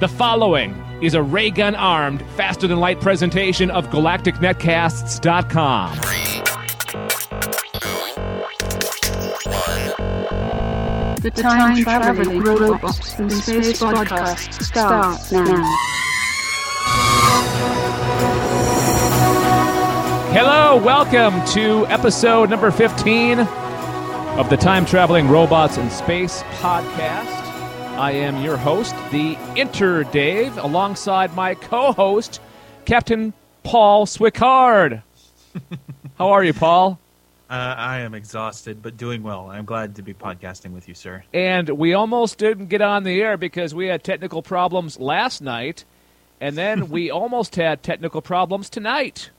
The 0.00 0.06
following 0.06 0.76
is 1.02 1.14
a 1.14 1.22
ray 1.24 1.50
gun 1.50 1.74
armed, 1.74 2.22
faster 2.36 2.68
than 2.68 2.78
light 2.78 3.00
presentation 3.00 3.68
of 3.68 3.88
GalacticNetcasts.com. 3.88 5.96
The 11.20 11.32
Time 11.34 11.82
Traveling 11.82 12.38
Robots 12.38 13.18
in 13.18 13.28
Space 13.28 13.82
podcast 13.82 14.62
starts 14.62 15.32
now. 15.32 15.76
Hello, 20.30 20.76
welcome 20.76 21.44
to 21.54 21.88
episode 21.88 22.50
number 22.50 22.70
15 22.70 23.40
of 23.40 24.48
the 24.48 24.56
Time 24.56 24.86
Traveling 24.86 25.28
Robots 25.28 25.76
in 25.76 25.90
Space 25.90 26.44
podcast. 26.60 27.47
I 27.98 28.12
am 28.12 28.44
your 28.44 28.56
host, 28.56 28.94
the 29.10 29.36
Inter 29.56 30.04
Dave, 30.04 30.56
alongside 30.56 31.34
my 31.34 31.56
co 31.56 31.90
host, 31.90 32.40
Captain 32.84 33.32
Paul 33.64 34.06
Swickard. 34.06 35.02
How 36.18 36.28
are 36.30 36.44
you, 36.44 36.54
Paul? 36.54 37.00
Uh, 37.50 37.74
I 37.76 37.98
am 37.98 38.14
exhausted, 38.14 38.84
but 38.84 38.96
doing 38.96 39.24
well. 39.24 39.50
I'm 39.50 39.64
glad 39.64 39.96
to 39.96 40.02
be 40.02 40.14
podcasting 40.14 40.70
with 40.74 40.86
you, 40.86 40.94
sir. 40.94 41.24
And 41.34 41.70
we 41.70 41.92
almost 41.92 42.38
didn't 42.38 42.68
get 42.68 42.82
on 42.82 43.02
the 43.02 43.20
air 43.20 43.36
because 43.36 43.74
we 43.74 43.86
had 43.86 44.04
technical 44.04 44.42
problems 44.42 45.00
last 45.00 45.42
night, 45.42 45.84
and 46.40 46.56
then 46.56 46.90
we 46.90 47.10
almost 47.10 47.56
had 47.56 47.82
technical 47.82 48.22
problems 48.22 48.70
tonight. 48.70 49.30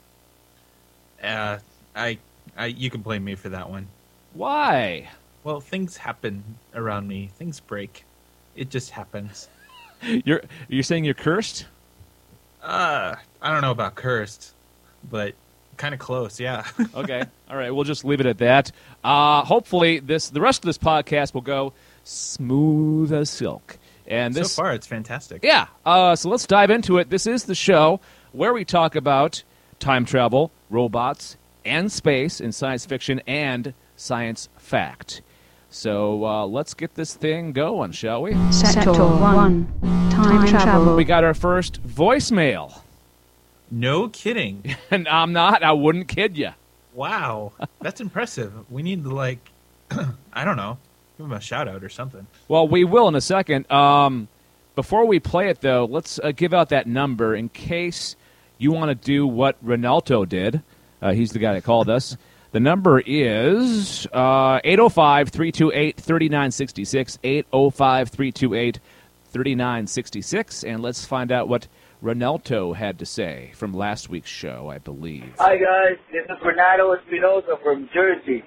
Uh, 1.24 1.60
I, 1.96 2.18
I, 2.58 2.66
you 2.66 2.90
can 2.90 3.00
blame 3.00 3.24
me 3.24 3.36
for 3.36 3.48
that 3.48 3.70
one. 3.70 3.88
Why? 4.34 5.08
Well, 5.46 5.62
things 5.62 5.96
happen 5.96 6.44
around 6.76 7.08
me. 7.08 7.30
Things 7.38 7.62
break. 7.62 8.04
It 8.60 8.70
just 8.70 8.90
happens. 8.92 9.48
You're 10.04 10.42
you're 10.68 10.84
saying 10.84 11.06
you're 11.06 11.14
cursed? 11.14 11.66
Uh, 12.62 13.16
I 13.42 13.52
don't 13.52 13.62
know 13.62 13.72
about 13.72 13.96
cursed, 13.96 14.54
but 15.10 15.34
kind 15.78 15.94
of 15.94 16.00
close. 16.00 16.40
Yeah. 16.40 16.66
Okay. 16.94 17.24
All 17.50 17.56
right. 17.56 17.72
We'll 17.72 17.86
just 17.86 18.04
leave 18.04 18.20
it 18.20 18.26
at 18.26 18.38
that. 18.40 18.72
Uh, 19.04 19.44
hopefully, 19.46 20.00
this 20.00 20.30
the 20.30 20.42
rest 20.42 20.60
of 20.64 20.66
this 20.66 20.78
podcast 20.78 21.34
will 21.34 21.42
go 21.42 21.72
smooth 22.04 23.14
as 23.14 23.30
silk. 23.30 23.78
And 24.08 24.34
this, 24.34 24.52
so 24.54 24.64
far, 24.64 24.74
it's 24.74 24.88
fantastic. 24.88 25.44
yeah. 25.44 25.68
Uh, 25.86 26.16
so 26.16 26.30
let's 26.30 26.48
dive 26.48 26.70
into 26.72 26.98
it. 26.98 27.10
This 27.10 27.28
is 27.28 27.46
the 27.46 27.56
show 27.56 28.00
where 28.32 28.54
we 28.54 28.66
talk 28.66 28.96
about 28.96 29.44
time 29.80 30.04
travel, 30.04 30.52
robots, 30.70 31.38
and 31.64 31.92
space 31.92 32.42
in 32.42 32.52
science 32.52 32.86
fiction 32.86 33.22
and 33.28 33.74
science 33.96 34.50
fact. 34.58 35.22
So 35.70 36.26
uh, 36.26 36.46
let's 36.48 36.74
get 36.74 36.96
this 36.96 37.14
thing 37.14 37.52
going, 37.52 37.92
shall 37.92 38.24
we? 38.24 38.34
Sector 38.52 38.92
1 38.94 40.10
Time 40.12 40.48
Travel. 40.48 40.96
We 40.96 41.04
got 41.04 41.24
our 41.24 41.36
first 41.36 41.86
voicemail. 41.88 42.82
No 43.70 44.10
kidding. 44.10 44.76
And 44.92 45.08
I'm 45.08 45.34
not, 45.34 45.62
I 45.62 45.74
wouldn't 45.74 46.08
kid 46.08 46.36
you. 46.38 46.50
Wow, 46.96 47.52
that's 47.80 48.02
impressive. 48.02 48.52
We 48.72 48.82
need 48.82 49.04
to 49.04 49.10
like, 49.14 49.52
I 50.34 50.44
don't 50.44 50.58
know, 50.58 50.80
give 51.18 51.28
him 51.28 51.34
a 51.34 51.40
shout 51.40 51.68
out 51.68 51.84
or 51.84 51.90
something. 51.90 52.26
Well, 52.48 52.68
we 52.68 52.84
will 52.84 53.08
in 53.08 53.14
a 53.14 53.22
second. 53.22 53.72
Um, 53.72 54.28
before 54.76 55.06
we 55.06 55.20
play 55.20 55.50
it, 55.50 55.62
though, 55.62 55.86
let's 55.86 56.20
uh, 56.20 56.32
give 56.32 56.56
out 56.56 56.70
that 56.70 56.88
number 56.88 57.36
in 57.36 57.50
case 57.50 58.16
you 58.58 58.72
want 58.72 58.90
to 58.90 58.96
do 58.96 59.28
what 59.28 59.64
Ronaldo 59.64 60.28
did. 60.28 60.64
Uh, 61.02 61.12
he's 61.14 61.32
the 61.32 61.40
guy 61.40 61.54
that 61.54 61.64
called 61.64 61.90
us. 61.90 62.18
The 62.52 62.60
number 62.60 63.00
is 63.06 64.08
uh, 64.08 64.60
805 64.64 65.30
328 65.30 65.98
3966. 65.98 67.20
805 67.24 68.10
328 68.10 68.80
3966. 69.32 70.64
And 70.64 70.82
let's 70.82 71.06
find 71.06 71.32
out 71.32 71.48
what 71.48 71.68
Ronaldo 72.04 72.76
had 72.76 72.98
to 73.00 73.06
say 73.06 73.52
from 73.54 73.74
last 73.74 74.10
week's 74.10 74.32
show, 74.32 74.68
I 74.72 74.80
believe. 74.80 75.36
Hi 75.38 75.58
guys, 75.58 76.00
this 76.12 76.24
is 76.26 76.38
Renato 76.44 76.94
Espinosa 76.94 77.58
from 77.62 77.88
Jersey. 77.94 78.44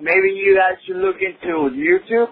Maybe 0.00 0.30
you 0.30 0.56
guys 0.56 0.82
should 0.84 0.96
look 0.96 1.16
into 1.20 1.70
YouTube. 1.70 2.30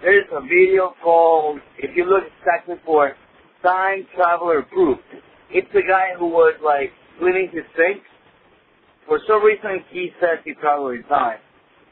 There's 0.00 0.26
a 0.32 0.40
video 0.40 0.94
called, 1.02 1.60
if 1.78 1.94
you 1.96 2.04
look 2.04 2.24
exactly 2.38 2.76
for 2.86 3.14
Time 3.62 4.06
Traveler 4.14 4.62
Proof, 4.62 4.98
it's 5.50 5.70
the 5.74 5.82
guy 5.82 6.14
who 6.18 6.28
was 6.28 6.54
like 6.64 6.92
cleaning 7.18 7.50
his 7.52 7.64
sink. 7.76 8.02
For 9.06 9.20
some 9.26 9.44
reason 9.44 9.84
he 9.90 10.10
says 10.20 10.38
he 10.44 10.52
in 10.52 11.04
time. 11.08 11.38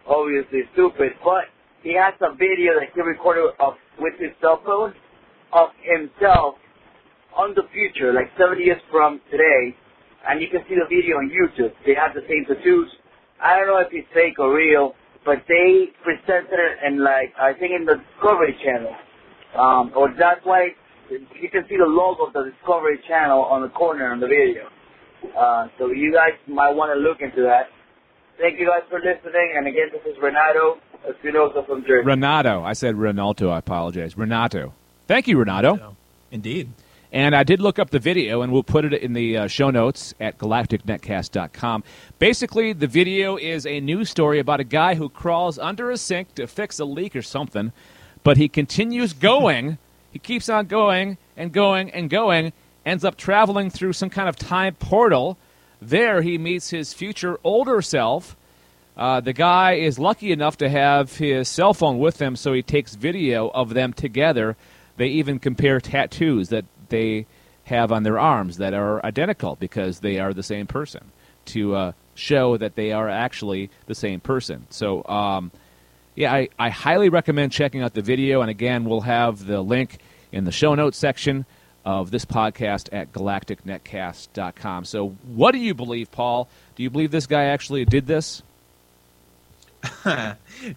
Obviously 0.07 0.63
stupid, 0.73 1.13
but 1.23 1.45
he 1.83 1.95
has 1.95 2.15
a 2.21 2.35
video 2.35 2.81
that 2.81 2.89
he 2.95 3.01
recorded 3.01 3.51
of, 3.61 3.75
with 3.99 4.15
his 4.19 4.31
cell 4.41 4.61
phone 4.65 4.95
of 5.53 5.69
himself 5.83 6.55
on 7.37 7.55
the 7.55 7.63
future, 7.73 8.13
like 8.13 8.31
70 8.39 8.63
years 8.63 8.81
from 8.91 9.21
today, 9.31 9.77
and 10.29 10.41
you 10.41 10.49
can 10.49 10.63
see 10.69 10.75
the 10.75 10.87
video 10.89 11.17
on 11.19 11.31
YouTube. 11.31 11.73
They 11.87 11.95
have 11.95 12.15
the 12.15 12.23
same 12.29 12.45
tattoos. 12.47 12.91
I 13.43 13.57
don't 13.59 13.67
know 13.67 13.79
if 13.79 13.89
it's 13.93 14.09
fake 14.15 14.39
or 14.39 14.55
real, 14.55 14.95
but 15.25 15.43
they 15.49 15.91
presented 16.03 16.59
it 16.59 16.79
in 16.87 17.03
like, 17.03 17.33
I 17.41 17.53
think 17.53 17.73
in 17.79 17.85
the 17.85 17.97
Discovery 17.97 18.57
Channel. 18.65 18.95
Um, 19.59 19.93
or 19.97 20.15
that's 20.19 20.41
why 20.45 20.69
you 21.11 21.49
can 21.51 21.65
see 21.69 21.77
the 21.77 21.87
logo 21.87 22.27
of 22.27 22.33
the 22.33 22.51
Discovery 22.51 22.99
Channel 23.07 23.43
on 23.43 23.63
the 23.63 23.69
corner 23.69 24.11
on 24.13 24.21
the 24.21 24.27
video. 24.27 24.69
Uh, 25.37 25.69
so 25.79 25.91
you 25.91 26.13
guys 26.13 26.33
might 26.47 26.71
want 26.71 26.93
to 26.93 27.01
look 27.01 27.21
into 27.21 27.43
that. 27.43 27.71
Thank 28.39 28.59
you 28.59 28.67
guys 28.67 28.83
for 28.89 28.99
listening, 28.99 29.55
and 29.57 29.67
again, 29.67 29.89
this 29.93 30.03
is 30.05 30.21
Renato 30.21 30.79
Espinosa 31.09 31.63
from 31.67 31.83
Jersey. 31.83 32.07
Renato. 32.07 32.63
I 32.63 32.73
said 32.73 32.95
Ronaldo. 32.97 33.51
I 33.51 33.59
apologize. 33.59 34.17
Renato. 34.17 34.73
Thank 35.07 35.29
you, 35.29 35.39
Renato. 35.39 35.97
Indeed. 36.31 36.71
And 37.13 37.37
I 37.37 37.43
did 37.43 37.61
look 37.61 37.79
up 37.79 37.91
the 37.91 37.99
video, 37.99 38.41
and 38.41 38.51
we'll 38.51 38.63
put 38.63 38.87
it 38.87 38.95
in 38.95 39.13
the 39.13 39.37
uh, 39.37 39.47
show 39.47 39.69
notes 39.69 40.15
at 40.19 40.39
galacticnetcast.com. 40.39 41.85
Basically, 42.19 42.73
the 42.73 42.87
video 42.87 43.37
is 43.37 43.67
a 43.67 43.81
news 43.81 44.09
story 44.09 44.39
about 44.39 44.61
a 44.61 44.65
guy 44.65 44.95
who 44.95 45.11
crawls 45.11 45.59
under 45.59 45.91
a 45.91 45.99
sink 45.99 46.35
to 46.37 46.47
fix 46.47 46.79
a 46.79 46.87
leak 46.87 47.15
or 47.15 47.21
something, 47.21 47.73
but 48.25 48.39
he 48.39 48.49
continues 48.49 49.13
going. 49.13 49.77
he 50.11 50.19
keeps 50.19 50.49
on 50.49 50.67
going 50.67 51.19
and 51.37 51.53
going 51.53 51.91
and 51.91 52.09
going, 52.09 52.55
ends 52.85 53.05
up 53.05 53.17
traveling 53.17 53.71
through 53.71 53.93
some 53.93 54.11
kind 54.11 54.29
of 54.29 54.37
time 54.37 54.75
portal. 54.75 55.39
There, 55.81 56.23
he 56.23 56.39
meets 56.39 56.71
his 56.71 56.93
future 56.93 57.39
older 57.45 57.83
self. 57.83 58.37
Uh, 58.97 59.21
the 59.21 59.33
guy 59.33 59.75
is 59.75 59.99
lucky 59.99 60.33
enough 60.33 60.59
to 60.59 60.69
have 60.69 61.17
his 61.17 61.49
cell 61.49 61.73
phone 61.75 61.99
with 61.99 62.21
him, 62.21 62.37
so 62.37 62.53
he 62.53 62.63
takes 62.63 62.95
video 62.95 63.49
of 63.49 63.73
them 63.75 63.93
together. 63.93 64.57
They 64.97 65.09
even 65.09 65.39
compare 65.39 65.81
tattoos 65.81 66.51
that 66.51 66.67
they 66.89 67.27
have 67.65 67.91
on 67.91 68.03
their 68.03 68.19
arms 68.19 68.59
that 68.59 68.75
are 68.75 69.05
identical 69.05 69.57
because 69.57 70.01
they 70.01 70.19
are 70.19 70.35
the 70.35 70.43
same 70.43 70.67
person 70.67 71.11
to 71.47 71.75
uh, 71.75 71.93
show 72.15 72.57
that 72.57 72.75
they 72.75 72.93
are 72.93 73.09
actually 73.09 73.71
the 73.87 73.95
same 73.95 74.21
person. 74.21 74.67
So, 74.71 75.05
um, 75.07 75.51
yeah, 76.15 76.33
I, 76.33 76.49
I 76.59 76.69
highly 76.69 77.09
recommend 77.09 77.53
checking 77.53 77.83
out 77.83 77.95
the 77.95 78.03
video. 78.03 78.43
And 78.43 78.51
again, 78.51 78.85
we'll 78.85 79.01
have 79.01 79.47
the 79.47 79.63
link 79.63 79.99
in 80.31 80.45
the 80.45 80.53
show 80.53 80.75
notes 80.75 80.99
section 80.99 81.47
of 81.85 82.11
this 82.11 82.25
podcast 82.25 82.89
at 82.93 83.13
galacticnetcast.com. 83.13 84.85
So, 84.85 85.11
what 85.27 85.53
do 85.53 85.59
you 85.59 85.75
believe, 85.75 86.11
Paul? 86.13 86.49
Do 86.77 86.83
you 86.83 86.91
believe 86.91 87.11
this 87.11 87.27
guy 87.27 87.45
actually 87.45 87.85
did 87.85 88.07
this? 88.07 88.43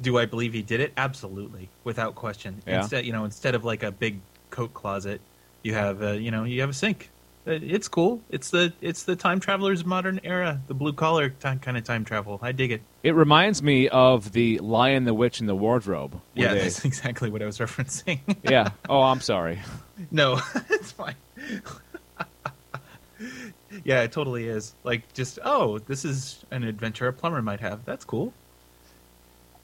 Do 0.01 0.17
I 0.17 0.25
believe 0.25 0.53
he 0.53 0.61
did 0.63 0.79
it? 0.79 0.91
Absolutely, 0.97 1.69
without 1.83 2.15
question. 2.15 2.61
Yeah. 2.65 2.81
Instead, 2.81 3.05
you 3.05 3.11
know, 3.13 3.23
instead 3.25 3.53
of 3.55 3.63
like 3.63 3.83
a 3.83 3.91
big 3.91 4.19
coat 4.49 4.73
closet, 4.73 5.21
you 5.61 5.73
have 5.75 6.01
a, 6.01 6.19
you 6.19 6.31
know, 6.31 6.43
you 6.43 6.61
have 6.61 6.71
a 6.71 6.73
sink. 6.73 7.09
Uh, 7.47 7.51
It's 7.51 7.87
cool. 7.87 8.21
It's 8.31 8.49
the 8.49 8.73
it's 8.81 9.03
the 9.03 9.15
time 9.15 9.39
traveler's 9.39 9.85
modern 9.85 10.19
era, 10.23 10.59
the 10.65 10.73
blue 10.73 10.93
collar 10.93 11.29
time, 11.29 11.59
kind 11.59 11.77
of 11.77 11.83
time 11.83 12.03
travel. 12.03 12.39
I 12.41 12.51
dig 12.51 12.71
it. 12.71 12.81
It 13.03 13.13
reminds 13.13 13.61
me 13.61 13.87
of 13.89 14.31
the 14.31 14.57
Lion, 14.57 15.03
the 15.05 15.13
Witch, 15.13 15.39
and 15.39 15.47
the 15.47 15.55
Wardrobe. 15.55 16.19
Yeah, 16.33 16.55
they- 16.55 16.61
that's 16.61 16.83
exactly 16.85 17.29
what 17.29 17.43
I 17.43 17.45
was 17.45 17.59
referencing. 17.59 18.19
yeah. 18.43 18.69
Oh, 18.89 19.01
I'm 19.03 19.21
sorry. 19.21 19.59
No, 20.11 20.39
it's 20.69 20.91
fine. 20.91 21.15
yeah, 23.83 24.01
it 24.03 24.11
totally 24.11 24.47
is. 24.47 24.73
Like, 24.83 25.11
just 25.13 25.39
oh, 25.43 25.79
this 25.79 26.05
is 26.05 26.43
an 26.51 26.63
adventure 26.63 27.07
a 27.07 27.13
plumber 27.13 27.41
might 27.41 27.59
have. 27.61 27.85
That's 27.85 28.05
cool. 28.05 28.33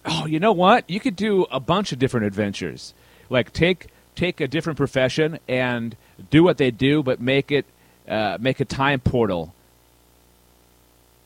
Oh, 0.05 0.25
you 0.25 0.39
know 0.39 0.51
what? 0.51 0.89
You 0.89 0.99
could 0.99 1.15
do 1.15 1.43
a 1.51 1.59
bunch 1.59 1.91
of 1.91 1.99
different 1.99 2.25
adventures. 2.25 2.93
Like 3.29 3.53
take 3.53 3.87
take 4.15 4.41
a 4.41 4.47
different 4.47 4.77
profession 4.77 5.39
and 5.47 5.95
do 6.29 6.43
what 6.43 6.57
they 6.57 6.71
do, 6.71 7.03
but 7.03 7.21
make 7.21 7.51
it 7.51 7.65
uh, 8.07 8.37
make 8.39 8.59
a 8.59 8.65
time 8.65 8.99
portal 8.99 9.53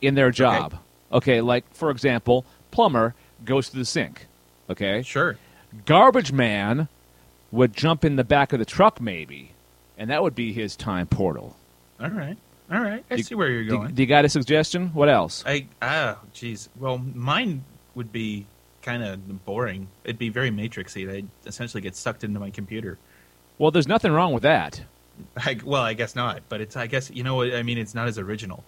in 0.02 0.16
their 0.16 0.32
job. 0.32 0.76
Okay. 1.12 1.42
like 1.42 1.64
for 1.74 1.90
example, 1.90 2.46
plumber 2.72 3.16
goes 3.46 3.70
to 3.70 3.78
the 3.78 3.86
sink. 3.86 4.28
Okay, 4.70 5.04
Sure. 5.04 5.38
garbage 5.86 6.32
man 6.32 6.88
would 7.56 7.74
jump 7.74 8.06
in 8.06 8.16
the 8.16 8.24
back 8.24 8.54
of 8.54 8.60
the 8.60 8.66
truck 8.66 9.02
maybe, 9.02 9.52
and 9.98 10.10
that 10.10 10.22
would 10.22 10.36
be 10.36 10.54
his 10.54 10.76
time 10.76 11.08
portal. 11.08 11.56
All 12.00 12.10
right. 12.10 12.38
All 12.72 12.82
right. 12.82 13.04
I 13.10 13.16
Do- 13.18 13.24
see 13.24 13.36
where 13.36 13.50
you're 13.50 13.64
going. 13.64 13.94
do 13.94 14.02
you 14.02 14.08
got 14.08 14.26
a 14.26 14.30
suggestion? 14.30 14.90
What 14.90 15.10
else? 15.10 15.44
I 15.46 15.68
ah, 15.82 16.20
jeez. 16.34 16.68
Well, 16.78 16.98
mine 16.98 17.64
would 17.96 18.12
be 18.12 18.46
kind 18.82 19.04
of 19.04 19.46
boring. 19.46 19.88
It'd 20.04 20.20
be 20.20 20.30
very 20.30 20.52
matrixy. 20.52 21.10
I'd 21.12 21.28
essentially 21.46 21.82
get 21.82 21.96
sucked 21.96 22.24
into 22.24 22.40
my 22.40 22.50
computer. 22.50 22.98
Well, 23.58 23.72
there's 23.72 23.88
nothing 23.88 24.12
wrong 24.12 24.34
with 24.34 24.44
that. 24.44 24.82
I, 25.38 25.58
well, 25.64 25.82
I 25.82 25.94
guess 25.94 26.16
not, 26.16 26.42
but 26.50 26.60
it's 26.60 26.76
I 26.76 26.88
guess 26.88 27.10
you 27.10 27.24
know 27.24 27.36
what 27.36 27.54
I 27.54 27.64
mean. 27.64 27.78
It's 27.78 27.96
not 27.96 28.08
as 28.08 28.20
original. 28.20 28.64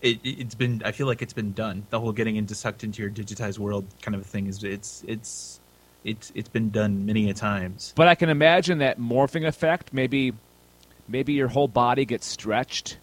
It, 0.00 0.18
it 0.24 0.40
it's 0.40 0.54
been 0.54 0.82
I 0.84 0.92
feel 0.92 1.06
like 1.06 1.20
it's 1.20 1.34
been 1.34 1.52
done. 1.52 1.86
The 1.90 2.00
whole 2.00 2.12
getting 2.12 2.36
into 2.36 2.54
sucked 2.54 2.84
into 2.84 3.02
your 3.02 3.10
digitized 3.10 3.58
world 3.58 3.84
kind 4.00 4.14
of 4.14 4.24
thing 4.24 4.46
is 4.46 4.64
it's 4.64 5.04
it's 5.06 5.60
it's 6.04 6.32
it's 6.34 6.48
been 6.48 6.70
done 6.70 7.06
many 7.06 7.30
a 7.30 7.34
times. 7.34 7.92
But 7.96 8.08
I 8.08 8.14
can 8.14 8.28
imagine 8.28 8.78
that 8.78 8.98
morphing 8.98 9.46
effect. 9.46 9.92
Maybe, 9.92 10.32
maybe 11.08 11.32
your 11.32 11.48
whole 11.48 11.68
body 11.68 12.04
gets 12.04 12.26
stretched 12.26 12.98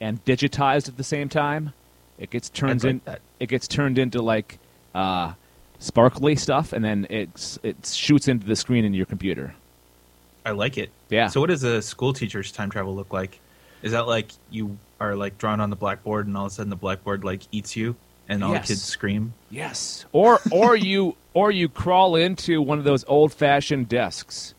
and 0.00 0.24
digitized 0.24 0.88
at 0.88 0.96
the 0.96 1.04
same 1.04 1.28
time. 1.28 1.72
It 2.18 2.30
gets 2.30 2.48
turned 2.48 2.82
like 2.84 2.90
in. 2.90 3.00
that. 3.04 3.20
It 3.38 3.48
gets 3.48 3.68
turned 3.68 3.98
into 3.98 4.22
like 4.22 4.58
uh, 4.94 5.34
sparkly 5.78 6.36
stuff, 6.36 6.72
and 6.72 6.84
then 6.84 7.06
it 7.10 7.58
it 7.62 7.86
shoots 7.86 8.28
into 8.28 8.46
the 8.46 8.56
screen 8.56 8.84
in 8.84 8.94
your 8.94 9.06
computer. 9.06 9.54
I 10.44 10.52
like 10.52 10.78
it. 10.78 10.90
Yeah. 11.10 11.28
So 11.28 11.40
what 11.40 11.50
does 11.50 11.62
a 11.62 11.82
school 11.82 12.12
teacher's 12.12 12.50
time 12.50 12.70
travel 12.70 12.94
look 12.94 13.12
like? 13.12 13.38
Is 13.82 13.92
that 13.92 14.06
like 14.06 14.32
you 14.50 14.78
are 14.98 15.14
like 15.14 15.38
drawn 15.38 15.60
on 15.60 15.70
the 15.70 15.76
blackboard 15.76 16.26
and 16.26 16.36
all 16.36 16.46
of 16.46 16.52
a 16.52 16.54
sudden 16.54 16.70
the 16.70 16.76
blackboard 16.76 17.22
like 17.22 17.42
eats 17.52 17.76
you 17.76 17.94
and 18.28 18.44
all 18.44 18.52
Yes. 18.52 18.68
the 18.68 18.72
kids 18.74 18.82
scream? 18.84 19.34
Yes. 19.50 20.04
Or 20.12 20.40
or 20.52 20.76
you 20.76 21.16
or 21.34 21.50
you 21.50 21.68
crawl 21.68 22.16
into 22.16 22.60
one 22.62 22.78
of 22.78 22.84
those 22.84 23.04
old 23.08 23.32
fashioned 23.32 23.88
desks, 23.88 24.54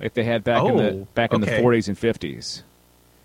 like 0.00 0.14
they 0.14 0.24
had 0.24 0.42
back 0.44 0.64
in 0.64 0.76
the 0.76 0.90
Oh, 0.90 1.08
back 1.14 1.32
in 1.32 1.40
the 1.40 1.46
40s 1.48 1.88
and 1.88 1.96
50s. 1.98 2.62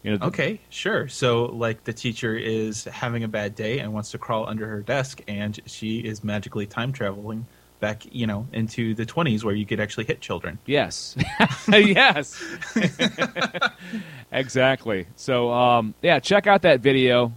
You 0.03 0.11
know. 0.11 0.17
the- 0.17 0.25
Okay, 0.27 0.59
sure. 0.69 1.07
So 1.07 1.45
like 1.45 1.83
the 1.83 1.93
teacher 1.93 2.35
is 2.35 2.85
having 2.85 3.23
a 3.23 3.27
bad 3.27 3.55
day 3.55 3.79
and 3.79 3.93
wants 3.93 4.11
to 4.11 4.17
crawl 4.17 4.47
under 4.47 4.67
her 4.67 4.81
desk 4.81 5.21
and 5.27 5.59
she 5.65 5.99
is 5.99 6.23
magically 6.23 6.65
time 6.65 6.91
traveling 6.93 7.45
back, 7.79 8.03
you 8.11 8.25
know, 8.25 8.47
into 8.53 8.93
the 8.95 9.05
20s 9.05 9.43
where 9.43 9.53
you 9.53 9.65
could 9.65 9.79
actually 9.79 10.05
hit 10.05 10.19
children. 10.21 10.57
Yes. 10.65 11.15
yes. 11.67 12.41
exactly. 14.31 15.07
So 15.15 15.51
um, 15.51 15.93
yeah, 16.01 16.19
check 16.19 16.47
out 16.47 16.61
that 16.63 16.79
video. 16.81 17.33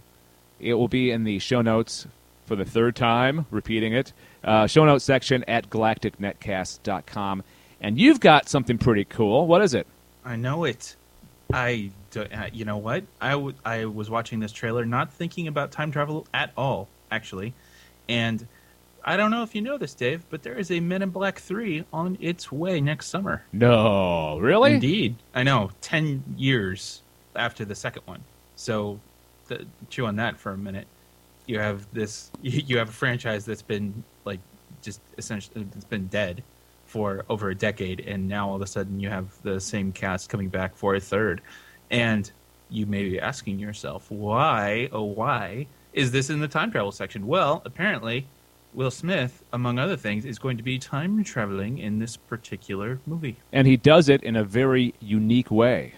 It 0.61 0.75
will 0.75 0.87
be 0.87 1.11
in 1.11 1.23
the 1.23 1.39
show 1.39 1.61
notes 1.61 2.07
for 2.45 2.55
the 2.55 2.65
third 2.65 2.95
time, 2.95 3.45
repeating 3.51 3.93
it. 3.93 4.13
Uh, 4.43 4.67
show 4.67 4.85
notes 4.85 5.03
section 5.05 5.43
at 5.47 5.69
galacticnetcast.com. 5.69 7.43
And 7.79 7.97
you've 7.97 8.19
got 8.19 8.47
something 8.47 8.77
pretty 8.77 9.05
cool. 9.05 9.47
What 9.47 9.61
is 9.61 9.73
it? 9.73 9.87
I 10.23 10.35
know 10.35 10.65
it. 10.65 10.95
I, 11.51 11.91
uh, 12.15 12.47
you 12.53 12.63
know 12.65 12.77
what? 12.77 13.03
I, 13.19 13.31
w- 13.31 13.55
I 13.65 13.85
was 13.85 14.09
watching 14.09 14.39
this 14.39 14.51
trailer, 14.51 14.85
not 14.85 15.11
thinking 15.13 15.47
about 15.47 15.71
time 15.71 15.91
travel 15.91 16.27
at 16.33 16.51
all, 16.55 16.87
actually. 17.11 17.53
And 18.07 18.47
I 19.03 19.17
don't 19.17 19.31
know 19.31 19.41
if 19.43 19.55
you 19.55 19.61
know 19.61 19.77
this, 19.77 19.93
Dave, 19.95 20.23
but 20.29 20.43
there 20.43 20.53
is 20.53 20.69
a 20.69 20.79
Men 20.79 21.01
in 21.01 21.09
Black 21.09 21.39
3 21.39 21.85
on 21.91 22.17
its 22.21 22.51
way 22.51 22.79
next 22.81 23.07
summer. 23.07 23.43
No, 23.51 24.37
really? 24.39 24.75
Indeed. 24.75 25.15
I 25.33 25.43
know. 25.43 25.71
10 25.81 26.35
years 26.37 27.01
after 27.35 27.65
the 27.65 27.75
second 27.75 28.03
one. 28.05 28.23
So, 28.55 28.99
th- 29.57 29.67
chew 29.89 30.05
on 30.05 30.15
that 30.17 30.37
for 30.37 30.51
a 30.51 30.57
minute. 30.57 30.87
You 31.45 31.59
have 31.59 31.91
this, 31.93 32.31
you 32.41 32.77
have 32.77 32.89
a 32.89 32.93
franchise 32.93 33.45
that's 33.45 33.61
been, 33.61 34.03
like, 34.25 34.39
just 34.81 35.01
essentially, 35.17 35.67
it's 35.75 35.85
been 35.85 36.07
dead 36.07 36.43
for 36.85 37.23
over 37.29 37.49
a 37.49 37.55
decade, 37.55 38.01
and 38.01 38.27
now 38.27 38.49
all 38.49 38.55
of 38.55 38.61
a 38.61 38.67
sudden 38.67 38.99
you 38.99 39.09
have 39.09 39.27
the 39.43 39.59
same 39.59 39.91
cast 39.93 40.29
coming 40.29 40.49
back 40.49 40.75
for 40.75 40.95
a 40.95 40.99
third. 40.99 41.41
And 41.89 42.29
you 42.69 42.85
may 42.85 43.03
be 43.07 43.19
asking 43.19 43.59
yourself, 43.59 44.09
why, 44.09 44.89
oh, 44.91 45.03
why 45.03 45.67
is 45.93 46.11
this 46.11 46.29
in 46.29 46.39
the 46.39 46.47
time 46.47 46.71
travel 46.71 46.91
section? 46.91 47.27
Well, 47.27 47.61
apparently, 47.65 48.27
Will 48.73 48.91
Smith, 48.91 49.43
among 49.51 49.79
other 49.79 49.97
things, 49.97 50.25
is 50.25 50.39
going 50.39 50.57
to 50.57 50.63
be 50.63 50.79
time 50.79 51.23
traveling 51.23 51.77
in 51.77 51.99
this 51.99 52.15
particular 52.15 52.99
movie. 53.05 53.35
And 53.51 53.67
he 53.67 53.77
does 53.77 54.09
it 54.09 54.23
in 54.23 54.35
a 54.35 54.43
very 54.43 54.93
unique 54.99 55.51
way. 55.51 55.93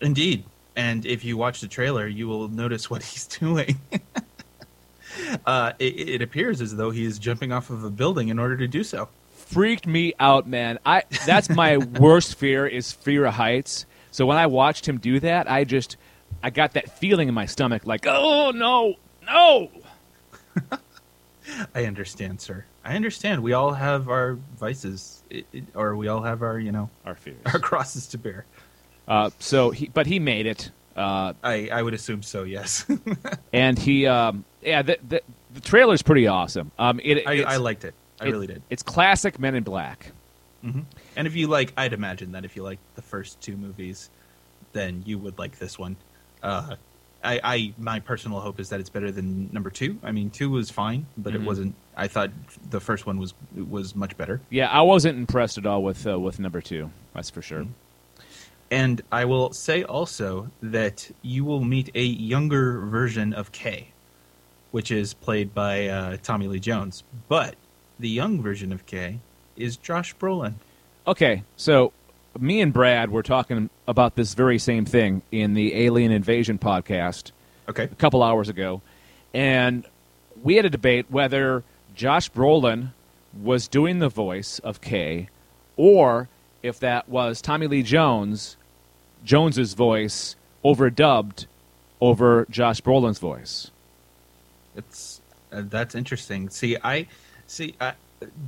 Indeed. 0.00 0.44
And 0.76 1.06
if 1.06 1.24
you 1.24 1.36
watch 1.38 1.60
the 1.60 1.68
trailer, 1.68 2.06
you 2.06 2.28
will 2.28 2.48
notice 2.48 2.88
what 2.90 3.02
he's 3.10 3.26
doing. 3.26 3.80
uh, 5.46 5.72
it, 5.78 5.84
it 6.08 6.22
appears 6.22 6.60
as 6.60 6.76
though 6.76 6.90
he 6.90 7.04
is 7.04 7.18
jumping 7.18 7.50
off 7.52 7.70
of 7.70 7.82
a 7.84 7.90
building 7.90 8.28
in 8.28 8.38
order 8.38 8.56
to 8.58 8.68
do 8.68 8.84
so. 8.84 9.08
freaked 9.34 9.86
me 9.86 10.12
out, 10.20 10.46
man. 10.46 10.78
I 10.84 11.04
that's 11.24 11.48
my 11.48 11.76
worst 12.00 12.34
fear 12.36 12.66
is 12.66 12.92
fear 12.92 13.24
of 13.24 13.34
heights. 13.34 13.86
So 14.10 14.26
when 14.26 14.36
I 14.38 14.46
watched 14.46 14.86
him 14.86 14.98
do 14.98 15.18
that, 15.20 15.50
I 15.50 15.64
just 15.64 15.96
I 16.42 16.50
got 16.50 16.72
that 16.72 16.98
feeling 16.98 17.28
in 17.28 17.34
my 17.34 17.46
stomach 17.46 17.86
like, 17.86 18.06
"Oh 18.06 18.50
no. 18.54 18.94
No." 19.26 19.70
I 21.74 21.84
understand, 21.84 22.40
sir. 22.40 22.64
I 22.84 22.96
understand. 22.96 23.42
We 23.42 23.52
all 23.52 23.72
have 23.72 24.08
our 24.08 24.34
vices, 24.58 25.22
it, 25.30 25.46
it, 25.52 25.64
or 25.74 25.94
we 25.96 26.08
all 26.08 26.22
have 26.22 26.42
our, 26.42 26.58
you 26.58 26.72
know, 26.72 26.90
Our 27.04 27.14
fears. 27.14 27.36
our 27.46 27.58
crosses 27.60 28.06
to 28.08 28.18
bear. 28.18 28.44
Uh, 29.08 29.30
so 29.38 29.70
he 29.70 29.88
but 29.88 30.06
he 30.06 30.18
made 30.18 30.46
it. 30.46 30.70
Uh, 30.96 31.34
I, 31.42 31.68
I 31.70 31.82
would 31.82 31.94
assume 31.94 32.22
so. 32.22 32.42
Yes, 32.44 32.86
and 33.52 33.78
he 33.78 34.06
um, 34.06 34.44
yeah, 34.62 34.82
the, 34.82 34.98
the 35.06 35.20
the 35.54 35.60
trailer's 35.60 36.02
pretty 36.02 36.26
awesome. 36.26 36.70
Um 36.78 37.00
it, 37.04 37.26
I, 37.26 37.42
I 37.42 37.56
liked 37.58 37.84
it. 37.84 37.94
I 38.20 38.26
it- 38.26 38.30
really 38.30 38.46
did. 38.46 38.62
It's 38.70 38.82
classic 38.82 39.38
Men 39.38 39.54
in 39.54 39.62
Black. 39.62 40.12
hmm 40.62 40.80
And 41.16 41.26
if 41.26 41.36
you 41.36 41.46
like, 41.48 41.72
I'd 41.76 41.92
imagine 41.92 42.32
that 42.32 42.44
if 42.44 42.56
you 42.56 42.62
like 42.62 42.78
the 42.94 43.02
first 43.02 43.40
two 43.40 43.56
movies, 43.56 44.08
then 44.72 45.02
you 45.06 45.18
would 45.18 45.38
like 45.38 45.58
this 45.58 45.78
one. 45.78 45.96
Uh, 46.42 46.76
I, 47.24 47.40
I, 47.42 47.74
my 47.78 48.00
personal 48.00 48.40
hope 48.40 48.60
is 48.60 48.68
that 48.68 48.78
it's 48.80 48.90
better 48.90 49.10
than 49.10 49.50
number 49.52 49.68
two. 49.70 49.98
I 50.02 50.12
mean, 50.12 50.30
two 50.30 50.48
was 50.50 50.70
fine, 50.70 51.06
but 51.18 51.32
Mhm. 51.32 51.36
it 51.36 51.42
wasn't. 51.42 51.74
I 51.96 52.08
thought 52.08 52.30
the 52.70 52.80
first 52.80 53.04
one 53.06 53.18
was 53.18 53.34
was 53.54 53.94
much 53.94 54.16
better. 54.16 54.40
Yeah, 54.50 54.68
I 54.68 54.82
wasn't 54.82 55.18
impressed 55.18 55.58
at 55.58 55.66
all 55.66 55.82
with 55.82 56.06
uh, 56.06 56.18
with 56.18 56.38
number 56.38 56.60
2. 56.60 56.90
That's 57.14 57.30
for 57.30 57.42
sure. 57.42 57.66
And 58.70 59.02
I 59.12 59.24
will 59.24 59.52
say 59.52 59.84
also 59.84 60.50
that 60.60 61.10
you 61.22 61.44
will 61.44 61.62
meet 61.62 61.90
a 61.94 62.02
younger 62.02 62.80
version 62.80 63.32
of 63.32 63.52
Kay, 63.52 63.88
which 64.72 64.90
is 64.90 65.14
played 65.14 65.54
by 65.54 65.86
uh, 65.86 66.16
Tommy 66.22 66.48
Lee 66.48 66.58
Jones. 66.58 67.04
But 67.28 67.54
the 67.98 68.08
young 68.08 68.42
version 68.42 68.72
of 68.72 68.84
Kay 68.86 69.20
is 69.56 69.76
Josh 69.76 70.14
Brolin. 70.16 70.54
Okay, 71.06 71.44
so 71.56 71.92
me 72.38 72.60
and 72.60 72.72
Brad 72.72 73.10
were 73.10 73.22
talking 73.22 73.70
about 73.86 74.16
this 74.16 74.34
very 74.34 74.58
same 74.58 74.84
thing 74.84 75.22
in 75.30 75.54
the 75.54 75.74
Alien 75.74 76.10
Invasion 76.10 76.58
podcast 76.58 77.30
Okay. 77.68 77.84
a 77.84 77.88
couple 77.88 78.22
hours 78.22 78.48
ago, 78.48 78.82
and 79.32 79.84
we 80.42 80.56
had 80.56 80.64
a 80.64 80.70
debate 80.70 81.06
whether 81.08 81.62
Josh 81.94 82.30
Brolin 82.30 82.90
was 83.42 83.68
doing 83.68 84.00
the 84.00 84.08
voice 84.08 84.58
of 84.58 84.80
Kay, 84.80 85.28
or 85.76 86.28
if 86.66 86.80
that 86.80 87.08
was 87.08 87.40
Tommy 87.40 87.66
Lee 87.66 87.82
Jones, 87.82 88.56
Jones's 89.24 89.74
voice 89.74 90.36
overdubbed 90.64 91.46
over 92.00 92.46
Josh 92.50 92.80
Brolin's 92.80 93.18
voice. 93.18 93.70
It's 94.76 95.20
uh, 95.52 95.62
that's 95.64 95.94
interesting. 95.94 96.50
See, 96.50 96.76
I 96.82 97.06
see. 97.46 97.74
I, 97.80 97.94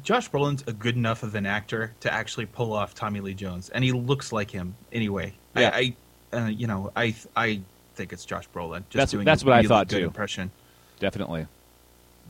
Josh 0.03 0.31
Brolin's 0.31 0.65
a 0.67 0.73
good 0.73 0.97
enough 0.97 1.23
of 1.23 1.35
an 1.35 1.47
actor 1.47 1.93
to 2.01 2.13
actually 2.13 2.47
pull 2.47 2.73
off 2.73 2.95
Tommy 2.95 3.21
Lee 3.21 3.35
Jones, 3.35 3.69
and 3.71 3.85
he 3.85 3.93
looks 3.93 4.33
like 4.33 4.51
him 4.51 4.75
anyway. 4.93 5.35
Yeah. 5.57 5.71
I, 5.73 5.95
I 6.33 6.37
uh, 6.37 6.47
you 6.47 6.67
know, 6.67 6.93
I 6.97 7.15
I 7.37 7.61
think 7.95 8.13
it's 8.13 8.25
Josh 8.25 8.49
Brolin. 8.55 8.81
Just 8.81 8.93
That's- 8.93 9.11
doing 9.11 9.25
that's 9.25 9.45
what 9.45 9.55
I 9.55 9.63
thought, 9.63 9.89
good 9.89 10.01
too. 10.01 10.05
Impression. 10.07 10.51
Definitely. 11.01 11.47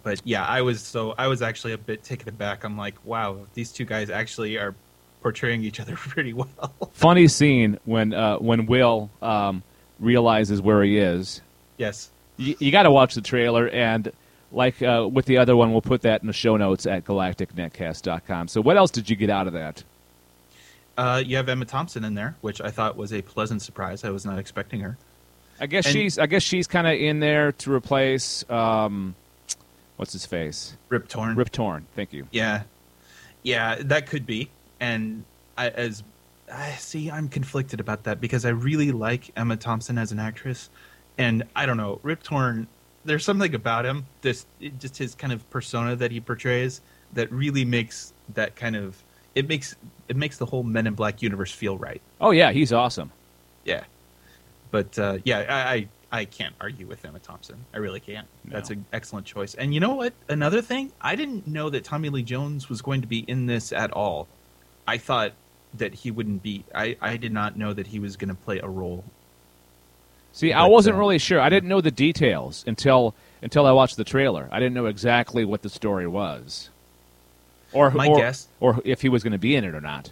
But 0.02 0.20
yeah, 0.24 0.44
I 0.44 0.62
was 0.62 0.80
so 0.80 1.14
I 1.18 1.26
was 1.26 1.42
actually 1.42 1.72
a 1.72 1.78
bit 1.78 2.04
taken 2.04 2.28
aback. 2.28 2.64
I'm 2.64 2.76
like, 2.76 2.94
wow, 3.04 3.46
these 3.54 3.72
two 3.72 3.84
guys 3.84 4.10
actually 4.10 4.56
are 4.56 4.74
portraying 5.22 5.62
each 5.62 5.80
other 5.80 5.94
pretty 5.96 6.32
well. 6.32 6.48
Funny 6.92 7.28
scene 7.28 7.78
when 7.84 8.12
uh, 8.14 8.36
when 8.38 8.66
Will 8.66 9.10
um, 9.22 9.62
realizes 10.00 10.60
where 10.62 10.82
he 10.82 10.98
is. 10.98 11.40
yes. 11.76 12.10
you, 12.36 12.54
you 12.60 12.70
got 12.70 12.84
to 12.84 12.90
watch 12.90 13.14
the 13.14 13.20
trailer 13.20 13.68
and 13.68 14.12
like 14.52 14.80
uh, 14.82 15.08
with 15.10 15.26
the 15.26 15.36
other 15.38 15.56
one 15.56 15.72
we'll 15.72 15.82
put 15.82 16.02
that 16.02 16.20
in 16.22 16.26
the 16.26 16.32
show 16.32 16.56
notes 16.56 16.86
at 16.86 17.04
galacticnetcast.com 17.04 18.48
so 18.48 18.60
what 18.60 18.76
else 18.76 18.90
did 18.90 19.10
you 19.10 19.16
get 19.16 19.28
out 19.30 19.46
of 19.46 19.52
that 19.52 19.82
Uh, 20.96 21.22
you 21.24 21.36
have 21.36 21.48
Emma 21.48 21.64
Thompson 21.64 22.02
in 22.04 22.14
there, 22.14 22.34
which 22.40 22.60
I 22.60 22.70
thought 22.70 22.96
was 22.96 23.12
a 23.12 23.22
pleasant 23.22 23.62
surprise. 23.62 24.04
I 24.04 24.10
was 24.10 24.24
not 24.24 24.38
expecting 24.38 24.80
her. 24.80 24.96
i 25.60 25.66
guess 25.66 25.86
And- 25.86 25.92
she's 25.92 26.18
i 26.18 26.26
guess 26.26 26.42
she's 26.42 26.66
kind 26.66 26.86
of 26.86 26.94
in 26.94 27.20
there 27.20 27.52
to 27.52 27.72
replace 27.72 28.48
um, 28.50 29.14
what's 29.96 30.12
his 30.12 30.24
face 30.26 30.76
Rip 30.88 31.08
Torn. 31.08 31.34
rip 31.36 31.50
torn 31.52 31.86
thank 31.96 32.12
you 32.12 32.26
Yeah, 32.30 32.62
yeah, 33.42 33.76
that 33.82 34.06
could 34.06 34.26
be. 34.26 34.48
And 34.80 35.24
I, 35.56 35.68
as 35.68 36.02
I 36.52 36.70
see, 36.72 37.10
I'm 37.10 37.28
conflicted 37.28 37.80
about 37.80 38.04
that 38.04 38.20
because 38.20 38.44
I 38.44 38.50
really 38.50 38.92
like 38.92 39.30
Emma 39.36 39.56
Thompson 39.56 39.98
as 39.98 40.12
an 40.12 40.18
actress, 40.18 40.70
and 41.16 41.44
I 41.54 41.66
don't 41.66 41.76
know 41.76 42.00
Rip 42.02 42.22
Torn. 42.22 42.66
There's 43.04 43.24
something 43.24 43.54
about 43.54 43.86
him, 43.86 44.06
this 44.20 44.46
just 44.78 44.98
his 44.98 45.14
kind 45.14 45.32
of 45.32 45.48
persona 45.50 45.96
that 45.96 46.10
he 46.10 46.20
portrays, 46.20 46.80
that 47.14 47.30
really 47.32 47.64
makes 47.64 48.12
that 48.34 48.56
kind 48.56 48.76
of 48.76 49.02
it 49.34 49.48
makes 49.48 49.76
it 50.08 50.16
makes 50.16 50.38
the 50.38 50.46
whole 50.46 50.62
Men 50.62 50.86
in 50.86 50.94
Black 50.94 51.22
universe 51.22 51.52
feel 51.52 51.78
right. 51.78 52.00
oh 52.20 52.30
yeah 52.30 52.52
he's 52.52 52.72
awesome 52.72 53.10
Yeah, 53.64 53.84
but 54.70 54.98
uh, 54.98 55.18
yeah, 55.24 55.38
I, 55.48 55.74
I 55.74 55.88
I 56.10 56.24
can't 56.24 56.54
argue 56.60 56.86
with 56.86 57.04
Emma 57.04 57.18
Thompson. 57.18 57.64
I 57.74 57.78
really 57.78 58.00
can't. 58.00 58.26
That's 58.46 58.70
an 58.70 58.86
excellent 58.92 59.26
choice. 59.26 59.54
And 59.54 59.74
you 59.74 59.80
know 59.80 59.94
what? 59.94 60.14
Another 60.28 60.62
thing, 60.62 60.90
I 61.02 61.16
didn't 61.16 61.46
know 61.46 61.68
that 61.68 61.84
Tommy 61.84 62.08
Lee 62.08 62.22
Jones 62.22 62.70
was 62.70 62.80
going 62.80 63.02
to 63.02 63.06
be 63.06 63.18
in 63.18 63.44
this 63.44 63.72
at 63.72 63.92
all. 63.92 64.26
I 64.88 64.96
thought 64.96 65.32
that 65.74 65.92
he 65.92 66.10
wouldn't 66.10 66.42
be. 66.42 66.64
I 66.74 66.96
I 67.00 67.18
did 67.18 67.32
not 67.32 67.58
know 67.58 67.74
that 67.74 67.88
he 67.88 67.98
was 67.98 68.16
going 68.16 68.30
to 68.30 68.34
play 68.34 68.58
a 68.58 68.66
role. 68.68 69.04
See, 70.32 70.52
I 70.52 70.66
wasn't 70.66 70.96
uh, 70.96 70.98
really 70.98 71.18
sure. 71.18 71.40
I 71.40 71.50
didn't 71.50 71.68
know 71.68 71.82
the 71.82 71.90
details 71.90 72.64
until 72.66 73.14
until 73.42 73.66
I 73.66 73.72
watched 73.72 73.98
the 73.98 74.04
trailer. 74.04 74.48
I 74.50 74.58
didn't 74.60 74.74
know 74.74 74.86
exactly 74.86 75.44
what 75.44 75.60
the 75.60 75.68
story 75.68 76.06
was, 76.06 76.70
or 77.72 77.90
My 77.90 78.08
or, 78.08 78.16
guess- 78.16 78.48
or 78.60 78.80
if 78.84 79.02
he 79.02 79.10
was 79.10 79.22
going 79.22 79.32
to 79.32 79.38
be 79.38 79.54
in 79.54 79.64
it 79.64 79.74
or 79.74 79.82
not. 79.82 80.10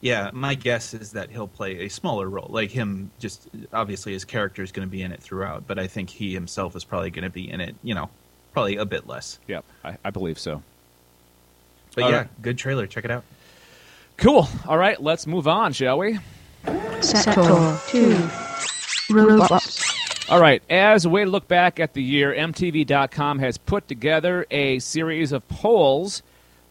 Yeah, 0.00 0.30
my 0.34 0.54
guess 0.54 0.92
is 0.92 1.12
that 1.12 1.30
he'll 1.30 1.48
play 1.48 1.86
a 1.86 1.88
smaller 1.88 2.28
role. 2.28 2.48
Like 2.50 2.70
him, 2.70 3.10
just 3.18 3.48
obviously 3.72 4.12
his 4.12 4.24
character 4.26 4.62
is 4.62 4.70
going 4.70 4.86
to 4.86 4.90
be 4.90 5.00
in 5.02 5.12
it 5.12 5.22
throughout, 5.22 5.66
but 5.66 5.78
I 5.78 5.86
think 5.86 6.10
he 6.10 6.34
himself 6.34 6.76
is 6.76 6.84
probably 6.84 7.10
going 7.10 7.24
to 7.24 7.30
be 7.30 7.50
in 7.50 7.60
it. 7.60 7.74
You 7.82 7.94
know, 7.94 8.10
probably 8.52 8.76
a 8.76 8.84
bit 8.84 9.08
less. 9.08 9.38
Yep, 9.48 9.64
I, 9.82 9.96
I 10.04 10.10
believe 10.10 10.38
so. 10.38 10.62
But 11.94 12.04
All 12.04 12.10
yeah, 12.10 12.16
right. 12.18 12.42
good 12.42 12.58
trailer. 12.58 12.86
Check 12.86 13.06
it 13.06 13.10
out. 13.10 13.24
Cool. 14.16 14.48
All 14.66 14.78
right, 14.78 15.00
let's 15.02 15.26
move 15.26 15.46
on, 15.48 15.72
shall 15.72 15.98
we? 15.98 16.18
Sector 17.00 17.78
2. 17.88 18.30
Robots. 19.10 19.82
All 20.30 20.40
right. 20.40 20.62
As 20.70 21.04
a 21.04 21.10
way 21.10 21.24
to 21.24 21.30
look 21.30 21.46
back 21.46 21.78
at 21.78 21.92
the 21.92 22.02
year, 22.02 22.34
MTV.com 22.34 23.38
has 23.40 23.58
put 23.58 23.86
together 23.86 24.46
a 24.50 24.78
series 24.78 25.32
of 25.32 25.46
polls 25.48 26.22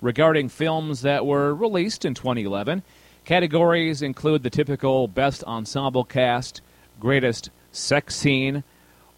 regarding 0.01 0.49
films 0.49 1.01
that 1.01 1.25
were 1.25 1.53
released 1.53 2.03
in 2.05 2.15
2011. 2.15 2.81
Categories 3.25 4.01
include 4.01 4.41
the 4.41 4.49
typical 4.49 5.07
best 5.07 5.43
ensemble 5.43 6.03
cast, 6.03 6.61
greatest 6.99 7.51
sex 7.71 8.15
scene, 8.15 8.63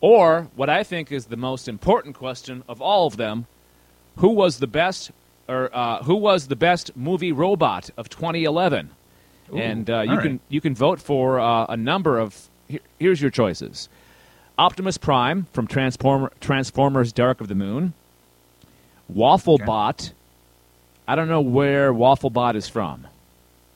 or 0.01 0.50
what 0.55 0.70
I 0.70 0.84
think 0.84 1.12
is 1.12 1.27
the 1.27 1.38
most 1.38 1.70
important 1.70 2.15
question 2.15 2.63
of 2.67 2.82
all 2.82 3.08
of 3.08 3.15
them: 3.15 3.48
who 4.17 4.29
was 4.29 4.60
the 4.60 4.67
best, 4.67 5.12
or 5.47 5.69
uh, 5.75 6.03
who 6.03 6.15
was 6.15 6.47
the 6.47 6.55
best 6.55 6.95
movie 6.95 7.31
robot 7.31 7.89
of 7.97 8.09
2011? 8.09 8.89
Ooh, 9.53 9.57
and 9.57 9.89
uh, 9.89 10.01
you 10.01 10.11
all 10.11 10.17
can 10.17 10.31
right. 10.31 10.41
you 10.49 10.61
can 10.61 10.73
vote 10.75 10.99
for 10.99 11.39
uh, 11.39 11.65
a 11.69 11.77
number 11.77 12.17
of. 12.19 12.49
Here, 12.67 12.79
here's 12.99 13.21
your 13.21 13.29
choices: 13.31 13.89
Optimus 14.57 14.97
Prime 14.97 15.45
from 15.53 15.67
Transform, 15.67 16.29
Transformers: 16.41 17.13
Dark 17.13 17.41
of 17.41 17.47
the 17.47 17.55
Moon, 17.55 17.93
Wafflebot. 19.13 20.11
I 21.07 21.15
don't 21.15 21.27
know 21.27 21.41
where 21.41 21.93
Wafflebot 21.93 22.55
is 22.55 22.67
from. 22.67 23.07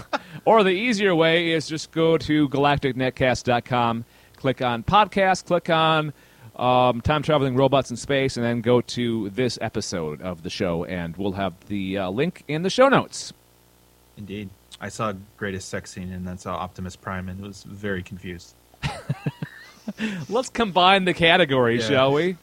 Or 0.44 0.64
the 0.64 0.70
easier 0.70 1.14
way 1.14 1.52
is 1.52 1.68
just 1.68 1.92
go 1.92 2.18
to 2.18 2.48
galacticnetcast.com, 2.48 4.04
click 4.36 4.60
on 4.60 4.82
podcast, 4.82 5.44
click 5.44 5.70
on 5.70 6.12
um, 6.56 7.00
time 7.00 7.22
traveling 7.22 7.54
robots 7.54 7.92
in 7.92 7.96
space, 7.96 8.36
and 8.36 8.44
then 8.44 8.60
go 8.60 8.80
to 8.80 9.30
this 9.30 9.56
episode 9.60 10.20
of 10.20 10.42
the 10.42 10.50
show, 10.50 10.84
and 10.84 11.16
we'll 11.16 11.32
have 11.32 11.54
the 11.68 11.98
uh, 11.98 12.10
link 12.10 12.42
in 12.48 12.62
the 12.62 12.70
show 12.70 12.88
notes. 12.88 13.32
Indeed. 14.16 14.50
I 14.80 14.88
saw 14.88 15.12
greatest 15.36 15.68
sex 15.68 15.92
scene 15.92 16.10
and 16.12 16.26
then 16.26 16.38
saw 16.38 16.56
Optimus 16.56 16.96
Prime 16.96 17.28
and 17.28 17.40
was 17.40 17.62
very 17.62 18.02
confused. 18.02 18.54
Let's 20.28 20.48
combine 20.48 21.04
the 21.04 21.14
categories, 21.14 21.82
Yeah. 21.82 21.88
shall 21.96 22.12
we? 22.12 22.36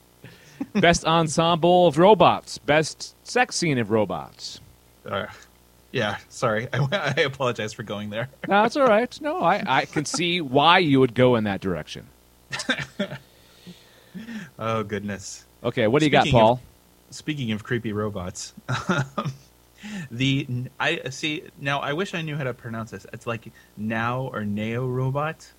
Best 0.75 1.05
ensemble 1.05 1.87
of 1.87 1.97
robots, 1.97 2.57
best 2.57 3.15
sex 3.25 3.55
scene 3.55 3.77
of 3.77 3.91
robots. 3.91 4.59
Uh, 5.05 5.25
yeah, 5.93 6.17
sorry. 6.27 6.67
I, 6.73 7.13
I 7.17 7.21
apologize 7.21 7.71
for 7.73 7.83
going 7.83 8.09
there. 8.09 8.27
No, 8.47 8.63
that's 8.63 8.75
all 8.75 8.85
right. 8.87 9.19
No, 9.21 9.39
I, 9.41 9.63
I 9.65 9.85
can 9.85 10.03
see 10.03 10.41
why 10.41 10.79
you 10.79 10.99
would 10.99 11.13
go 11.13 11.35
in 11.37 11.45
that 11.45 11.61
direction. 11.61 12.07
Oh 14.57 14.83
goodness. 14.83 15.45
Okay, 15.63 15.87
what 15.87 15.99
do 15.99 16.05
you 16.05 16.11
got, 16.11 16.23
Speaking 16.23 16.39
of- 16.39 16.45
Paul? 16.45 16.61
Speaking 17.11 17.51
of 17.53 17.63
creepy 17.63 17.91
robots, 17.91 18.53
the 20.11 20.45
I 20.79 21.09
see 21.09 21.43
now. 21.59 21.79
I 21.79 21.93
wish 21.93 22.13
I 22.13 22.21
knew 22.21 22.35
how 22.35 22.43
to 22.43 22.53
pronounce 22.53 22.91
this. 22.91 23.05
It's 23.13 23.25
like 23.25 23.51
now 23.77 24.29
or 24.31 24.45
Neo 24.45 24.85
Robot, 24.85 25.51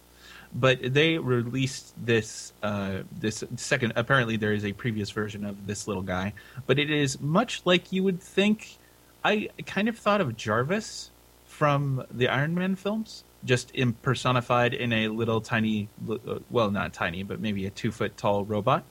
but 0.54 0.78
they 0.94 1.18
released 1.18 1.94
this 2.04 2.52
uh, 2.62 3.00
this 3.18 3.44
second. 3.56 3.92
Apparently, 3.96 4.36
there 4.36 4.52
is 4.52 4.64
a 4.64 4.72
previous 4.72 5.10
version 5.10 5.44
of 5.44 5.66
this 5.66 5.86
little 5.86 6.02
guy, 6.02 6.32
but 6.66 6.78
it 6.78 6.90
is 6.90 7.20
much 7.20 7.62
like 7.64 7.92
you 7.92 8.02
would 8.02 8.20
think. 8.20 8.78
I 9.24 9.50
kind 9.66 9.88
of 9.88 9.98
thought 9.98 10.20
of 10.20 10.36
Jarvis 10.36 11.10
from 11.46 12.04
the 12.10 12.28
Iron 12.28 12.54
Man 12.54 12.74
films, 12.74 13.22
just 13.44 13.70
impersonified 13.74 14.72
in 14.72 14.92
a 14.92 15.08
little 15.08 15.42
tiny, 15.42 15.88
uh, 16.08 16.38
well, 16.50 16.70
not 16.70 16.94
tiny, 16.94 17.22
but 17.22 17.38
maybe 17.38 17.66
a 17.66 17.70
two 17.70 17.92
foot 17.92 18.16
tall 18.16 18.44
robot 18.44 18.84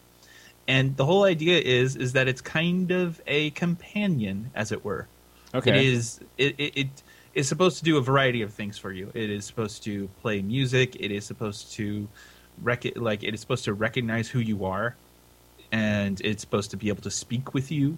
and 0.70 0.96
the 0.98 1.06
whole 1.06 1.24
idea 1.24 1.60
is 1.60 1.96
is 1.96 2.14
that 2.14 2.28
it's 2.28 2.42
kind 2.42 2.92
of 2.92 3.20
a 3.28 3.50
companion 3.52 4.52
as 4.56 4.72
it 4.72 4.86
were 4.86 5.08
Okay. 5.54 5.72
it 5.72 5.76
is 5.78 6.20
it, 6.38 6.56
it, 6.60 6.78
it 6.78 7.04
is 7.34 7.48
supposed 7.48 7.78
to 7.78 7.84
do 7.84 7.98
a 7.98 8.02
variety 8.02 8.42
of 8.42 8.54
things 8.54 8.78
for 8.78 8.92
you. 8.92 9.12
It 9.14 9.30
is 9.30 9.46
supposed 9.46 9.84
to 9.84 10.08
play 10.22 10.42
music. 10.42 10.96
It 11.00 11.12
is 11.12 11.26
supposed 11.26 11.74
to 11.74 12.08
rec- 12.62 12.98
like 12.98 13.24
it 13.24 13.34
is 13.34 13.40
supposed 13.42 13.66
to 13.66 13.74
recognize 13.74 14.28
who 14.30 14.40
you 14.40 14.66
are 14.66 14.96
and 15.72 16.20
it's 16.22 16.42
supposed 16.42 16.72
to 16.72 16.78
be 16.78 16.90
able 16.90 17.04
to 17.04 17.12
speak 17.12 17.54
with 17.54 17.72
you. 17.72 17.98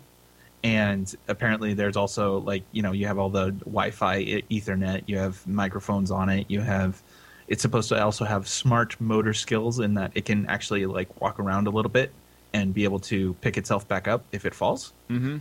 And 0.64 1.14
apparently 1.28 1.74
there's 1.74 1.96
also 1.98 2.38
like 2.40 2.64
you 2.72 2.82
know 2.84 2.92
you 2.92 3.08
have 3.08 3.18
all 3.18 3.30
the 3.30 3.52
wi-fi 3.52 4.44
ethernet 4.52 5.04
you 5.08 5.18
have 5.18 5.46
microphones 5.48 6.12
on 6.12 6.30
it 6.30 6.46
you 6.52 6.62
have 6.62 7.02
it's 7.48 7.64
supposed 7.64 7.90
to 7.90 8.00
also 8.02 8.26
have 8.26 8.48
smart 8.48 9.00
motor 9.02 9.34
skills 9.34 9.80
in 9.80 9.96
that 9.96 10.12
it 10.14 10.26
can 10.26 10.46
actually 10.46 10.86
like 10.86 11.20
walk 11.20 11.40
around 11.40 11.66
a 11.66 11.72
little 11.72 11.90
bit 11.90 12.12
and 12.54 12.76
be 12.76 12.84
able 12.84 13.00
to 13.00 13.34
pick 13.42 13.58
itself 13.58 13.88
back 13.88 14.08
up 14.08 14.24
if 14.32 14.46
it 14.46 14.54
falls. 14.54 14.94
Mm-hmm. 15.10 15.38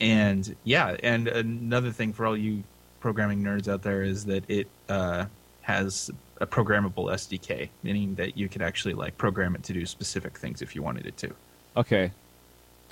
and 0.00 0.56
yeah 0.64 0.96
and 1.02 1.28
another 1.28 1.90
thing 1.90 2.12
for 2.12 2.26
all 2.26 2.36
you 2.36 2.62
programming 3.02 3.42
nerds 3.42 3.66
out 3.66 3.82
there 3.82 4.02
is 4.04 4.24
that 4.26 4.48
it 4.48 4.68
uh, 4.88 5.24
has 5.62 6.08
a 6.40 6.46
programmable 6.46 7.06
sdk 7.20 7.68
meaning 7.82 8.14
that 8.14 8.36
you 8.38 8.48
could 8.48 8.62
actually 8.62 8.94
like 8.94 9.18
program 9.18 9.56
it 9.56 9.62
to 9.64 9.72
do 9.72 9.84
specific 9.84 10.38
things 10.38 10.62
if 10.62 10.74
you 10.76 10.82
wanted 10.82 11.04
it 11.04 11.16
to 11.16 11.28
Okay. 11.76 12.12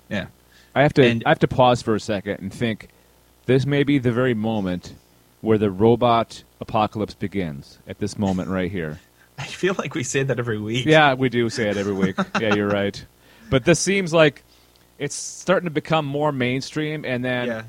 yeah 0.09 0.27
I 0.75 0.83
have 0.83 0.93
to 0.95 1.05
And- 1.07 1.23
I 1.25 1.29
have 1.29 1.39
to 1.41 1.49
pause 1.49 1.81
for 1.83 1.95
a 1.95 2.01
second 2.01 2.41
and 2.41 2.53
think 2.53 2.89
this 3.47 3.65
may 3.67 3.83
be 3.85 3.99
the 3.99 4.11
very 4.13 4.35
moment 4.35 4.95
where 5.43 5.59
the 5.59 5.71
robot 5.71 6.43
apocalypse 6.61 7.15
begins 7.15 7.79
at 7.87 7.99
this 7.99 8.19
moment 8.19 8.49
right 8.51 8.71
here. 8.71 8.99
i 9.39 9.45
feel 9.47 9.75
like 9.79 9.95
we 9.95 10.03
say 10.03 10.23
that 10.25 10.39
every 10.41 10.59
week 10.59 10.87
Yeah, 10.87 11.15
we 11.15 11.29
do 11.29 11.49
say 11.51 11.69
it 11.71 11.77
every 11.77 11.93
week. 11.95 12.17
yeah, 12.41 12.55
you're 12.55 12.69
right. 12.69 13.03
But 13.49 13.65
this 13.65 13.79
seems 13.79 14.13
like 14.13 14.43
it's 14.99 15.15
starting 15.15 15.67
to 15.67 15.71
become 15.71 16.05
more 16.05 16.33
mainstream 16.33 17.05
and 17.05 17.25
then 17.25 17.47
yeah 17.47 17.63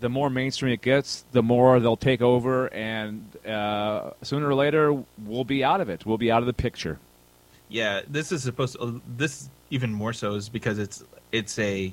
the 0.00 0.08
more 0.08 0.28
mainstream 0.30 0.72
it 0.72 0.82
gets, 0.82 1.24
the 1.32 1.42
more 1.42 1.78
they'll 1.80 1.96
take 1.96 2.20
over 2.20 2.66
and 2.74 3.24
uh, 3.46 4.10
sooner 4.22 4.48
or 4.48 4.54
later 4.54 5.04
we'll 5.24 5.44
be 5.44 5.62
out 5.64 5.80
of 5.80 5.88
it. 5.88 6.04
We'll 6.04 6.18
be 6.18 6.30
out 6.30 6.42
of 6.42 6.46
the 6.46 6.52
picture. 6.52 6.98
yeah 7.68 8.00
this 8.08 8.30
is 8.32 8.42
supposed 8.42 8.74
to 8.78 9.00
this 9.16 9.48
even 9.70 9.92
more 9.92 10.12
so 10.12 10.34
is 10.34 10.48
because 10.48 10.78
it's 10.78 11.02
it's 11.32 11.58
a 11.58 11.92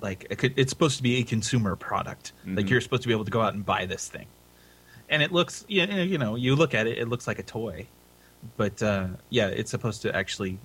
like 0.00 0.26
it's 0.58 0.70
supposed 0.70 0.96
to 0.96 1.02
be 1.02 1.16
a 1.18 1.22
consumer 1.22 1.76
product. 1.76 2.32
Like 2.46 2.66
Mhm. 2.66 2.70
you're 2.70 2.80
supposed 2.80 3.02
to 3.02 3.08
be 3.08 3.14
able 3.14 3.24
to 3.24 3.30
go 3.30 3.40
out 3.40 3.54
and 3.54 3.64
buy 3.64 3.86
this 3.86 4.08
thing, 4.08 4.26
and 5.08 5.22
it 5.22 5.30
looks 5.30 5.64
you 5.68 5.86
know, 5.86 6.02
you 6.02 6.18
know 6.18 6.34
you 6.34 6.56
look 6.56 6.74
at 6.74 6.86
it, 6.88 6.98
it 6.98 7.08
looks 7.08 7.26
like 7.28 7.38
a 7.38 7.44
toy, 7.44 7.86
but 8.56 8.82
uh, 8.82 9.06
yeah, 9.30 9.46
it's 9.46 9.70
supposed 9.70 10.02
to 10.02 10.14
actually 10.14 10.58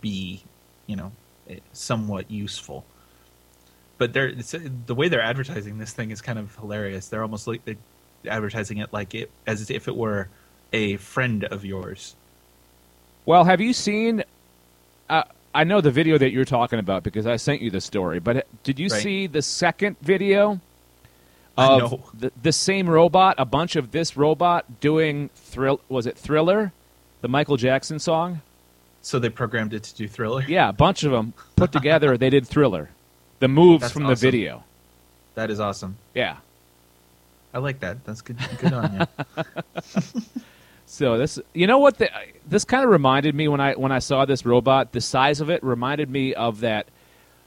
be 0.00 0.42
you 0.86 0.96
know 0.96 1.12
eh, 1.48 1.58
somewhat 1.72 2.28
useful. 2.30 2.84
But 3.98 4.12
they're 4.12 4.28
it's, 4.28 4.54
the 4.86 4.94
way 4.94 5.08
they're 5.08 5.22
advertising 5.22 5.78
this 5.78 5.92
thing 5.92 6.10
is 6.10 6.20
kind 6.20 6.38
of 6.38 6.54
hilarious. 6.56 7.08
They're 7.08 7.22
almost 7.22 7.46
like 7.46 7.64
they're 7.64 7.76
advertising 8.28 8.78
it 8.78 8.92
like 8.92 9.14
it 9.14 9.30
as 9.46 9.70
if 9.70 9.88
it 9.88 9.96
were 9.96 10.28
a 10.72 10.96
friend 10.96 11.44
of 11.44 11.64
yours. 11.64 12.16
Well, 13.26 13.44
have 13.44 13.60
you 13.60 13.72
seen? 13.72 14.24
Uh, 15.08 15.22
I 15.54 15.64
know 15.64 15.80
the 15.80 15.90
video 15.90 16.18
that 16.18 16.32
you're 16.32 16.44
talking 16.44 16.78
about 16.78 17.02
because 17.02 17.26
I 17.26 17.36
sent 17.36 17.60
you 17.62 17.70
the 17.70 17.80
story. 17.80 18.18
But 18.18 18.46
did 18.62 18.78
you 18.78 18.88
Right. 18.88 19.02
see 19.02 19.26
the 19.26 19.42
second 19.42 19.96
video 20.00 20.60
of 21.56 22.10
the, 22.18 22.32
the 22.42 22.52
same 22.52 22.88
robot? 22.88 23.36
A 23.38 23.44
bunch 23.44 23.76
of 23.76 23.90
this 23.92 24.16
robot 24.16 24.80
doing 24.80 25.28
thrill. 25.34 25.80
Was 25.88 26.06
it 26.06 26.16
Thriller, 26.16 26.72
the 27.20 27.28
Michael 27.28 27.56
Jackson 27.58 27.98
song? 27.98 28.40
So 29.02 29.18
they 29.18 29.28
programmed 29.28 29.74
it 29.74 29.82
to 29.84 29.94
do 29.94 30.08
Thriller. 30.08 30.42
Yeah, 30.48 30.68
a 30.68 30.72
bunch 30.72 31.04
of 31.04 31.12
them 31.12 31.34
put 31.56 31.70
together. 31.72 32.16
they 32.16 32.30
did 32.30 32.46
Thriller. 32.46 32.90
The 33.42 33.48
moves 33.48 33.80
That's 33.80 33.92
from 33.92 34.04
the 34.04 34.14
video. 34.14 34.62
That 35.34 35.50
is 35.50 35.58
awesome. 35.58 35.96
Yeah. 36.14 36.36
I 37.52 37.58
like 37.58 37.80
that. 37.80 38.04
That's 38.04 38.20
good. 38.20 38.38
Good 38.58 38.72
on 38.72 39.00
you. 39.00 40.22
So 40.86 41.18
this, 41.18 41.40
you 41.52 41.66
know 41.66 41.78
what? 41.78 41.98
The, 41.98 42.08
this 42.46 42.64
kind 42.64 42.84
of 42.84 42.90
reminded 42.90 43.34
me 43.34 43.48
when 43.48 43.60
I 43.60 43.72
when 43.72 43.90
I 43.90 43.98
saw 43.98 44.26
this 44.26 44.44
robot. 44.44 44.92
The 44.92 45.00
size 45.00 45.40
of 45.40 45.48
it 45.50 45.64
reminded 45.64 46.08
me 46.08 46.34
of 46.34 46.60
that 46.60 46.86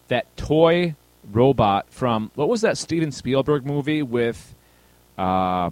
that 0.10 0.36
toy 0.36 0.96
robot 1.32 1.86
from 1.92 2.32
what 2.36 2.50
was 2.50 2.62
that 2.62 2.78
Steven 2.78 3.12
Spielberg 3.12 3.66
movie 3.66 4.02
with 4.02 4.54
uh, 5.18 5.70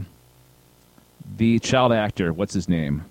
the 1.35 1.57
child 1.59 1.91
actor? 1.91 2.31
What's 2.31 2.53
his 2.53 2.69
name? 2.69 3.03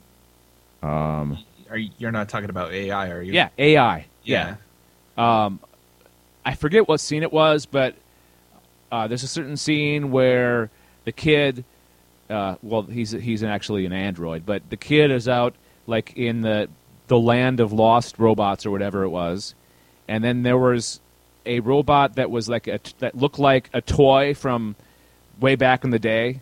Um, 0.83 1.39
Are 1.69 1.77
you, 1.77 1.91
you're 1.99 2.13
not 2.13 2.29
talking 2.31 2.49
about 2.49 2.73
AI, 2.73 3.11
are 3.11 3.21
you? 3.21 3.33
yeah, 3.33 3.49
AI. 3.59 4.07
Yeah. 4.23 4.55
Um, 5.19 5.59
I 6.45 6.55
forget 6.55 6.89
what 6.89 7.01
scene 7.01 7.23
it 7.23 7.33
was, 7.33 7.67
but 7.67 7.95
uh, 8.91 9.07
there's 9.07 9.23
a 9.23 9.29
certain 9.29 9.57
scene 9.57 10.11
where 10.11 10.71
the 11.05 11.13
kid, 11.13 11.65
uh, 12.29 12.57
well, 12.63 12.83
he's 12.83 13.11
he's 13.13 13.43
actually 13.43 13.87
an 13.87 13.93
android, 13.93 14.45
but 14.45 14.69
the 14.71 14.77
kid 14.77 15.11
is 15.11 15.29
out 15.29 15.55
like 15.87 16.17
in 16.17 16.43
the 16.43 16.69
the 17.09 17.19
land 17.19 17.61
of 17.61 17.73
lost 17.73 18.19
robots 18.19 18.67
or 18.67 18.71
whatever 18.71 19.03
it 19.03 19.09
was, 19.09 19.55
and 20.09 20.23
then 20.23 20.43
there 20.43 20.59
was 20.59 21.01
a 21.47 21.61
robot 21.61 22.17
that 22.17 22.31
was 22.31 22.49
like 22.49 22.67
a 22.69 22.81
that 22.99 23.17
looked 23.17 23.39
like 23.39 23.71
a 23.73 23.81
toy 23.81 24.35
from 24.35 24.77
way 25.41 25.57
back 25.57 25.85
in 25.85 25.91
the 25.91 25.99
day. 25.99 26.41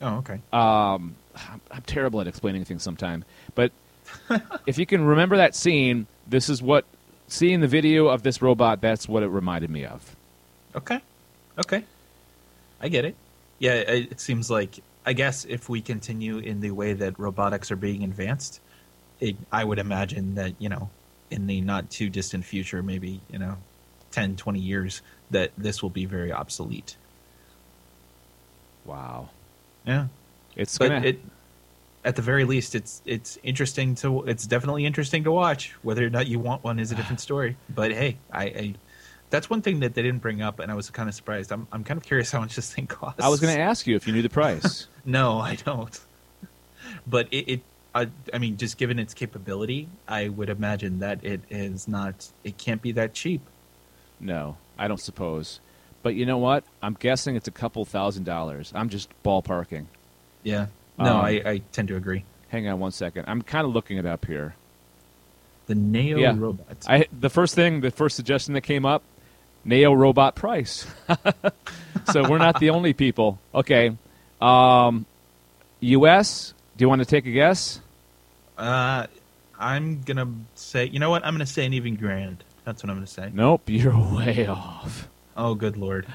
Oh, 0.00 0.16
okay. 0.16 0.40
Um, 0.52 1.14
I'm, 1.36 1.60
I'm 1.70 1.82
terrible 1.86 2.20
at 2.20 2.26
explaining 2.26 2.64
things 2.64 2.82
sometimes, 2.82 3.24
but 3.54 3.72
if 4.66 4.78
you 4.78 4.86
can 4.86 5.04
remember 5.04 5.36
that 5.36 5.54
scene, 5.54 6.06
this 6.26 6.48
is 6.48 6.62
what 6.62 6.84
seeing 7.32 7.60
the 7.60 7.68
video 7.68 8.06
of 8.08 8.22
this 8.22 8.42
robot. 8.42 8.80
That's 8.80 9.08
what 9.08 9.22
it 9.22 9.28
reminded 9.28 9.70
me 9.70 9.84
of. 9.84 10.16
Okay. 10.76 11.00
Okay. 11.58 11.84
I 12.80 12.88
get 12.88 13.04
it. 13.04 13.16
Yeah, 13.58 13.74
it, 13.74 14.20
seems 14.20 14.50
like 14.50 14.80
I 15.06 15.12
guess 15.12 15.44
if 15.44 15.68
we 15.68 15.80
continue 15.80 16.38
in 16.38 16.60
the 16.60 16.70
way 16.72 16.92
that 16.94 17.18
robotics 17.18 17.70
are 17.70 17.76
being 17.76 18.02
advanced, 18.04 18.60
it, 19.20 19.36
I 19.52 19.64
would 19.64 19.78
imagine 19.78 20.34
that, 20.34 20.54
you 20.58 20.68
know, 20.68 20.90
in 21.30 21.46
the 21.46 21.60
not 21.60 21.90
too 21.90 22.08
distant 22.10 22.44
future, 22.44 22.82
maybe, 22.82 23.20
you 23.30 23.38
know, 23.38 23.56
10, 24.10 24.36
20 24.36 24.58
years, 24.58 25.00
that 25.30 25.52
this 25.56 25.82
will 25.82 25.90
be 25.90 26.04
very 26.06 26.32
obsolete. 26.32 26.96
Wow, 28.84 29.30
Yeah. 29.86 30.08
it's 30.56 30.76
But 30.76 30.88
gonna. 30.88 31.06
it 31.06 31.20
at 32.04 32.16
the 32.16 32.22
very 32.22 32.44
least 32.44 32.74
it's 32.74 33.02
it's 33.06 33.38
interesting 33.42 33.94
to 33.96 34.22
it's 34.24 34.46
definitely 34.46 34.86
interesting 34.86 35.24
to 35.24 35.32
watch. 35.32 35.74
Whether 35.82 36.06
or 36.06 36.10
not 36.10 36.26
you 36.26 36.38
want 36.38 36.64
one 36.64 36.78
is 36.78 36.92
a 36.92 36.94
different 36.94 37.20
story. 37.20 37.56
But 37.68 37.92
hey, 37.92 38.16
I, 38.32 38.44
I 38.44 38.74
that's 39.30 39.48
one 39.48 39.62
thing 39.62 39.80
that 39.80 39.94
they 39.94 40.02
didn't 40.02 40.20
bring 40.20 40.42
up 40.42 40.58
and 40.58 40.70
I 40.70 40.74
was 40.74 40.90
kind 40.90 41.08
of 41.08 41.14
surprised. 41.14 41.52
I'm 41.52 41.66
I'm 41.72 41.84
kind 41.84 41.98
of 41.98 42.04
curious 42.04 42.30
how 42.30 42.40
much 42.40 42.56
this 42.56 42.72
thing 42.72 42.86
costs. 42.86 43.20
I 43.22 43.28
was 43.28 43.40
going 43.40 43.54
to 43.54 43.60
ask 43.60 43.86
you 43.86 43.96
if 43.96 44.06
you 44.06 44.12
knew 44.12 44.22
the 44.22 44.28
price. 44.40 44.88
No, 45.04 45.38
I 45.38 45.56
don't. 45.56 45.98
But 47.06 47.28
it, 47.30 47.48
it 47.48 47.60
I, 47.94 48.08
I 48.32 48.38
mean, 48.38 48.56
just 48.56 48.78
given 48.78 48.98
its 48.98 49.14
capability, 49.14 49.88
I 50.08 50.28
would 50.28 50.48
imagine 50.48 51.00
that 51.00 51.24
it 51.24 51.40
is 51.50 51.86
not. 51.86 52.30
It 52.42 52.56
can't 52.58 52.80
be 52.82 52.92
that 52.92 53.14
cheap. 53.14 53.42
no, 54.18 54.56
I 54.78 54.88
don't 54.88 55.00
suppose. 55.00 55.60
But 56.02 56.14
you 56.14 56.26
know 56.26 56.38
what? 56.38 56.64
I'm 56.82 56.94
guessing 56.98 57.36
it's 57.36 57.46
a 57.48 57.52
couple 57.52 57.84
thousand 57.84 58.24
dollars. 58.24 58.72
I'm 58.74 58.88
just 58.88 59.08
ballparking. 59.22 59.86
Yeah. 60.42 60.66
No, 60.98 61.16
Um, 61.16 61.24
I, 61.24 61.30
I 61.44 61.62
tend 61.72 61.88
to 61.88 61.96
agree. 61.96 62.24
Hang 62.48 62.68
on 62.68 62.78
one 62.80 62.92
second. 62.92 63.24
I'm 63.28 63.42
kind 63.42 63.66
of 63.66 63.72
looking 63.72 63.96
it 63.96 64.06
up 64.06 64.26
here. 64.26 64.54
The 65.66 65.74
Neo 65.74 66.18
yeah. 66.18 66.34
robot. 66.36 66.66
I 66.86 67.06
the 67.18 67.30
first 67.30 67.54
thing, 67.54 67.80
the 67.80 67.90
first 67.90 68.16
suggestion 68.16 68.54
that 68.54 68.60
came 68.62 68.84
up, 68.84 69.02
Neo 69.64 69.92
robot 69.94 70.34
price. 70.34 70.86
so 72.12 72.28
we're 72.28 72.38
not 72.38 72.60
the 72.60 72.70
only 72.70 72.92
people. 72.92 73.38
Okay, 73.54 73.96
um, 74.40 75.06
U.S. 75.80 76.52
Do 76.76 76.82
you 76.82 76.88
want 76.88 77.00
to 77.00 77.06
take 77.06 77.26
a 77.26 77.30
guess? 77.30 77.80
Uh, 78.58 79.06
I'm 79.58 80.02
gonna 80.02 80.28
say. 80.54 80.86
You 80.86 80.98
know 80.98 81.10
what? 81.10 81.24
I'm 81.24 81.32
gonna 81.34 81.46
say 81.46 81.64
an 81.64 81.72
even 81.72 81.94
grand. 81.94 82.44
That's 82.64 82.82
what 82.82 82.90
I'm 82.90 82.96
gonna 82.96 83.06
say. 83.06 83.30
Nope, 83.32 83.62
you're 83.66 83.96
way 84.14 84.46
off. 84.46 85.08
Oh, 85.36 85.54
good 85.54 85.76
lord! 85.76 86.06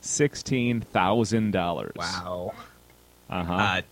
Sixteen 0.00 0.80
thousand 0.80 1.52
dollars. 1.52 1.92
Wow. 1.94 2.54
Uh 3.30 3.44
huh. 3.44 3.52
Uh, 3.54 3.82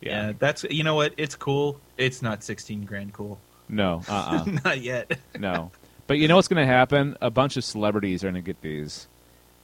yeah. 0.00 0.32
that's 0.38 0.64
you 0.64 0.84
know 0.84 0.94
what? 0.94 1.14
It's 1.16 1.34
cool. 1.34 1.80
It's 1.96 2.22
not 2.22 2.42
16 2.44 2.84
grand 2.84 3.12
cool. 3.12 3.38
No. 3.68 4.02
Uh. 4.08 4.44
uh 4.46 4.50
not 4.64 4.80
yet. 4.80 5.18
No. 5.38 5.70
But 6.08 6.18
you 6.18 6.28
know 6.28 6.36
what's 6.36 6.46
going 6.46 6.64
to 6.64 6.72
happen? 6.72 7.16
A 7.20 7.30
bunch 7.30 7.56
of 7.56 7.64
celebrities 7.64 8.22
are 8.22 8.28
going 8.28 8.36
to 8.36 8.40
get 8.40 8.60
these, 8.60 9.08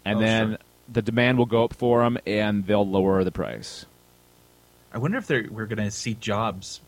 and 0.04 0.18
Oh, 0.18 0.20
then 0.20 0.48
sure. 0.48 0.58
the 0.92 1.00
demand 1.02 1.38
will 1.38 1.46
go 1.46 1.62
up 1.62 1.72
for 1.72 2.02
them, 2.02 2.18
and 2.26 2.66
they'll 2.66 2.84
lower 2.84 3.22
the 3.22 3.30
price. 3.30 3.86
I 4.92 4.98
wonder 4.98 5.18
if 5.18 5.28
they're, 5.28 5.46
we're 5.48 5.66
gonna 5.66 5.92
see 5.92 6.14
jobs 6.14 6.80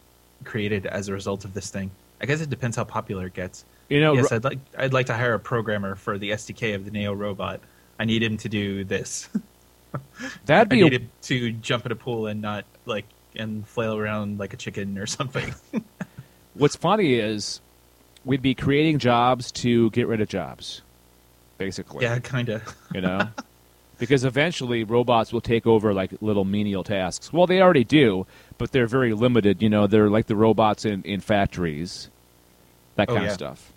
created 0.43 0.87
as 0.87 1.09
a 1.09 1.13
result 1.13 1.45
of 1.45 1.55
this 1.55 1.71
thing. 1.71 1.93
I 2.21 2.27
guess 2.27 2.41
it 2.41 2.51
depends 2.51 2.77
how 2.77 2.83
popular 2.83 3.27
it 3.27 3.35
gets. 3.35 3.65
You 3.89 4.01
know, 4.01 4.15
yes, 4.15 4.33
I'd 4.33 4.43
like 4.43 4.59
I'd 4.77 4.93
like 4.93 5.07
to 5.07 5.15
hire 5.15 5.35
a 5.35 5.39
programmer 5.39 5.95
for 5.95 6.19
the 6.19 6.31
SDK 6.31 6.75
of 6.75 6.85
the 6.85 6.91
Neo 6.91 7.13
robot. 7.13 7.61
I 7.97 8.07
need 8.07 8.25
him 8.25 8.37
to 8.39 8.49
do 8.49 8.83
this. 8.83 9.29
that'd 10.47 10.67
I 10.73 10.77
be 10.77 10.83
need 10.83 10.93
a, 10.95 10.97
him 10.97 11.11
to 11.23 11.53
jump 11.53 11.87
in 11.87 11.93
a 11.93 11.97
pool 11.97 12.27
and 12.27 12.43
not 12.43 12.65
like 12.87 13.05
and 13.37 13.67
flail 13.67 13.97
around 13.97 14.39
like 14.39 14.53
a 14.55 14.57
chicken 14.57 14.99
or 14.99 15.07
something. 15.07 15.55
what's 16.55 16.77
funny 16.77 17.15
is 17.15 17.61
we'd 18.25 18.43
be 18.43 18.55
creating 18.55 18.99
jobs 18.99 19.53
to 19.53 19.91
get 19.91 20.07
rid 20.07 20.21
of 20.21 20.29
jobs, 20.29 20.83
basically. 21.59 22.05
yeah, 22.05 22.19
kind 22.19 22.49
of. 22.49 22.63
You 22.95 23.01
know, 23.01 23.29
because 23.99 24.25
eventually 24.25 24.85
robots 24.85 25.33
will 25.33 25.41
take 25.41 25.67
over 25.67 25.93
like 25.95 26.11
little 26.21 26.45
menial 26.45 26.85
tasks. 26.85 27.33
Well, 27.33 27.47
they 27.47 27.61
already 27.61 27.85
do, 27.85 28.27
but 28.59 28.73
they're 28.73 28.87
very 28.87 29.13
limited. 29.15 29.63
You 29.63 29.69
know, 29.71 29.87
they're 29.87 30.11
like 30.11 30.27
the 30.27 30.37
robots 30.37 30.85
in 30.85 31.03
in 31.03 31.21
factories, 31.21 32.09
that 32.97 33.09
Oh, 33.09 33.15
kind 33.15 33.25
yeah. 33.25 33.31
of 33.31 33.35
stuff. 33.35 33.73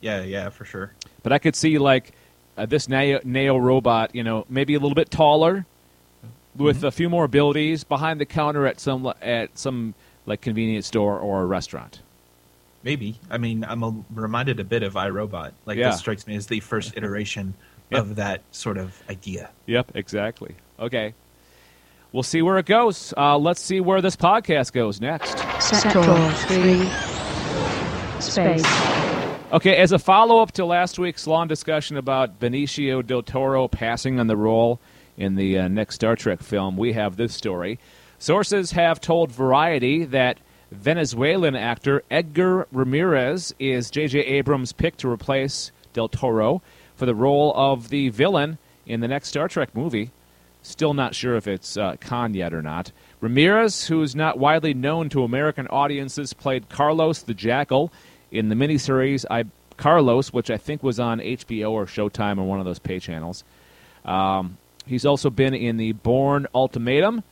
Yeah, 0.00 0.22
yeah, 0.22 0.48
for 0.50 0.64
sure. 0.64 0.92
But 1.22 1.32
I 1.32 1.38
could 1.38 1.56
see 1.56 1.78
like 1.78 2.12
uh, 2.58 2.66
this 2.66 2.88
Neo, 2.88 3.20
Neo 3.24 3.56
robot, 3.56 4.14
you 4.14 4.22
know, 4.22 4.44
maybe 4.50 4.74
a 4.74 4.78
little 4.78 4.94
bit 4.94 5.10
taller, 5.10 5.64
with 6.56 6.78
Mm-hmm. 6.78 6.86
a 6.86 6.90
few 6.90 7.08
more 7.10 7.24
abilities, 7.24 7.84
behind 7.84 8.20
the 8.20 8.26
counter 8.26 8.66
at 8.66 8.80
some 8.80 9.12
at 9.22 9.58
some 9.58 9.94
like 10.26 10.40
convenience 10.40 10.86
store 10.86 11.18
or 11.18 11.42
a 11.42 11.46
restaurant. 11.46 12.00
Maybe. 12.82 13.18
I 13.30 13.38
mean, 13.38 13.64
I'm 13.64 13.82
a, 13.82 13.94
reminded 14.12 14.60
a 14.60 14.64
bit 14.64 14.82
of 14.82 14.94
iRobot. 14.94 15.52
Like 15.66 15.78
Yeah. 15.78 15.90
this 15.90 16.00
strikes 16.00 16.26
me 16.26 16.36
as 16.36 16.46
the 16.46 16.60
first 16.60 16.92
iteration 16.96 17.54
Yep. 17.90 18.00
of 18.00 18.16
that 18.16 18.40
sort 18.50 18.78
of 18.78 19.02
idea. 19.10 19.50
Yep, 19.66 19.92
exactly. 19.94 20.54
Okay, 20.80 21.12
we'll 22.12 22.22
see 22.22 22.40
where 22.42 22.56
it 22.58 22.64
goes. 22.66 23.12
Uh, 23.16 23.36
let's 23.38 23.60
see 23.60 23.80
where 23.80 24.00
this 24.00 24.16
podcast 24.16 24.72
goes 24.72 25.00
next. 25.02 25.38
Sector 25.62 26.02
3. 26.02 26.88
Space. 28.20 28.64
Okay, 29.52 29.76
as 29.76 29.92
a 29.92 29.98
follow 29.98 30.40
up 30.40 30.52
to 30.52 30.64
last 30.64 30.98
week's 30.98 31.26
long 31.26 31.46
discussion 31.46 31.96
about 31.98 32.40
Benicio 32.40 33.06
del 33.06 33.22
Toro 33.22 33.68
passing 33.68 34.18
on 34.18 34.26
the 34.26 34.36
role 34.36 34.80
in 35.16 35.34
the 35.36 35.58
uh, 35.58 35.68
next 35.68 35.96
Star 35.96 36.16
Trek 36.16 36.42
film, 36.42 36.76
we 36.76 36.92
have 36.92 37.16
this 37.16 37.34
story. 37.34 37.78
Sources 38.18 38.72
have 38.72 39.00
told 39.00 39.30
Variety 39.30 40.04
that 40.06 40.38
Venezuelan 40.70 41.54
actor 41.54 42.02
Edgar 42.10 42.66
Ramirez 42.72 43.54
is 43.58 43.90
J.J. 43.90 44.20
Abrams' 44.20 44.72
pick 44.72 44.96
to 44.98 45.10
replace 45.10 45.70
del 45.92 46.08
Toro 46.08 46.62
for 46.96 47.06
the 47.06 47.14
role 47.14 47.52
of 47.54 47.88
the 47.88 48.08
villain 48.08 48.58
in 48.86 49.00
the 49.00 49.08
next 49.08 49.28
Star 49.28 49.48
Trek 49.48 49.74
movie. 49.74 50.10
Still 50.62 50.94
not 50.94 51.14
sure 51.14 51.36
if 51.36 51.46
it's 51.46 51.76
uh, 51.76 51.96
Khan 52.00 52.34
yet 52.34 52.54
or 52.54 52.62
not. 52.62 52.90
Ramirez, 53.20 53.86
who's 53.86 54.16
not 54.16 54.38
widely 54.38 54.74
known 54.74 55.08
to 55.10 55.22
American 55.22 55.66
audiences, 55.68 56.32
played 56.32 56.68
Carlos 56.68 57.22
the 57.22 57.34
Jackal 57.34 57.92
in 58.30 58.48
the 58.48 58.54
miniseries 58.54 59.24
I 59.30 59.44
Carlos, 59.76 60.32
which 60.32 60.50
I 60.50 60.56
think 60.56 60.82
was 60.82 61.00
on 61.00 61.18
HBO 61.18 61.70
or 61.70 61.86
Showtime 61.86 62.38
or 62.38 62.44
one 62.44 62.60
of 62.60 62.64
those 62.64 62.78
pay 62.78 63.00
channels. 63.00 63.44
Um, 64.04 64.56
he's 64.86 65.06
also 65.06 65.30
been 65.30 65.54
in 65.54 65.76
the 65.76 65.92
Bourne 65.92 66.46
Ultimatum 66.54 67.22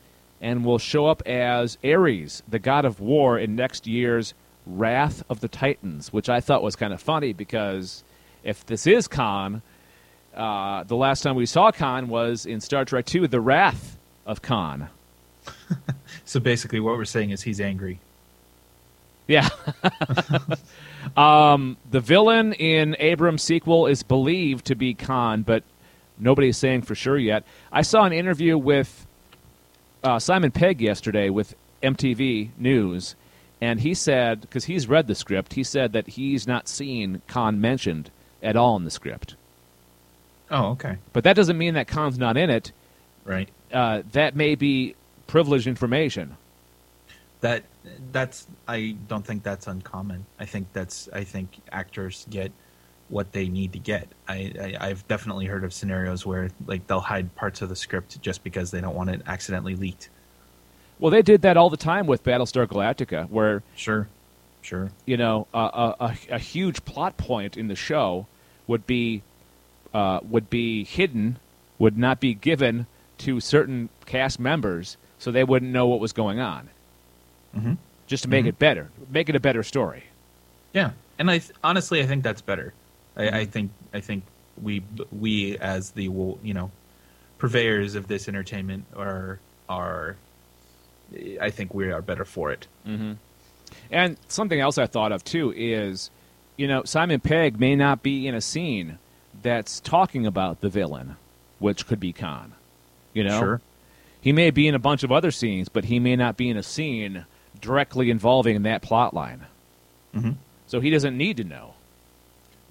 and 0.41 0.65
will 0.65 0.79
show 0.79 1.07
up 1.07 1.23
as 1.27 1.79
Ares, 1.85 2.43
the 2.49 2.59
god 2.59 2.85
of 2.85 3.01
war, 3.01 3.39
in 3.39 3.55
next 3.55 3.87
year's 3.87 4.35
Wrath 4.67 5.23
of 5.29 5.41
the 5.41 5.49
Titans, 5.49 6.13
which 6.13 6.29
I 6.29 6.41
thought 6.41 6.63
was 6.63 6.77
kind 6.77 6.93
of 6.93 7.01
funny 7.01 7.33
because 7.33 8.03
if 8.43 8.67
this 8.67 8.87
is 8.87 9.09
Khan, 9.09 9.63
uh, 10.35 10.85
the 10.85 10.97
last 10.97 11.23
time 11.23 11.37
we 11.37 11.47
saw 11.47 11.71
Khan 11.71 12.09
was 12.09 12.47
in 12.47 12.61
Star 12.61 12.85
Trek 12.85 13.13
II, 13.15 13.27
The 13.27 13.41
Wrath 13.41 13.99
of 14.27 14.43
Khan. 14.43 14.89
So 16.25 16.41
basically, 16.41 16.81
what 16.81 16.97
we're 16.97 17.05
saying 17.05 17.31
is 17.31 17.43
he's 17.43 17.61
angry. 17.61 17.99
Yeah. 19.27 19.49
um, 21.17 21.77
the 21.91 22.01
villain 22.01 22.53
in 22.55 22.97
Abrams' 22.99 23.43
sequel 23.43 23.87
is 23.87 24.03
believed 24.03 24.67
to 24.67 24.75
be 24.75 24.95
Khan, 24.95 25.43
but 25.43 25.65
nobody's 26.19 26.57
saying 26.57 26.83
for 26.83 26.95
sure 26.95 27.19
yet. 27.19 27.45
I 27.71 27.83
saw 27.83 28.05
an 28.05 28.13
interview 28.13 28.57
with 28.59 29.07
uh, 30.05 30.19
Simon 30.19 30.51
Pegg 30.51 30.81
yesterday 30.81 31.31
with 31.31 31.55
MTV 31.83 32.51
News, 32.59 33.15
and 33.61 33.81
he 33.81 33.95
said, 33.95 34.41
because 34.43 34.65
he's 34.65 34.89
read 34.89 35.07
the 35.07 35.15
script, 35.15 35.55
he 35.55 35.63
said 35.65 35.93
that 35.93 36.09
he's 36.09 36.47
not 36.47 36.69
seen 36.69 37.23
Khan 37.29 37.61
mentioned 37.61 38.11
at 38.43 38.57
all 38.57 38.77
in 38.77 38.85
the 38.85 38.91
script. 38.91 39.37
Oh, 40.51 40.71
okay, 40.73 40.97
But 41.13 41.25
that 41.25 41.35
doesn't 41.35 41.57
mean 41.57 41.75
that 41.75 41.87
Khan's 41.89 42.19
not 42.19 42.37
in 42.37 42.51
it. 42.51 42.73
right. 43.25 43.49
Uh, 43.73 44.03
that 44.13 44.37
may 44.37 44.55
be 44.55 44.95
privileged 45.27 45.67
information. 45.67 46.37
That 47.41 47.65
that's 48.13 48.47
I 48.69 48.97
don't 49.09 49.25
think 49.25 49.43
that's 49.43 49.67
uncommon. 49.67 50.27
I 50.39 50.45
think 50.45 50.67
that's 50.75 51.09
I 51.11 51.25
think 51.25 51.49
actors 51.73 52.27
get 52.29 52.53
what 53.09 53.33
they 53.33 53.49
need 53.49 53.73
to 53.75 53.79
get. 53.79 54.09
I, 54.29 54.53
I 54.81 54.89
I've 54.89 55.07
definitely 55.09 55.47
heard 55.47 55.65
of 55.65 55.73
scenarios 55.73 56.25
where 56.25 56.51
like 56.67 56.87
they'll 56.87 57.01
hide 57.01 57.35
parts 57.35 57.61
of 57.63 57.69
the 57.69 57.77
script 57.77 58.21
just 58.23 58.43
because 58.43 58.71
they 58.71 58.81
don't 58.81 58.95
want 58.95 59.11
it 59.11 59.23
accidentally 59.27 59.75
leaked. 59.77 60.09
Well, 60.99 61.11
they 61.11 61.23
did 61.23 61.43
that 61.43 61.57
all 61.57 61.69
the 61.69 61.77
time 61.77 62.07
with 62.07 62.23
Battlestar 62.23 62.67
Galactica, 62.67 63.29
where 63.29 63.63
Sure, 63.75 64.07
sure. 64.63 64.91
you 65.05 65.17
know, 65.17 65.47
a, 65.53 66.17
a, 66.31 66.39
huge 66.39 66.85
plot 66.85 67.17
point 67.17 67.57
in 67.57 67.67
the 67.69 67.75
show 67.75 68.27
would 68.69 68.87
be 68.87 69.23
uh, 69.93 70.21
would 70.23 70.49
be 70.49 70.85
hidden, 70.85 71.39
would 71.79 71.99
not 71.99 72.21
be 72.21 72.35
given 72.35 72.87
to 73.19 73.41
certain 73.41 73.89
cast 74.07 74.39
members, 74.41 74.97
so 75.19 75.31
they 75.31 75.45
wouldn't 75.45 75.73
know 75.73 75.87
what 75.89 76.01
was 76.01 76.13
going 76.13 76.39
on. 76.41 76.69
Mhm. 77.57 77.77
Just 78.07 78.23
to 78.23 78.29
make 78.29 78.45
Mhm. 78.45 78.49
it 78.51 78.59
better, 78.59 78.91
make 79.11 79.29
it 79.29 79.35
a 79.37 79.41
better 79.41 79.63
story. 79.63 80.05
Yeah, 80.73 80.93
and 81.19 81.31
I 81.31 81.39
th- 81.39 81.51
honestly 81.65 82.01
I 82.01 82.07
think 82.07 82.23
that's 82.23 82.41
better. 82.41 82.73
I, 83.17 83.41
I 83.41 83.45
think 83.45 83.71
I 83.93 84.01
think 84.01 84.25
we 84.61 84.83
we 85.11 85.59
as 85.59 85.91
the 85.93 86.05
you 86.05 86.55
know 86.55 86.71
purveyors 87.39 87.95
of 87.95 88.09
this 88.09 88.29
entertainment 88.29 88.85
are 88.97 89.39
are 89.69 90.17
I 91.41 91.51
think 91.51 91.75
we 91.75 91.91
are 91.91 92.01
better 92.03 92.25
for 92.25 92.53
it. 92.53 92.67
And 93.91 94.17
something 94.29 94.61
else 94.61 94.79
I 94.79 94.87
thought 94.87 95.13
of 95.13 95.25
too 95.25 95.53
is, 95.57 96.11
you 96.57 96.67
know, 96.69 96.83
Simon 96.85 97.21
Pegg 97.21 97.59
may 97.59 97.75
not 97.77 98.03
be 98.03 98.27
in 98.27 98.35
a 98.35 98.41
scene 98.41 98.99
that's 99.43 99.81
talking 99.81 100.27
about 100.27 100.61
the 100.61 100.69
villain, 100.69 101.17
which 101.59 101.87
could 101.87 102.01
be 102.01 102.13
Khan. 102.13 102.53
You 103.15 103.25
know, 103.25 103.39
Sure. 103.39 103.61
he 104.21 104.33
may 104.33 104.51
be 104.51 104.69
in 104.69 104.75
a 104.75 104.79
bunch 104.79 105.03
of 105.03 105.13
other 105.13 105.31
scenes, 105.31 105.69
but 105.69 105.85
he 105.87 105.99
may 105.99 106.17
not 106.17 106.37
be 106.37 106.49
in 106.51 106.57
a 106.57 106.63
scene 106.63 107.25
directly 107.61 108.11
involving 108.11 108.63
that 108.63 108.83
plot 108.83 109.15
line. 109.15 109.47
Mhm. 110.15 110.37
So 110.67 110.81
he 110.81 110.91
doesn't 110.91 111.17
need 111.17 111.37
to 111.39 111.45
know. 111.45 111.75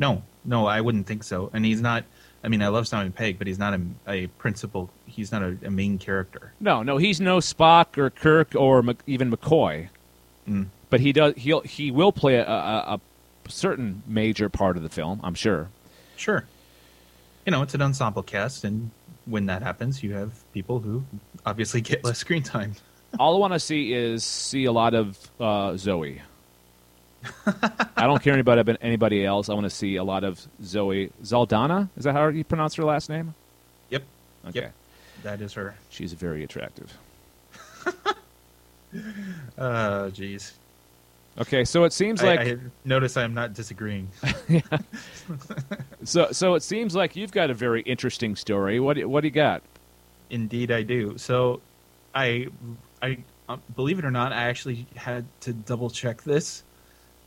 No, 0.01 0.23
no, 0.43 0.65
I 0.65 0.81
wouldn't 0.81 1.05
think 1.05 1.23
so. 1.23 1.51
And 1.53 1.63
he's 1.63 1.79
not. 1.79 2.03
I 2.43 2.47
mean, 2.47 2.63
I 2.63 2.69
love 2.69 2.87
Simon 2.87 3.11
Pegg, 3.11 3.37
but 3.37 3.45
he's 3.45 3.59
not 3.59 3.75
a, 3.75 3.81
a 4.07 4.27
principal. 4.27 4.89
He's 5.05 5.31
not 5.31 5.43
a, 5.43 5.55
a 5.63 5.69
main 5.69 5.99
character. 5.99 6.53
No, 6.59 6.81
no, 6.81 6.97
he's 6.97 7.21
no 7.21 7.37
Spock 7.37 7.99
or 7.99 8.09
Kirk 8.09 8.55
or 8.55 8.81
Mc, 8.81 8.97
even 9.05 9.31
McCoy. 9.31 9.89
Mm. 10.49 10.65
But 10.89 11.01
he 11.01 11.13
does. 11.13 11.35
He'll 11.37 11.61
he 11.61 11.91
will 11.91 12.11
play 12.11 12.37
a, 12.37 12.47
a, 12.47 12.95
a 12.95 12.99
certain 13.47 14.01
major 14.07 14.49
part 14.49 14.75
of 14.75 14.81
the 14.81 14.89
film. 14.89 15.21
I'm 15.23 15.35
sure. 15.35 15.69
Sure. 16.17 16.45
You 17.45 17.51
know, 17.51 17.61
it's 17.61 17.75
an 17.75 17.83
ensemble 17.83 18.23
cast, 18.23 18.63
and 18.63 18.89
when 19.25 19.45
that 19.45 19.61
happens, 19.61 20.01
you 20.01 20.13
have 20.13 20.33
people 20.51 20.79
who 20.79 21.03
obviously 21.45 21.81
get 21.81 22.03
less 22.03 22.17
screen 22.17 22.41
time. 22.41 22.73
All 23.19 23.35
I 23.35 23.39
want 23.39 23.53
to 23.53 23.59
see 23.59 23.93
is 23.93 24.23
see 24.23 24.65
a 24.65 24.71
lot 24.71 24.95
of 24.95 25.17
uh, 25.39 25.77
Zoe. 25.77 26.23
I 27.95 28.07
don't 28.07 28.21
care 28.21 28.37
about 28.39 28.67
anybody 28.81 29.25
else. 29.25 29.49
I 29.49 29.53
want 29.53 29.65
to 29.65 29.69
see 29.69 29.95
a 29.95 30.03
lot 30.03 30.23
of 30.23 30.45
Zoe 30.63 31.11
Zaldana. 31.23 31.89
Is 31.97 32.05
that 32.05 32.13
how 32.13 32.27
you 32.27 32.43
pronounce 32.43 32.75
her 32.75 32.83
last 32.83 33.09
name? 33.09 33.35
Yep. 33.89 34.03
Okay, 34.47 34.59
Yep. 34.61 34.73
That 35.23 35.41
is 35.41 35.53
her. 35.53 35.75
she's 35.89 36.13
very 36.13 36.43
attractive. 36.43 36.97
Oh, 39.57 40.11
jeez. 40.13 40.51
Okay, 41.39 41.63
so 41.63 41.85
it 41.85 41.93
seems 41.93 42.21
like 42.21 42.41
I 42.41 42.57
notice 42.83 43.15
I'm 43.15 43.33
not 43.33 43.53
disagreeing. 43.53 44.09
so 46.03 46.27
so 46.33 46.55
it 46.55 46.63
seems 46.63 46.93
like 46.93 47.15
you've 47.15 47.31
got 47.31 47.49
a 47.49 47.53
very 47.53 47.83
interesting 47.83 48.35
story. 48.35 48.81
What 48.81 48.97
what 49.05 49.21
do 49.21 49.27
you 49.27 49.33
got? 49.33 49.61
Indeed, 50.29 50.71
I 50.71 50.83
do. 50.83 51.17
So, 51.17 51.61
I, 52.15 52.47
I 53.01 53.17
uh, 53.49 53.57
believe 53.75 53.99
it 53.99 54.05
or 54.05 54.11
not, 54.11 54.31
I 54.31 54.43
actually 54.43 54.87
had 54.95 55.25
to 55.41 55.51
double 55.53 55.89
check 55.89 56.23
this 56.23 56.63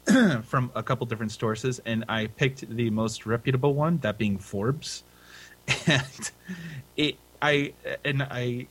from 0.43 0.71
a 0.75 0.83
couple 0.83 1.07
different 1.07 1.33
sources, 1.33 1.81
and 1.85 2.05
I 2.09 2.27
picked 2.27 2.69
the 2.69 2.91
most 2.91 3.27
reputable 3.27 3.75
one, 3.75 3.99
that 3.99 4.19
being 4.19 4.39
Forbes. 4.39 5.03
And 5.87 6.31
it, 6.97 7.17
I, 7.41 7.73
and 8.05 8.23
I, 8.23 8.67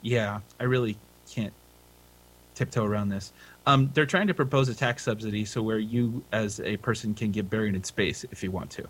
yeah, 0.00 0.40
I 0.58 0.64
really 0.64 0.96
can't 1.30 1.52
tiptoe 2.54 2.84
around 2.84 3.10
this. 3.10 3.32
Um, 3.66 3.90
they're 3.94 4.06
trying 4.06 4.26
to 4.26 4.34
propose 4.34 4.68
a 4.68 4.74
tax 4.74 5.04
subsidy 5.04 5.44
so 5.44 5.62
where 5.62 5.78
you, 5.78 6.24
as 6.32 6.60
a 6.60 6.76
person, 6.78 7.14
can 7.14 7.30
get 7.30 7.48
buried 7.48 7.74
in 7.74 7.84
space 7.84 8.24
if 8.30 8.42
you 8.42 8.50
want 8.50 8.70
to. 8.70 8.88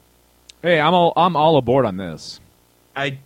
Hey, 0.62 0.81
I'm 0.81 0.95
all 0.95 1.12
I'm 1.16 1.37
all 1.37 1.57
aboard 1.57 1.85
on 1.85 1.97
this. 1.97 2.40
I, 2.95 3.18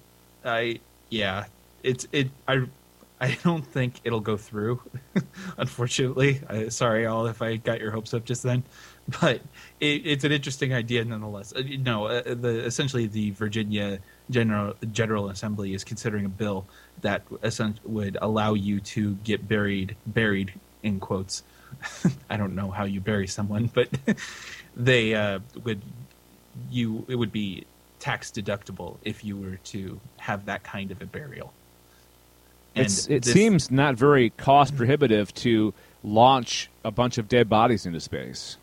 I, 0.44 0.80
yeah, 1.10 1.44
it's 1.82 2.08
it. 2.12 2.30
I, 2.48 2.62
I 3.20 3.38
don't 3.42 3.66
think 3.66 4.00
it'll 4.04 4.20
go 4.20 4.36
through. 4.36 4.82
unfortunately, 5.58 6.40
I, 6.48 6.68
sorry, 6.68 7.06
all 7.06 7.26
if 7.26 7.40
I 7.40 7.56
got 7.56 7.80
your 7.80 7.90
hopes 7.90 8.12
up 8.12 8.24
just 8.24 8.42
then, 8.42 8.62
but 9.20 9.40
it, 9.80 10.02
it's 10.06 10.24
an 10.24 10.32
interesting 10.32 10.74
idea 10.74 11.04
nonetheless. 11.04 11.52
Uh, 11.54 11.62
no, 11.80 12.06
uh, 12.06 12.22
the 12.34 12.64
essentially 12.64 13.06
the 13.06 13.30
Virginia 13.30 14.00
General 14.30 14.74
General 14.92 15.30
Assembly 15.30 15.72
is 15.72 15.82
considering 15.82 16.26
a 16.26 16.28
bill 16.28 16.66
that 17.00 17.22
would 17.84 18.18
allow 18.20 18.54
you 18.54 18.80
to 18.80 19.14
get 19.16 19.48
buried 19.48 19.96
buried 20.06 20.52
in 20.82 21.00
quotes. 21.00 21.42
I 22.30 22.36
don't 22.36 22.54
know 22.54 22.70
how 22.70 22.84
you 22.84 23.00
bury 23.00 23.26
someone, 23.26 23.70
but 23.72 23.88
they 24.76 25.14
uh, 25.14 25.40
would 25.64 25.80
you 26.70 27.06
it 27.08 27.14
would 27.16 27.32
be 27.32 27.64
tax 27.98 28.30
deductible 28.30 28.98
if 29.04 29.24
you 29.24 29.36
were 29.38 29.56
to 29.56 30.00
have 30.18 30.44
that 30.46 30.62
kind 30.64 30.90
of 30.90 31.00
a 31.00 31.06
burial. 31.06 31.52
It 32.76 33.22
this- 33.22 33.32
seems 33.32 33.70
not 33.70 33.94
very 33.96 34.30
cost 34.30 34.76
prohibitive 34.76 35.32
to 35.34 35.72
launch 36.04 36.70
a 36.84 36.90
bunch 36.90 37.18
of 37.18 37.28
dead 37.28 37.48
bodies 37.48 37.86
into 37.86 38.00
space. 38.00 38.56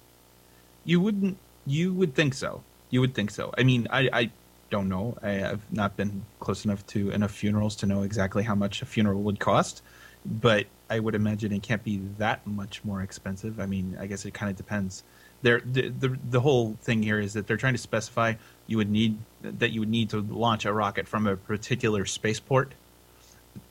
you 0.86 1.00
wouldn't 1.00 1.38
you 1.66 1.94
would 1.94 2.14
think 2.14 2.34
so. 2.34 2.62
You 2.90 3.00
would 3.02 3.14
think 3.16 3.32
so. 3.32 3.54
I 3.58 3.64
mean, 3.64 3.88
I, 3.90 4.10
I 4.12 4.32
don't 4.70 4.90
know. 4.90 5.18
I 5.24 5.32
have 5.32 5.62
not 5.72 5.96
been 5.96 6.26
close 6.40 6.66
enough 6.66 6.86
to 6.88 7.10
enough 7.12 7.32
funerals 7.32 7.76
to 7.78 7.86
know 7.86 8.04
exactly 8.04 8.44
how 8.44 8.54
much 8.56 8.82
a 8.82 8.86
funeral 8.86 9.22
would 9.24 9.40
cost, 9.40 9.82
but 10.26 10.68
I 10.90 11.00
would 11.00 11.16
imagine 11.16 11.52
it 11.54 11.64
can't 11.64 11.84
be 11.84 12.02
that 12.18 12.46
much 12.46 12.84
more 12.84 13.02
expensive. 13.02 13.60
I 13.60 13.66
mean, 13.66 13.98
I 14.00 14.08
guess 14.08 14.26
it 14.26 14.34
kind 14.34 14.52
of 14.52 14.58
depends. 14.58 15.04
There, 15.42 15.62
the, 15.66 15.90
the 15.90 16.18
the 16.30 16.40
whole 16.42 16.78
thing 16.82 17.02
here 17.04 17.20
is 17.20 17.34
that 17.34 17.48
they're 17.48 17.58
trying 17.58 17.74
to 17.74 17.80
specify 17.80 18.36
you 18.68 18.78
would 18.78 18.90
need 18.92 19.18
that 19.42 19.72
you 19.72 19.80
would 19.82 19.90
need 19.90 20.10
to 20.12 20.22
launch 20.22 20.66
a 20.66 20.72
rocket 20.74 21.08
from 21.08 21.28
a 21.28 21.36
particular 21.36 22.06
spaceport. 22.06 22.74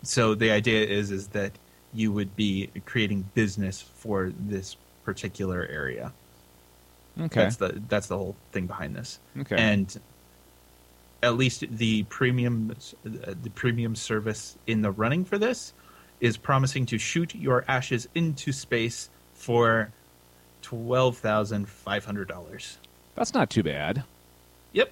So 0.02 0.34
the 0.34 0.50
idea 0.50 0.84
is 0.86 1.10
is 1.10 1.28
that 1.28 1.52
you 1.94 2.12
would 2.12 2.34
be 2.36 2.70
creating 2.86 3.28
business 3.34 3.82
for 3.82 4.32
this 4.38 4.76
particular 5.04 5.66
area. 5.70 6.12
Okay. 7.20 7.40
That's 7.40 7.56
the 7.56 7.82
that's 7.88 8.06
the 8.06 8.16
whole 8.16 8.36
thing 8.52 8.66
behind 8.66 8.96
this. 8.96 9.18
Okay. 9.38 9.56
And 9.56 9.98
at 11.22 11.36
least 11.36 11.64
the 11.70 12.02
premium 12.04 12.74
the 13.04 13.50
premium 13.50 13.94
service 13.94 14.56
in 14.66 14.82
the 14.82 14.90
running 14.90 15.24
for 15.24 15.38
this 15.38 15.72
is 16.20 16.36
promising 16.36 16.86
to 16.86 16.98
shoot 16.98 17.34
your 17.34 17.64
ashes 17.68 18.08
into 18.14 18.52
space 18.52 19.10
for 19.34 19.92
twelve 20.62 21.18
thousand 21.18 21.68
five 21.68 22.04
hundred 22.04 22.28
dollars. 22.28 22.78
That's 23.14 23.34
not 23.34 23.50
too 23.50 23.62
bad. 23.62 24.04
Yep. 24.72 24.90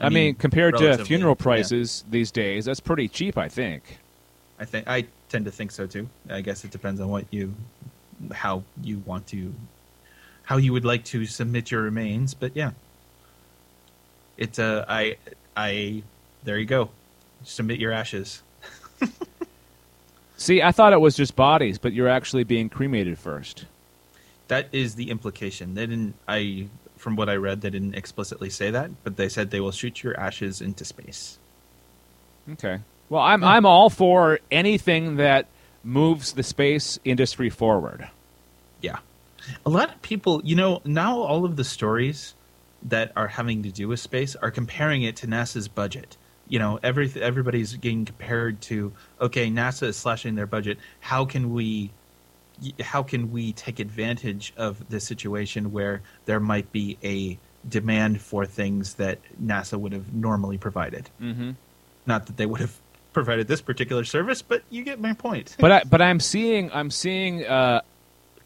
I, 0.00 0.08
mean, 0.08 0.34
compared 0.34 0.76
to 0.78 1.04
funeral 1.04 1.36
yeah. 1.38 1.42
prices 1.42 2.04
these 2.10 2.30
days, 2.30 2.64
that's 2.64 2.80
pretty 2.80 3.08
cheap, 3.08 3.36
I 3.36 3.48
think. 3.48 3.98
I 4.58 4.64
think 4.64 4.88
I 4.88 5.06
tend 5.28 5.44
to 5.46 5.50
think 5.50 5.70
so 5.70 5.86
too. 5.86 6.08
I 6.28 6.40
guess 6.40 6.64
it 6.64 6.70
depends 6.70 7.00
on 7.00 7.08
what 7.08 7.24
you, 7.30 7.54
how 8.32 8.62
you 8.82 9.02
want 9.06 9.26
to, 9.28 9.54
how 10.42 10.56
you 10.56 10.72
would 10.72 10.84
like 10.84 11.04
to 11.06 11.26
submit 11.26 11.70
your 11.70 11.82
remains, 11.82 12.34
but 12.34 12.54
yeah, 12.54 12.72
it's 14.36 14.58
uh, 14.58 14.84
I 14.88 15.16
I 15.56 16.02
there 16.44 16.58
you 16.58 16.66
go, 16.66 16.90
submit 17.44 17.78
your 17.78 17.92
ashes. 17.92 18.42
See, 20.36 20.62
I 20.62 20.72
thought 20.72 20.94
it 20.94 21.00
was 21.00 21.16
just 21.16 21.36
bodies, 21.36 21.78
but 21.78 21.92
you're 21.92 22.08
actually 22.08 22.44
being 22.44 22.70
cremated 22.70 23.18
first. 23.18 23.66
That 24.48 24.68
is 24.72 24.94
the 24.94 25.10
implication. 25.10 25.74
They 25.74 25.86
didn't. 25.86 26.14
I 26.26 26.68
from 27.00 27.16
what 27.16 27.28
I 27.28 27.36
read, 27.36 27.62
they 27.62 27.70
didn't 27.70 27.94
explicitly 27.94 28.50
say 28.50 28.70
that, 28.70 28.90
but 29.02 29.16
they 29.16 29.28
said 29.28 29.50
they 29.50 29.60
will 29.60 29.72
shoot 29.72 30.02
your 30.02 30.18
ashes 30.20 30.60
into 30.60 30.84
space. 30.84 31.38
Okay. 32.52 32.80
Well, 33.08 33.22
I'm 33.22 33.42
I'm 33.42 33.66
all 33.66 33.90
for 33.90 34.38
anything 34.50 35.16
that 35.16 35.46
moves 35.82 36.34
the 36.34 36.42
space 36.42 36.98
industry 37.04 37.50
forward. 37.50 38.08
Yeah. 38.80 38.98
A 39.64 39.70
lot 39.70 39.92
of 39.92 40.02
people, 40.02 40.42
you 40.44 40.54
know, 40.54 40.80
now 40.84 41.18
all 41.20 41.44
of 41.44 41.56
the 41.56 41.64
stories 41.64 42.34
that 42.82 43.12
are 43.16 43.28
having 43.28 43.62
to 43.62 43.70
do 43.70 43.88
with 43.88 44.00
space 44.00 44.36
are 44.36 44.50
comparing 44.50 45.02
it 45.02 45.16
to 45.16 45.26
NASA's 45.26 45.68
budget. 45.68 46.16
You 46.48 46.58
know, 46.58 46.78
every 46.82 47.10
everybody's 47.20 47.74
getting 47.74 48.04
compared 48.04 48.60
to 48.62 48.92
okay, 49.20 49.48
NASA 49.48 49.84
is 49.84 49.96
slashing 49.96 50.34
their 50.34 50.46
budget. 50.46 50.78
How 51.00 51.24
can 51.24 51.52
we 51.54 51.90
how 52.80 53.02
can 53.02 53.30
we 53.30 53.52
take 53.52 53.78
advantage 53.78 54.52
of 54.56 54.88
the 54.88 55.00
situation 55.00 55.72
where 55.72 56.02
there 56.26 56.40
might 56.40 56.72
be 56.72 56.98
a 57.02 57.38
demand 57.68 58.20
for 58.20 58.46
things 58.46 58.94
that 58.94 59.18
NASA 59.42 59.78
would 59.78 59.92
have 59.92 60.12
normally 60.12 60.58
provided? 60.58 61.10
Mm-hmm. 61.20 61.52
Not 62.06 62.26
that 62.26 62.36
they 62.36 62.46
would 62.46 62.60
have 62.60 62.76
provided 63.12 63.48
this 63.48 63.60
particular 63.60 64.04
service, 64.04 64.42
but 64.42 64.62
you 64.70 64.82
get 64.82 65.00
my 65.00 65.12
point. 65.12 65.56
But 65.60 65.72
I, 65.72 65.82
but 65.84 66.02
I'm 66.02 66.20
seeing 66.20 66.70
I'm 66.72 66.90
seeing 66.90 67.44
uh, 67.44 67.82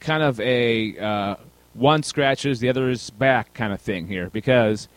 kind 0.01 0.23
of 0.23 0.41
a 0.41 0.99
uh, 0.99 1.37
one 1.75 2.03
scratches 2.03 2.61
the 2.61 2.69
other's 2.69 3.11
back 3.11 3.55
kind 3.55 3.73
of 3.73 3.81
thing 3.81 4.07
here 4.07 4.31
because 4.31 4.89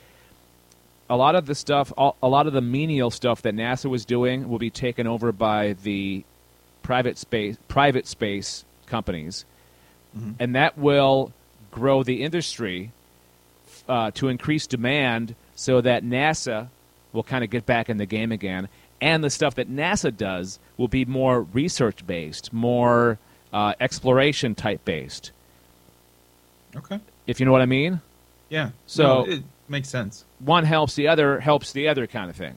a 1.09 1.15
lot 1.15 1.35
of 1.35 1.45
the 1.45 1.55
stuff, 1.55 1.93
a 1.97 2.27
lot 2.27 2.47
of 2.47 2.53
the 2.53 2.61
menial 2.61 3.09
stuff 3.09 3.41
that 3.43 3.55
NASA 3.55 3.89
was 3.89 4.05
doing 4.05 4.49
will 4.49 4.59
be 4.59 4.69
taken 4.69 5.07
over 5.07 5.31
by 5.31 5.73
the 5.83 6.23
private 6.83 7.17
space 7.17 7.57
private 7.67 8.07
space 8.07 8.63
companies, 8.87 9.45
Mhm. 10.17 10.35
and 10.39 10.55
that 10.55 10.77
will 10.77 11.31
grow 11.71 12.03
the 12.03 12.23
industry 12.23 12.91
uh, 13.87 14.11
to 14.11 14.27
increase 14.27 14.67
demand, 14.67 15.33
so 15.55 15.79
that 15.81 16.03
NASA 16.03 16.67
will 17.13 17.23
kind 17.23 17.43
of 17.43 17.49
get 17.49 17.65
back 17.65 17.89
in 17.89 17.97
the 17.97 18.05
game 18.05 18.31
again. 18.33 18.67
And 18.99 19.23
the 19.23 19.29
stuff 19.29 19.55
that 19.55 19.69
NASA 19.69 20.15
does 20.15 20.59
will 20.75 20.87
be 20.89 21.05
more 21.05 21.41
research 21.43 22.05
based, 22.05 22.51
more 22.51 23.17
uh, 23.53 23.73
exploration 23.79 24.55
type 24.55 24.83
based. 24.83 25.31
Okay. 26.75 26.99
If 27.27 27.39
you 27.39 27.45
know 27.45 27.51
what 27.53 27.61
I 27.61 27.65
mean. 27.65 28.01
Yeah. 28.49 28.71
So- 28.87 29.23
No, 29.25 29.31
it 29.31 29.43
makes 29.69 29.87
sense. 29.89 30.25
one 30.39 30.65
helps 30.65 30.95
the 30.95 31.07
other 31.07 31.39
helps 31.39 31.71
the 31.71 31.87
other 31.87 32.07
kind 32.07 32.29
of 32.29 32.35
thing. 32.35 32.55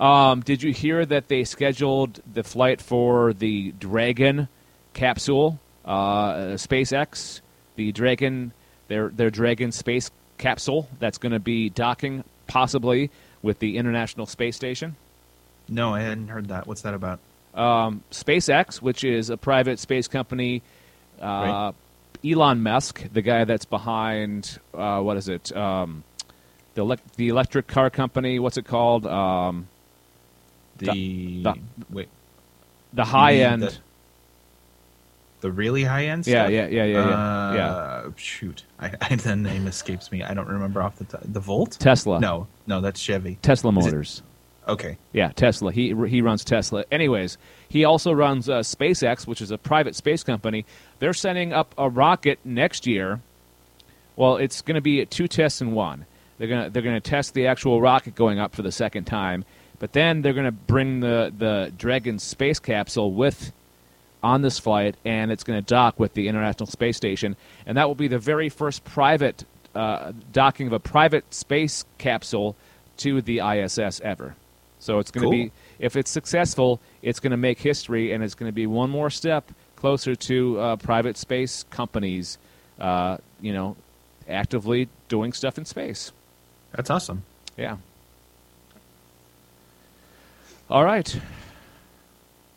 Um, 0.00 0.40
did 0.40 0.62
you 0.62 0.72
hear 0.72 1.04
that 1.04 1.28
they 1.28 1.44
scheduled 1.44 2.20
the 2.32 2.42
flight 2.42 2.80
for 2.80 3.32
the 3.34 3.72
Dragon 3.72 4.48
capsule, 4.94 5.60
uh, 5.84 6.56
SpaceX, 6.56 7.40
the 7.76 7.92
Dragon, 7.92 8.52
their 8.88 9.10
their 9.10 9.30
Dragon 9.30 9.72
space 9.72 10.10
capsule 10.38 10.88
that's 10.98 11.18
going 11.18 11.32
to 11.32 11.38
be 11.38 11.68
docking 11.68 12.24
possibly 12.46 13.10
with 13.42 13.58
the 13.58 13.76
International 13.76 14.24
Space 14.26 14.56
Station? 14.56 14.96
No, 15.68 15.94
I 15.94 16.00
hadn't 16.00 16.28
heard 16.28 16.48
that. 16.48 16.66
What's 16.66 16.82
that 16.82 16.94
about? 16.94 17.20
um, 17.52 18.02
SpaceX, 18.12 18.80
which 18.80 19.02
is 19.04 19.28
a 19.28 19.36
private 19.36 19.78
space 19.78 20.08
company. 20.08 20.62
Uh, 21.20 21.24
Right. 21.26 21.74
Elon 22.24 22.62
Musk, 22.62 23.02
the 23.12 23.22
guy 23.22 23.44
that's 23.44 23.64
behind 23.64 24.58
uh, 24.74 25.00
what 25.00 25.16
is 25.16 25.28
it? 25.28 25.54
Um, 25.56 26.04
the 26.74 26.84
elec- 26.84 27.12
the 27.16 27.28
electric 27.28 27.66
car 27.66 27.90
company. 27.90 28.38
What's 28.38 28.56
it 28.56 28.66
called? 28.66 29.06
Um, 29.06 29.68
The, 30.80 31.42
the- 31.42 31.58
wait, 31.90 32.08
the 32.92 33.04
high 33.04 33.34
end. 33.34 33.62
the- 33.62 33.76
the 35.40 35.50
really 35.50 35.84
high 35.84 36.04
end. 36.06 36.26
Yeah, 36.26 36.42
stuff? 36.44 36.50
yeah, 36.52 36.66
yeah, 36.66 36.84
yeah, 36.84 36.98
yeah, 36.98 36.98
Uh, 37.48 37.54
yeah. 37.54 38.10
Shoot, 38.16 38.64
I, 38.78 38.92
I, 39.00 39.16
the 39.16 39.36
name 39.36 39.66
escapes 39.66 40.12
me. 40.12 40.22
I 40.22 40.34
don't 40.34 40.48
remember 40.48 40.82
off 40.82 40.96
the 40.96 41.04
top. 41.04 41.22
The 41.24 41.40
Volt. 41.40 41.78
Tesla. 41.80 42.20
No, 42.20 42.46
no, 42.66 42.80
that's 42.82 43.00
Chevy. 43.00 43.38
Tesla 43.40 43.72
Motors. 43.72 44.22
Okay. 44.68 44.98
Yeah, 45.12 45.32
Tesla. 45.34 45.72
He 45.72 45.94
he 46.08 46.20
runs 46.20 46.44
Tesla. 46.44 46.84
Anyways, 46.92 47.38
he 47.68 47.84
also 47.84 48.12
runs 48.12 48.48
uh, 48.50 48.58
SpaceX, 48.60 49.26
which 49.26 49.40
is 49.40 49.50
a 49.50 49.56
private 49.58 49.94
space 49.96 50.22
company. 50.22 50.66
They're 50.98 51.14
sending 51.14 51.52
up 51.54 51.74
a 51.78 51.88
rocket 51.88 52.38
next 52.44 52.86
year. 52.86 53.20
Well, 54.16 54.36
it's 54.36 54.60
going 54.60 54.74
to 54.74 54.82
be 54.82 55.04
two 55.06 55.26
tests 55.26 55.62
in 55.62 55.72
one. 55.72 56.04
They're 56.36 56.48
going 56.48 56.64
to 56.64 56.70
they're 56.70 56.82
going 56.82 57.00
to 57.00 57.10
test 57.10 57.32
the 57.32 57.46
actual 57.46 57.80
rocket 57.80 58.14
going 58.14 58.38
up 58.38 58.54
for 58.54 58.60
the 58.62 58.70
second 58.72 59.04
time, 59.04 59.44
but 59.80 59.92
then 59.92 60.22
they're 60.22 60.32
going 60.34 60.46
to 60.46 60.52
bring 60.52 61.00
the 61.00 61.32
the 61.36 61.72
Dragon 61.76 62.20
space 62.20 62.60
capsule 62.60 63.12
with 63.12 63.52
on 64.22 64.42
this 64.42 64.58
flight, 64.58 64.94
and 65.04 65.32
it's 65.32 65.42
going 65.42 65.58
to 65.58 65.66
dock 65.66 65.98
with 65.98 66.14
the 66.14 66.28
International 66.28 66.66
Space 66.68 66.96
Station, 66.96 67.34
and 67.66 67.76
that 67.76 67.88
will 67.88 67.94
be 67.96 68.06
the 68.08 68.18
very 68.18 68.48
first 68.48 68.84
private 68.84 69.44
uh, 69.74 70.12
docking 70.32 70.66
of 70.68 70.72
a 70.74 70.78
private 70.78 71.32
space 71.34 71.84
capsule 71.98 72.54
to 72.98 73.20
the 73.22 73.40
ISS 73.40 74.00
ever. 74.02 74.36
So 74.78 74.98
it's 74.98 75.10
going 75.10 75.22
to 75.22 75.26
Cool. 75.36 75.44
be, 75.46 75.52
if 75.78 75.96
it's 75.96 76.10
successful, 76.10 76.80
it's 77.02 77.20
going 77.20 77.30
to 77.32 77.36
make 77.36 77.58
history, 77.60 78.12
and 78.12 78.22
it's 78.22 78.34
going 78.34 78.48
to 78.48 78.54
be 78.54 78.66
one 78.66 78.90
more 78.90 79.10
step 79.10 79.50
closer 79.76 80.14
to 80.14 80.60
uh, 80.60 80.76
private 80.76 81.16
space 81.16 81.64
companies, 81.70 82.36
uh, 82.78 83.16
you 83.40 83.52
know, 83.54 83.76
actively 84.28 84.88
doing 85.08 85.32
stuff 85.32 85.56
in 85.56 85.64
space. 85.64 86.12
That's 86.72 86.90
awesome. 86.90 87.22
Yeah. 87.56 87.76
All 90.70 90.84
right. 90.84 91.18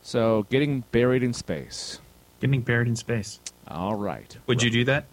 So 0.04 0.46
getting 0.50 0.82
buried 0.92 1.24
in 1.24 1.34
space. 1.34 2.00
Getting 2.40 2.62
buried 2.62 2.88
in 2.88 2.96
space. 2.96 3.40
All 3.68 3.96
right. 3.96 4.38
Would 4.48 4.62
you 4.62 4.70
do 4.70 4.84
that? 4.86 5.06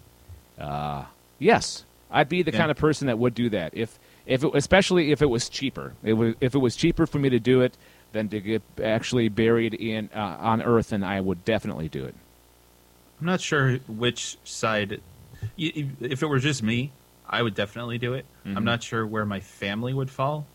Uh, 0.59 1.05
yes, 1.39 1.85
I'd 2.11 2.29
be 2.29 2.43
the 2.43 2.51
Yeah. 2.51 2.59
kind 2.59 2.71
of 2.71 2.77
person 2.77 3.07
that 3.07 3.17
would 3.17 3.33
do 3.33 3.49
that. 3.49 3.73
If, 3.75 3.97
if 4.25 4.43
it, 4.43 4.51
especially 4.53 5.11
if 5.11 5.21
it 5.21 5.25
was 5.29 5.49
cheaper. 5.49 5.93
It 6.03 6.13
was, 6.13 6.35
if 6.41 6.53
it 6.53 6.59
was 6.59 6.75
cheaper 6.75 7.07
for 7.07 7.17
me 7.17 7.29
to 7.29 7.39
do 7.39 7.61
it 7.61 7.75
than 8.11 8.27
to 8.29 8.39
get 8.39 8.61
actually 8.83 9.29
buried 9.29 9.73
in 9.73 10.09
uh, 10.13 10.19
on 10.39 10.61
Earth, 10.61 10.89
then 10.89 11.03
I 11.03 11.21
would 11.21 11.43
definitely 11.45 11.87
do 11.87 12.05
it. 12.05 12.13
I'm 13.19 13.25
not 13.27 13.39
sure 13.41 13.77
which 13.87 14.37
side. 14.43 15.01
If 15.57 16.21
it 16.21 16.25
were 16.27 16.39
just 16.39 16.61
me, 16.61 16.91
I 17.27 17.41
would 17.41 17.55
definitely 17.55 17.97
do 17.97 18.13
it. 18.13 18.25
Mhm. 18.45 18.57
I'm 18.57 18.65
not 18.65 18.83
sure 18.83 19.07
where 19.07 19.25
my 19.25 19.39
family 19.39 19.93
would 19.93 20.09
fall. 20.09 20.45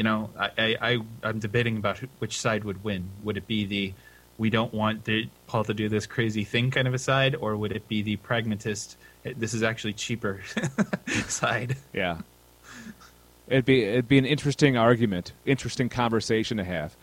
You 0.00 0.04
know, 0.04 0.30
I, 0.38 0.76
I, 0.80 0.98
I'm 1.22 1.40
debating 1.40 1.76
about 1.76 1.98
who- 1.98 2.08
which 2.20 2.40
side 2.40 2.64
would 2.64 2.82
win. 2.82 3.10
Would 3.22 3.36
it 3.36 3.46
be 3.46 3.66
the 3.66 3.92
we 4.38 4.48
don't 4.48 4.72
want 4.72 5.04
the, 5.04 5.28
Paul 5.46 5.64
to 5.64 5.74
do 5.74 5.90
this 5.90 6.06
crazy 6.06 6.42
thing 6.42 6.70
kind 6.70 6.88
of 6.88 6.94
a 6.94 6.98
side, 6.98 7.34
or 7.34 7.54
would 7.54 7.70
it 7.72 7.86
be 7.86 8.00
the 8.00 8.16
pragmatist? 8.16 8.96
"Eh, 9.26 9.34
This 9.36 9.52
is 9.52 9.62
actually 9.62 9.92
cheaper 9.92 10.40
side. 11.28 11.76
Yeah. 11.92 12.16
It'd 13.46 13.66
be 13.66 13.84
it'd 13.84 14.08
be 14.08 14.16
an 14.16 14.24
interesting 14.24 14.78
argument, 14.78 15.32
interesting 15.44 15.90
conversation 15.90 16.56
to 16.56 16.64
have. 16.64 16.96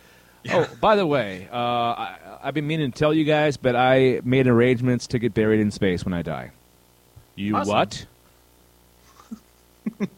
Oh, 0.49 0.67
by 0.81 0.95
the 0.95 1.05
way, 1.05 1.47
uh, 1.53 1.55
I, 1.55 2.15
I've 2.41 2.55
been 2.55 2.65
meaning 2.65 2.91
to 2.91 2.97
tell 2.97 3.13
you 3.13 3.25
guys, 3.25 3.57
but 3.57 3.75
I 3.75 4.21
made 4.23 4.47
arrangements 4.47 5.05
to 5.07 5.19
get 5.19 5.35
buried 5.35 5.59
in 5.59 5.69
space 5.69 6.03
when 6.03 6.15
I 6.15 6.23
die. 6.23 6.49
You 7.35 7.57
Awesome. 7.57 7.73
what? 7.75 8.05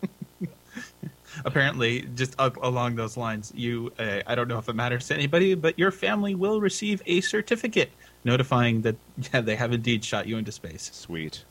Apparently, 1.45 2.01
just 2.15 2.35
a- 2.39 2.51
along 2.61 2.95
those 2.95 3.17
lines, 3.17 3.51
you 3.55 3.91
uh, 3.99 4.21
I 4.27 4.35
don't 4.35 4.47
know 4.47 4.57
if 4.59 4.69
it 4.69 4.75
matters 4.75 5.07
to 5.07 5.15
anybody, 5.15 5.55
but 5.55 5.77
your 5.79 5.91
family 5.91 6.35
will 6.35 6.61
receive 6.61 7.01
a 7.05 7.21
certificate 7.21 7.91
notifying 8.23 8.81
that 8.81 8.95
yeah, 9.33 9.41
they 9.41 9.55
have 9.55 9.73
indeed 9.73 10.03
shot 10.03 10.27
you 10.27 10.37
into 10.37 10.51
space. 10.51 10.89
Sweet. 10.93 11.43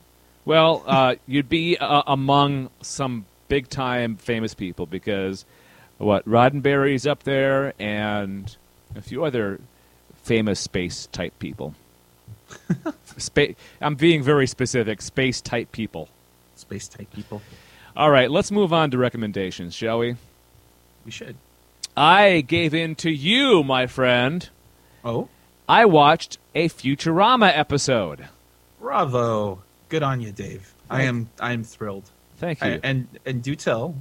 Well, 0.45 0.83
uh, 0.87 1.15
you'd 1.27 1.49
be 1.49 1.77
uh, 1.77 2.03
among 2.07 2.69
some 2.81 3.25
big 3.49 3.67
time 3.69 4.15
famous 4.17 4.53
people 4.53 4.85
because 4.85 5.45
what 5.97 6.25
Roddenberry's 6.25 7.05
up 7.05 7.23
there 7.23 7.73
and 7.79 8.55
a 8.95 9.01
few 9.01 9.25
other 9.25 9.59
famous 10.23 10.59
space 10.59 11.07
type 11.11 11.37
people. 11.39 11.75
Spa- 13.17 13.53
I'm 13.81 13.95
being 13.95 14.23
very 14.23 14.47
specific. 14.47 15.01
Space 15.01 15.41
type 15.41 15.71
people. 15.71 16.09
Space 16.55 16.87
type 16.87 17.11
people. 17.13 17.41
All 17.99 18.09
right, 18.09 18.31
let's 18.31 18.49
move 18.49 18.71
on 18.71 18.91
to 18.91 18.97
recommendations, 18.97 19.75
shall 19.75 19.99
we? 19.99 20.15
We 21.03 21.11
should. 21.11 21.35
I 21.97 22.39
gave 22.39 22.73
in 22.73 22.95
to 22.95 23.11
you, 23.11 23.61
my 23.61 23.87
friend. 23.87 24.49
Oh, 25.03 25.27
I 25.67 25.83
watched 25.83 26.37
a 26.55 26.69
Futurama 26.69 27.51
episode. 27.53 28.29
bravo! 28.79 29.63
Good 29.89 30.01
on 30.01 30.21
you, 30.21 30.31
Dave. 30.31 30.73
I 30.89 31.01
am 31.01 31.29
I 31.41 31.51
am 31.51 31.65
thrilled. 31.65 32.09
Thank 32.37 32.63
you. 32.63 32.69
I, 32.69 32.79
and 32.83 33.09
and 33.25 33.43
do 33.43 33.53
tell. 33.53 33.95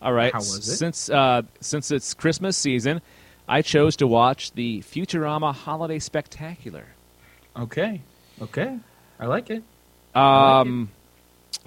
All 0.00 0.12
right. 0.12 0.32
How 0.32 0.38
was 0.38 0.68
it? 0.68 0.76
Since 0.76 1.10
uh, 1.10 1.42
since 1.60 1.90
it's 1.90 2.14
Christmas 2.14 2.56
season, 2.56 3.02
I 3.48 3.62
chose 3.62 3.96
to 3.96 4.06
watch 4.06 4.52
the 4.52 4.80
Futurama 4.82 5.52
Holiday 5.52 5.98
Spectacular. 5.98 6.84
Okay, 7.56 8.00
okay, 8.40 8.78
I 9.18 9.26
like 9.26 9.50
it. 9.50 9.64
Um, 10.14 10.92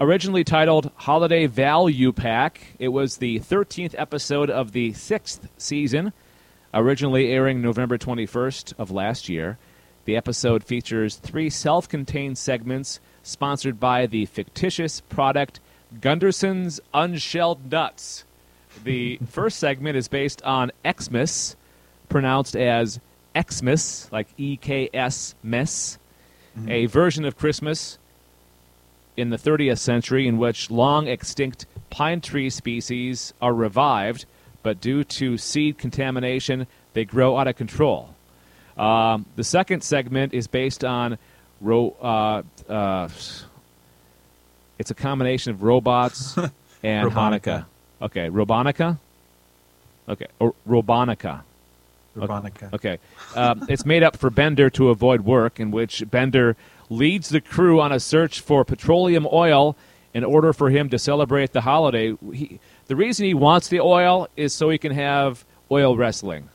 originally 0.00 0.44
titled 0.44 0.90
Holiday 0.96 1.46
Value 1.46 2.12
Pack, 2.12 2.74
it 2.78 2.88
was 2.88 3.18
the 3.18 3.40
13th 3.40 3.94
episode 3.96 4.50
of 4.50 4.72
the 4.72 4.92
sixth 4.92 5.48
season, 5.56 6.12
originally 6.72 7.30
airing 7.30 7.62
November 7.62 7.98
21st 7.98 8.74
of 8.78 8.90
last 8.90 9.28
year. 9.28 9.58
The 10.04 10.16
episode 10.16 10.64
features 10.64 11.16
three 11.16 11.48
self 11.48 11.88
contained 11.88 12.36
segments 12.36 13.00
sponsored 13.22 13.80
by 13.80 14.06
the 14.06 14.26
fictitious 14.26 15.00
product 15.00 15.60
Gunderson's 16.00 16.80
Unshelled 16.92 17.70
Nuts. 17.70 18.24
The 18.82 19.18
first 19.28 19.58
segment 19.58 19.96
is 19.96 20.08
based 20.08 20.42
on 20.42 20.72
Xmas, 20.86 21.56
pronounced 22.08 22.56
as 22.56 23.00
Xmas, 23.38 24.10
like 24.12 24.28
E 24.36 24.56
K 24.56 24.90
S, 24.92 25.34
mess, 25.42 25.98
mm-hmm. 26.58 26.70
a 26.70 26.86
version 26.86 27.24
of 27.24 27.38
Christmas 27.38 27.98
in 29.16 29.30
the 29.30 29.36
30th 29.36 29.78
century 29.78 30.26
in 30.26 30.38
which 30.38 30.70
long 30.70 31.06
extinct 31.08 31.66
pine 31.90 32.20
tree 32.20 32.50
species 32.50 33.32
are 33.40 33.54
revived, 33.54 34.26
but 34.62 34.80
due 34.80 35.04
to 35.04 35.38
seed 35.38 35.78
contamination, 35.78 36.66
they 36.94 37.04
grow 37.04 37.36
out 37.36 37.46
of 37.46 37.56
control. 37.56 38.14
Um, 38.76 39.26
the 39.36 39.44
second 39.44 39.82
segment 39.82 40.34
is 40.34 40.46
based 40.46 40.84
on 40.84 41.18
ro- 41.60 41.94
uh, 42.02 42.42
uh, 42.70 43.08
it's 44.78 44.90
a 44.90 44.94
combination 44.94 45.52
of 45.52 45.62
robots 45.62 46.36
and 46.82 47.10
Robanukah. 47.10 47.40
Hanukkah. 47.40 47.66
Okay, 48.02 48.28
Robanukah. 48.28 48.98
Okay, 50.08 50.26
or 50.38 50.54
Robanukah. 50.68 51.42
Robanukah. 52.16 52.72
Okay. 52.72 52.98
Um, 53.34 53.66
it's 53.68 53.84
made 53.84 54.02
up 54.02 54.16
for 54.16 54.30
Bender 54.30 54.70
to 54.70 54.90
avoid 54.90 55.22
work, 55.22 55.58
in 55.58 55.70
which 55.70 56.08
Bender 56.10 56.56
leads 56.96 57.28
the 57.28 57.40
crew 57.40 57.80
on 57.80 57.92
a 57.92 58.00
search 58.00 58.40
for 58.40 58.64
petroleum 58.64 59.26
oil 59.32 59.76
in 60.12 60.24
order 60.24 60.52
for 60.52 60.70
him 60.70 60.88
to 60.90 60.98
celebrate 60.98 61.52
the 61.52 61.60
holiday. 61.60 62.16
He, 62.32 62.60
the 62.86 62.96
reason 62.96 63.26
he 63.26 63.34
wants 63.34 63.68
the 63.68 63.80
oil 63.80 64.28
is 64.36 64.54
so 64.54 64.70
he 64.70 64.78
can 64.78 64.92
have 64.92 65.44
oil 65.70 65.96
wrestling. 65.96 66.48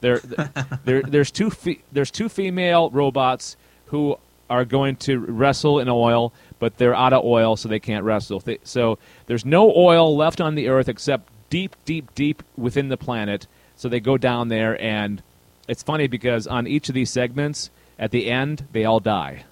There, 0.00 0.18
there, 0.84 1.02
there's 1.02 1.30
two 1.30 1.50
fe- 1.50 1.82
there's 1.92 2.10
two 2.10 2.28
female 2.28 2.90
robots 2.90 3.56
who 3.86 4.18
are 4.48 4.64
going 4.64 4.96
to 4.96 5.18
wrestle 5.18 5.78
in 5.78 5.88
oil, 5.88 6.32
but 6.58 6.76
they're 6.78 6.94
out 6.94 7.12
of 7.12 7.24
oil, 7.24 7.56
so 7.56 7.68
they 7.68 7.78
can't 7.78 8.04
wrestle. 8.04 8.40
They, 8.40 8.58
so 8.64 8.98
there's 9.26 9.44
no 9.44 9.72
oil 9.74 10.16
left 10.16 10.40
on 10.40 10.54
the 10.54 10.68
Earth 10.68 10.88
except 10.88 11.28
deep, 11.50 11.76
deep, 11.84 12.14
deep 12.14 12.42
within 12.56 12.88
the 12.88 12.96
planet. 12.96 13.46
So 13.76 13.88
they 13.88 14.00
go 14.00 14.16
down 14.16 14.48
there, 14.48 14.80
and 14.80 15.22
it's 15.68 15.82
funny 15.82 16.08
because 16.08 16.46
on 16.46 16.66
each 16.66 16.88
of 16.88 16.94
these 16.94 17.10
segments, 17.10 17.70
at 17.98 18.10
the 18.10 18.30
end, 18.30 18.66
they 18.72 18.84
all 18.84 19.00
die. 19.00 19.44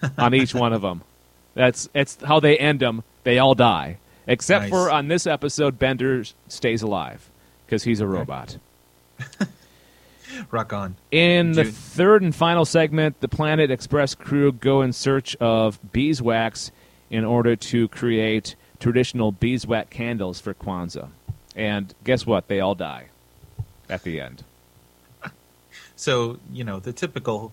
on 0.18 0.34
each 0.34 0.54
one 0.54 0.72
of 0.72 0.82
them, 0.82 1.02
that's 1.54 1.88
it's 1.94 2.18
how 2.22 2.40
they 2.40 2.56
end 2.56 2.80
them. 2.80 3.02
They 3.24 3.38
all 3.38 3.54
die, 3.54 3.98
except 4.26 4.64
Nice. 4.64 4.70
for 4.70 4.90
on 4.90 5.08
this 5.08 5.26
episode, 5.26 5.78
Bender 5.78 6.24
stays 6.48 6.82
alive 6.82 7.28
because 7.66 7.84
he's 7.84 8.00
a 8.00 8.06
robot. 8.06 8.58
Rock 10.50 10.72
on. 10.72 10.96
In 11.10 11.52
the 11.52 11.64
third 11.64 12.22
and 12.22 12.34
final 12.34 12.64
segment, 12.64 13.20
the 13.20 13.28
Planet 13.28 13.70
Express 13.70 14.14
crew 14.14 14.52
go 14.52 14.82
in 14.82 14.92
search 14.92 15.34
of 15.36 15.78
beeswax 15.92 16.70
in 17.10 17.24
order 17.24 17.56
to 17.56 17.88
create 17.88 18.54
traditional 18.78 19.32
beeswax 19.32 19.88
candles 19.90 20.40
for 20.40 20.54
Kwanzaa. 20.54 21.08
And 21.56 21.92
guess 22.04 22.24
what? 22.26 22.46
They 22.48 22.60
all 22.60 22.74
die 22.74 23.06
at 23.88 24.02
the 24.02 24.20
end. 24.20 24.44
So 25.96 26.38
you 26.52 26.62
know 26.62 26.78
the 26.78 26.92
typical 26.92 27.52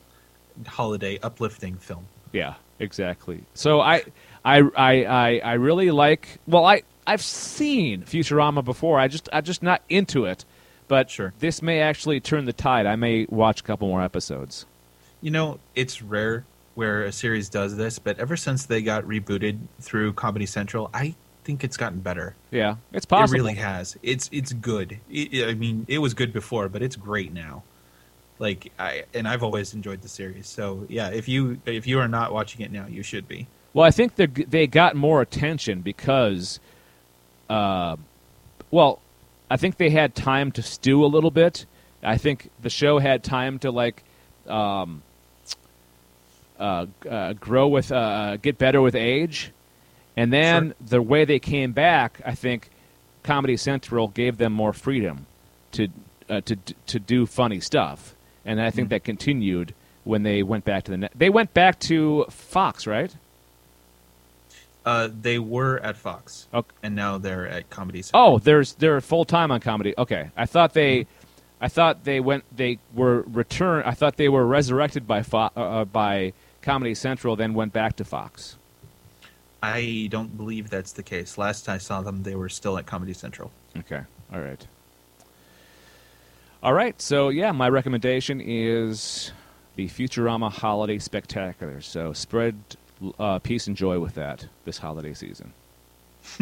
holiday 0.68 1.18
uplifting 1.24 1.78
film. 1.78 2.06
Yeah, 2.32 2.56
exactly. 2.80 3.44
So 3.54 3.80
I, 3.82 4.04
I, 4.44 4.60
I, 4.76 5.04
I, 5.06 5.42
I 5.44 5.54
really 5.54 5.92
like. 5.92 6.40
Well, 6.48 6.66
I, 6.66 6.84
I've 7.08 7.22
seen 7.22 8.04
Futurama 8.04 8.64
before. 8.64 9.00
I 9.00 9.08
just, 9.08 9.30
I'm 9.32 9.44
just 9.44 9.64
not 9.64 9.82
into 9.90 10.26
it. 10.26 10.46
But 10.88 11.10
Sure. 11.10 11.34
this 11.40 11.62
may 11.64 11.80
actually 11.82 12.20
turn 12.20 12.46
the 12.46 12.54
tide. 12.54 12.86
I 12.86 12.96
may 12.96 13.26
watch 13.30 13.62
a 13.62 13.64
couple 13.64 13.88
more 13.88 14.04
episodes. 14.04 14.68
You 15.20 15.32
know, 15.32 15.60
it's 15.74 16.02
rare 16.04 16.46
where 16.76 17.04
a 17.06 17.12
series 17.12 17.50
does 17.50 17.76
this, 17.76 17.98
but 17.98 18.20
ever 18.20 18.38
since 18.38 18.66
they 18.68 18.84
got 18.84 19.04
rebooted 19.06 19.58
through 19.82 20.14
Comedy 20.14 20.46
Central, 20.46 20.92
I 20.94 21.16
think 21.44 21.64
it's 21.64 21.78
gotten 21.78 22.02
better. 22.02 22.36
Yeah, 22.52 22.76
it's 22.94 23.06
possible. 23.06 23.34
It 23.36 23.42
really 23.42 23.56
has. 23.56 23.98
It's 24.04 24.30
it's 24.32 24.54
good. 24.54 25.00
It, 25.10 25.48
I 25.48 25.56
mean, 25.56 25.86
it 25.88 26.00
was 26.00 26.14
good 26.14 26.32
before, 26.32 26.70
but 26.70 26.84
it's 26.84 26.96
great 26.96 27.34
now. 27.34 27.64
Like 28.40 28.72
I 28.78 29.04
and 29.14 29.28
I've 29.28 29.44
always 29.44 29.74
enjoyed 29.74 30.02
the 30.02 30.10
series. 30.10 30.48
So 30.48 30.86
yeah, 30.90 31.10
if 31.10 31.28
you 31.28 31.60
if 31.66 31.88
you 31.88 32.00
are 32.00 32.08
not 32.08 32.34
watching 32.34 32.62
it 32.62 32.72
now, 32.72 32.86
you 32.88 33.02
should 33.04 33.28
be. 33.28 33.48
Well, 33.74 33.86
I 33.86 33.92
think 33.92 34.16
they 34.16 34.26
they 34.28 34.68
got 34.68 34.96
more 34.96 35.22
attention 35.22 35.82
because, 35.82 36.60
uh, 37.50 37.96
well, 38.72 39.00
I 39.50 39.58
think 39.58 39.78
they 39.78 39.90
had 39.90 40.16
time 40.16 40.52
to 40.54 40.62
stew 40.62 41.04
a 41.04 41.08
little 41.08 41.32
bit. 41.32 41.66
I 42.04 42.18
think 42.18 42.50
the 42.62 42.70
show 42.70 43.00
had 43.00 43.24
time 43.24 43.60
to 43.60 43.72
like, 43.72 44.04
um, 44.48 45.02
uh, 46.60 46.86
uh, 47.10 47.34
grow 47.34 47.68
with, 47.68 47.92
uh, 47.92 48.38
get 48.38 48.58
better 48.58 48.82
with 48.82 48.96
age, 48.96 49.52
and 50.16 50.32
then 50.32 50.68
Sure. 50.68 50.76
the 50.88 51.02
way 51.02 51.26
they 51.26 51.40
came 51.40 51.72
back, 51.74 52.22
I 52.26 52.34
think 52.36 52.70
Comedy 53.24 53.58
Central 53.58 54.08
gave 54.08 54.38
them 54.38 54.54
more 54.54 54.72
freedom 54.74 55.26
to 55.74 55.90
uh, 56.30 56.42
to 56.42 56.56
to 56.88 57.00
do 57.00 57.26
funny 57.26 57.60
stuff, 57.60 58.15
and 58.46 58.62
I 58.62 58.70
think 58.72 58.90
that 58.90 59.04
continued 59.04 59.74
when 60.04 60.24
they 60.24 60.44
went 60.44 60.66
back 60.66 60.84
to 60.86 60.92
the 60.92 60.98
net. 60.98 61.12
They 61.16 61.30
went 61.30 61.54
back 61.54 61.80
to 61.82 62.26
Fox, 62.30 62.86
right? 62.88 63.14
Uh, 64.86 65.10
they 65.20 65.40
were 65.40 65.80
at 65.80 65.98
Fox, 65.98 66.48
Okay. 66.54 66.70
and 66.84 66.96
now 66.96 67.18
they're 67.18 67.48
at 67.48 67.70
Comedy 67.72 68.04
Central. 68.04 68.36
Oh, 68.36 68.38
there's 68.38 68.74
they're 68.74 69.02
full 69.02 69.26
time 69.26 69.52
on 69.52 69.60
comedy. 69.60 69.96
Okay, 69.98 70.30
I 70.38 70.46
thought 70.46 70.74
they, 70.74 71.08
I 71.60 71.68
thought 71.70 72.04
they 72.04 72.20
went 72.20 72.44
they 72.56 72.78
were 72.94 73.22
return. 73.24 73.82
I 73.84 73.92
thought 73.96 74.18
they 74.18 74.30
were 74.30 74.46
resurrected 74.46 75.08
by 75.08 75.24
Fo- 75.24 75.50
uh, 75.58 75.60
uh, 75.82 75.86
by 75.86 76.34
Comedy 76.62 76.94
Central, 76.94 77.36
then 77.36 77.56
went 77.56 77.74
back 77.74 77.96
to 77.96 78.06
Fox. 78.06 78.58
I 79.64 80.08
don't 80.12 80.38
believe 80.38 80.70
that's 80.70 80.92
the 80.92 81.02
case. 81.02 81.36
Last 81.40 81.68
I 81.68 81.80
saw 81.80 82.02
them, 82.04 82.22
they 82.22 82.36
were 82.36 82.50
still 82.50 82.78
at 82.78 82.86
Comedy 82.86 83.14
Central. 83.14 83.52
Okay, 83.76 84.02
all 84.32 84.40
right, 84.40 84.68
all 86.66 86.74
right. 86.74 87.00
So 87.00 87.30
yeah, 87.30 87.52
my 87.52 87.70
recommendation 87.70 88.42
is 88.42 89.32
the 89.76 89.88
Futurama 89.88 90.52
Holiday 90.52 90.98
Spectacular. 90.98 91.80
So 91.80 92.12
spread 92.12 92.56
uh, 93.20 93.38
peace 93.38 93.68
and 93.68 93.78
joy 93.78 94.00
with 94.00 94.16
that 94.16 94.48
this 94.64 94.80
holiday 94.80 95.14
season. 95.14 95.54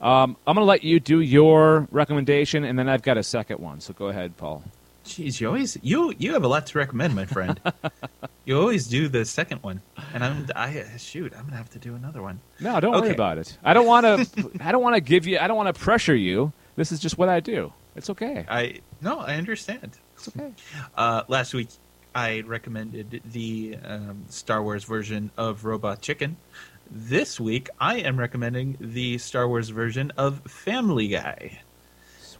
um, 0.00 0.36
I'm 0.46 0.54
going 0.54 0.58
to 0.58 0.62
let 0.62 0.84
you 0.84 1.00
do 1.00 1.20
your 1.20 1.88
recommendation, 1.90 2.62
and 2.62 2.78
then 2.78 2.88
I've 2.88 3.02
got 3.02 3.18
a 3.18 3.24
second 3.24 3.58
one. 3.58 3.80
So 3.80 3.92
go 3.94 4.06
ahead, 4.06 4.36
Paul. 4.36 4.62
Jeez, 5.04 5.40
you 5.40 5.48
always 5.48 5.76
you 5.82 6.14
you 6.18 6.32
have 6.34 6.44
a 6.44 6.48
lot 6.48 6.66
to 6.68 6.78
recommend, 6.78 7.16
my 7.16 7.26
friend. 7.26 7.60
you 8.44 8.56
always 8.56 8.86
do 8.86 9.08
the 9.08 9.24
second 9.24 9.60
one, 9.62 9.82
and 10.14 10.22
I'm 10.22 10.46
I 10.54 10.84
shoot, 10.98 11.32
I'm 11.36 11.46
gonna 11.46 11.56
have 11.56 11.70
to 11.70 11.80
do 11.80 11.96
another 11.96 12.22
one. 12.22 12.40
No, 12.60 12.78
don't 12.78 12.92
worry 12.92 13.06
Okay. 13.06 13.14
about 13.14 13.38
it. 13.38 13.58
I 13.64 13.72
don't 13.72 13.86
want 13.86 14.06
to. 14.06 14.50
I 14.60 14.70
don't 14.70 14.82
want 14.82 14.94
to 14.94 15.00
give 15.00 15.26
you. 15.26 15.38
I 15.38 15.48
don't 15.48 15.56
want 15.56 15.74
to 15.74 15.80
pressure 15.80 16.14
you. 16.14 16.52
This 16.76 16.92
is 16.92 17.00
just 17.00 17.18
what 17.18 17.28
I 17.28 17.40
do. 17.40 17.72
It's 17.96 18.10
okay. 18.10 18.44
I 18.48 18.80
no, 19.00 19.20
I 19.20 19.34
understand. 19.36 19.98
It's 20.16 20.28
okay. 20.28 20.52
Uh, 20.96 21.22
last 21.28 21.54
week, 21.54 21.68
I 22.14 22.40
recommended 22.46 23.20
the 23.32 23.76
um, 23.84 24.24
Star 24.28 24.62
Wars 24.62 24.84
version 24.84 25.30
of 25.36 25.64
Robot 25.64 26.00
Chicken. 26.00 26.36
This 26.90 27.40
week, 27.40 27.68
I 27.80 27.98
am 27.98 28.18
recommending 28.18 28.76
the 28.80 29.18
Star 29.18 29.48
Wars 29.48 29.70
version 29.70 30.12
of 30.16 30.40
Family 30.42 31.08
Guy, 31.08 31.60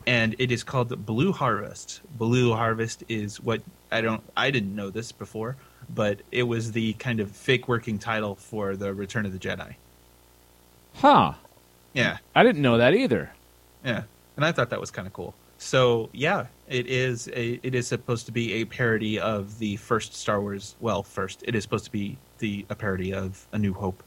and 0.06 0.36
it 0.38 0.52
is 0.52 0.62
called 0.62 1.04
Blue 1.04 1.32
Harvest. 1.32 2.00
Blue 2.16 2.54
Harvest 2.54 3.02
is 3.08 3.40
what 3.40 3.62
I 3.90 4.02
don't. 4.02 4.22
I 4.36 4.50
didn't 4.50 4.74
know 4.74 4.90
this 4.90 5.10
before, 5.10 5.56
but 5.94 6.20
it 6.32 6.44
was 6.44 6.72
the 6.72 6.92
kind 6.94 7.20
of 7.20 7.30
fake 7.30 7.66
working 7.66 7.98
title 7.98 8.34
for 8.36 8.76
the 8.76 8.92
Return 8.94 9.26
of 9.26 9.32
the 9.32 9.38
Jedi. 9.38 9.74
Huh. 10.94 11.32
Yeah, 11.94 12.18
I 12.34 12.42
didn't 12.42 12.62
know 12.62 12.78
that 12.78 12.94
either. 12.94 13.32
Yeah, 13.84 14.02
and 14.36 14.44
I 14.44 14.52
thought 14.52 14.70
that 14.70 14.80
was 14.80 14.90
kind 14.90 15.06
of 15.06 15.14
cool. 15.14 15.34
So 15.58 16.10
yeah, 16.12 16.46
it 16.68 16.86
is 16.86 17.28
a 17.28 17.60
it 17.62 17.74
is 17.74 17.86
supposed 17.86 18.26
to 18.26 18.32
be 18.32 18.54
a 18.54 18.64
parody 18.64 19.18
of 19.18 19.58
the 19.58 19.76
first 19.76 20.14
Star 20.14 20.40
Wars. 20.40 20.74
Well, 20.80 21.02
first 21.02 21.42
it 21.46 21.54
is 21.54 21.62
supposed 21.62 21.86
to 21.86 21.92
be 21.92 22.18
the 22.38 22.66
a 22.68 22.74
parody 22.74 23.12
of 23.12 23.46
A 23.52 23.58
New 23.58 23.72
Hope. 23.72 24.02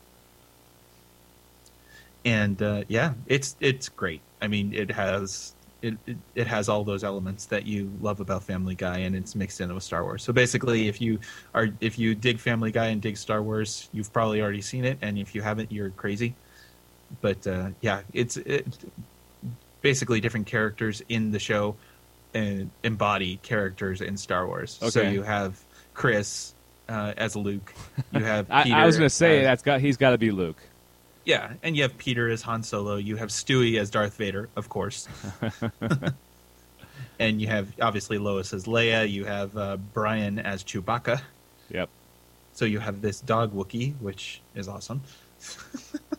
And 2.26 2.62
uh, 2.62 2.84
yeah, 2.88 3.14
it's 3.28 3.56
it's 3.60 3.90
great. 3.90 4.22
I 4.42 4.48
mean, 4.48 4.74
it 4.74 4.92
has 4.92 5.54
it, 5.82 5.98
it 6.06 6.18
it 6.36 6.48
has 6.48 6.70
all 6.70 6.84
those 6.84 7.04
elements 7.04 7.46
that 7.46 7.66
you 7.66 7.92
love 8.02 8.20
about 8.20 8.44
Family 8.44 8.76
Guy, 8.76 9.00
and 9.00 9.16
it's 9.16 9.36
mixed 9.36 9.62
in 9.62 9.74
with 9.74 9.84
Star 9.84 10.04
Wars. 10.04 10.24
So 10.24 10.34
basically, 10.34 10.88
if 10.88 11.02
you 11.02 11.20
are 11.56 11.70
if 11.80 11.98
you 11.98 12.14
dig 12.14 12.40
Family 12.40 12.72
Guy 12.72 12.88
and 12.88 13.02
dig 13.02 13.18
Star 13.18 13.42
Wars, 13.42 13.90
you've 13.94 14.12
probably 14.12 14.42
already 14.42 14.62
seen 14.62 14.86
it, 14.86 14.98
and 15.02 15.18
if 15.18 15.34
you 15.34 15.42
haven't, 15.42 15.72
you're 15.72 15.92
crazy. 15.92 16.36
But 17.22 17.48
uh, 17.48 17.70
yeah, 17.82 18.02
it's 18.14 18.38
it, 18.38 18.68
basically 19.82 20.20
different 20.22 20.48
characters 20.48 21.02
in 21.10 21.32
the 21.32 21.40
show 21.40 21.76
and 22.34 22.70
embody 22.84 23.38
characters 23.38 24.02
in 24.02 24.18
Star 24.18 24.46
Wars. 24.46 24.80
So 24.90 25.02
you 25.02 25.24
have 25.24 25.60
Chris, 25.94 26.54
uh, 26.90 27.14
as 27.18 27.36
Luke. 27.36 27.74
You 28.12 28.24
have 28.24 28.48
I, 28.52 28.64
Peter 28.64 28.76
I 28.76 28.86
was 28.86 28.98
going 28.98 29.10
to 29.10 29.16
say 29.16 29.42
that's 29.44 29.64
got 29.64 29.82
he's 29.82 29.98
got 29.98 30.12
to 30.12 30.18
be 30.18 30.32
Luke. 30.32 30.62
yeah, 31.26 31.54
and 31.64 31.76
you 31.76 31.84
have 31.84 31.98
Peter 31.98 32.30
as 32.30 32.42
Han 32.44 32.64
Solo. 32.64 32.98
You 32.98 33.16
have 33.18 33.30
Stewie 33.30 33.80
as 33.80 33.90
Darth 33.90 34.18
Vader, 34.18 34.50
of 34.56 34.70
course. 34.70 35.08
and 37.20 37.42
you 37.42 37.48
have 37.48 37.74
obviously 37.82 38.18
Lois 38.18 38.54
as 38.54 38.66
Leia. 38.66 39.10
You 39.10 39.26
have 39.26 39.56
uh, 39.56 39.78
Brian 39.78 40.40
as 40.40 40.64
Chewbacca. 40.64 41.22
Yep. 41.70 41.90
So 42.54 42.66
you 42.66 42.80
have 42.80 43.02
this 43.02 43.22
dog 43.22 43.54
Wookie, 43.54 43.94
which 44.00 44.42
is 44.56 44.68
awesome. 44.68 45.02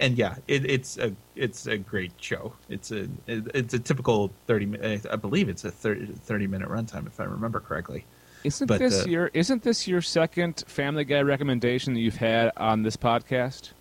and 0.00 0.16
yeah, 0.16 0.36
it, 0.48 0.68
it's 0.68 0.98
a 0.98 1.14
it's 1.36 1.66
a 1.66 1.76
great 1.76 2.12
show. 2.18 2.54
It's 2.68 2.90
a 2.90 3.08
it's 3.26 3.74
a 3.74 3.78
typical 3.78 4.32
thirty. 4.46 4.66
I 5.08 5.16
believe 5.16 5.48
it's 5.48 5.64
a 5.64 5.70
30, 5.70 6.06
30 6.06 6.46
minute 6.46 6.68
runtime 6.68 7.06
if 7.06 7.20
I 7.20 7.24
remember 7.24 7.60
correctly. 7.60 8.06
Isn't 8.42 8.66
But, 8.66 8.78
this 8.78 9.04
uh, 9.04 9.08
your 9.08 9.30
isn't 9.34 9.62
this 9.62 9.86
your 9.86 10.00
second 10.00 10.64
Family 10.66 11.04
Guy 11.04 11.20
recommendation 11.20 11.92
that 11.94 12.00
you've 12.00 12.16
had 12.16 12.50
on 12.56 12.82
this 12.82 12.96
podcast? 12.96 13.72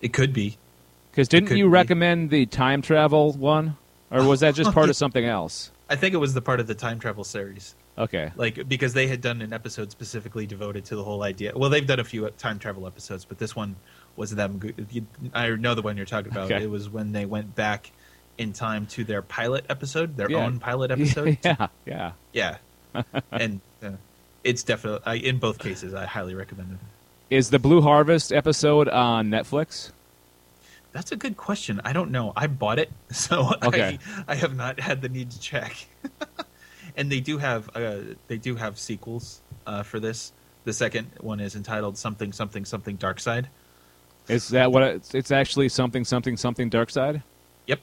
It 0.00 0.14
could 0.14 0.32
be. 0.32 0.56
Because 1.10 1.28
didn't 1.28 1.54
you 1.56 1.64
be. 1.64 1.70
recommend 1.70 2.30
the 2.30 2.46
time 2.46 2.80
travel 2.80 3.32
one, 3.34 3.76
or 4.10 4.24
was 4.24 4.40
that 4.40 4.54
just 4.54 4.72
part 4.74 4.88
of 4.88 4.96
something 4.96 5.24
else? 5.24 5.70
I 5.90 5.96
think 5.96 6.14
it 6.14 6.18
was 6.18 6.32
the 6.32 6.40
part 6.40 6.60
of 6.60 6.66
the 6.66 6.74
time 6.74 6.98
travel 6.98 7.24
series. 7.24 7.74
Okay. 7.98 8.32
like 8.36 8.66
because 8.66 8.94
they 8.94 9.06
had 9.06 9.20
done 9.20 9.42
an 9.42 9.52
episode 9.52 9.90
specifically 9.90 10.46
devoted 10.46 10.86
to 10.86 10.96
the 10.96 11.04
whole 11.04 11.22
idea. 11.22 11.52
Well, 11.54 11.68
they've 11.68 11.86
done 11.86 12.00
a 12.00 12.04
few 12.04 12.30
time 12.30 12.58
travel 12.58 12.86
episodes, 12.86 13.26
but 13.26 13.38
this 13.38 13.54
one 13.54 13.76
was 14.20 14.30
them. 14.34 14.60
I 15.34 15.48
know 15.50 15.74
the 15.74 15.82
one 15.82 15.96
you're 15.96 16.06
talking 16.06 16.30
about. 16.30 16.44
Okay. 16.52 16.62
It 16.62 16.70
was 16.70 16.88
when 16.88 17.10
they 17.12 17.24
went 17.26 17.54
back 17.56 17.90
in 18.38 18.52
time 18.52 18.86
to 18.86 19.02
their 19.04 19.22
pilot 19.22 19.64
episode, 19.68 20.16
their 20.16 20.30
Yeah. 20.30 20.44
own 20.44 20.60
pilot 20.60 20.90
episode. 20.96 21.38
yeah, 21.44 21.66
yeah. 21.84 22.12
yeah, 22.32 22.56
and 23.32 23.60
uh, 23.82 23.90
it's 24.44 24.62
definitely 24.62 25.00
I, 25.04 25.14
in 25.14 25.38
both 25.38 25.58
cases. 25.58 25.92
I 25.94 26.06
highly 26.06 26.34
recommend 26.34 26.72
it. 26.72 27.34
Is 27.34 27.50
the 27.50 27.58
Blue 27.58 27.80
Harvest 27.80 28.32
episode 28.32 28.88
on 28.88 29.28
Netflix? 29.28 29.90
That's 30.92 31.12
a 31.12 31.16
good 31.16 31.36
question. 31.36 31.80
I 31.84 31.92
don't 31.92 32.10
know. 32.10 32.32
I 32.36 32.46
bought 32.48 32.78
it, 32.78 32.90
so 33.10 33.52
Okay. 33.62 33.98
I, 34.28 34.32
I 34.32 34.34
have 34.36 34.56
not 34.56 34.80
had 34.80 35.02
the 35.02 35.08
need 35.08 35.30
to 35.32 35.40
check. 35.40 35.86
and 36.96 37.10
they 37.10 37.20
do 37.20 37.38
have 37.38 37.70
uh, 37.76 37.98
they 38.28 38.36
do 38.38 38.56
have 38.56 38.78
sequels 38.78 39.40
uh, 39.66 39.82
for 39.82 40.00
this. 40.00 40.32
The 40.64 40.72
second 40.72 41.06
one 41.20 41.40
is 41.40 41.56
entitled 41.56 41.96
something 41.96 42.32
something 42.32 42.64
something 42.64 42.96
Dark 42.96 43.20
Side. 43.20 43.48
Is 44.30 44.48
that 44.50 44.70
what 44.70 44.84
it's, 44.84 45.12
it's 45.12 45.32
actually 45.32 45.68
something 45.68 46.04
something 46.04 46.36
something 46.36 46.68
Dark 46.68 46.90
Side? 46.90 47.22
Yep. 47.66 47.80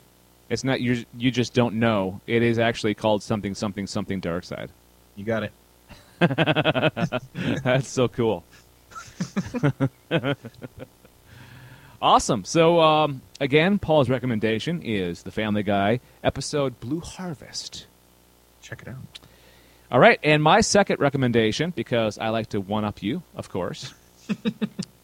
It's 0.49 0.63
not 0.63 0.79
you. 0.79 1.03
You 1.17 1.29
just 1.29 1.53
don't 1.53 1.75
know. 1.75 2.21
It 2.25 2.41
is 2.41 2.57
actually 2.57 2.93
called 2.93 3.21
something 3.21 3.53
something 3.53 3.85
something 3.85 4.21
Dark 4.21 4.45
Side. 4.45 4.69
You 5.17 5.25
got 5.25 5.43
it. 5.43 5.51
That's 7.63 7.89
so 7.89 8.07
cool. 8.07 8.45
awesome. 12.01 12.45
So 12.45 12.79
um, 12.79 13.21
again, 13.41 13.77
Paul's 13.77 14.09
recommendation 14.09 14.81
is 14.81 15.23
the 15.23 15.31
Family 15.31 15.63
Guy 15.63 15.99
episode 16.23 16.79
Blue 16.79 17.01
Harvest. 17.01 17.87
Check 18.61 18.83
it 18.83 18.87
out. 18.87 19.19
All 19.91 19.99
right, 19.99 20.19
and 20.23 20.41
my 20.41 20.61
second 20.61 20.99
recommendation, 20.99 21.71
because 21.75 22.17
I 22.17 22.29
like 22.29 22.47
to 22.49 22.61
one 22.61 22.85
up 22.85 23.03
you, 23.03 23.23
of 23.35 23.49
course. 23.49 23.93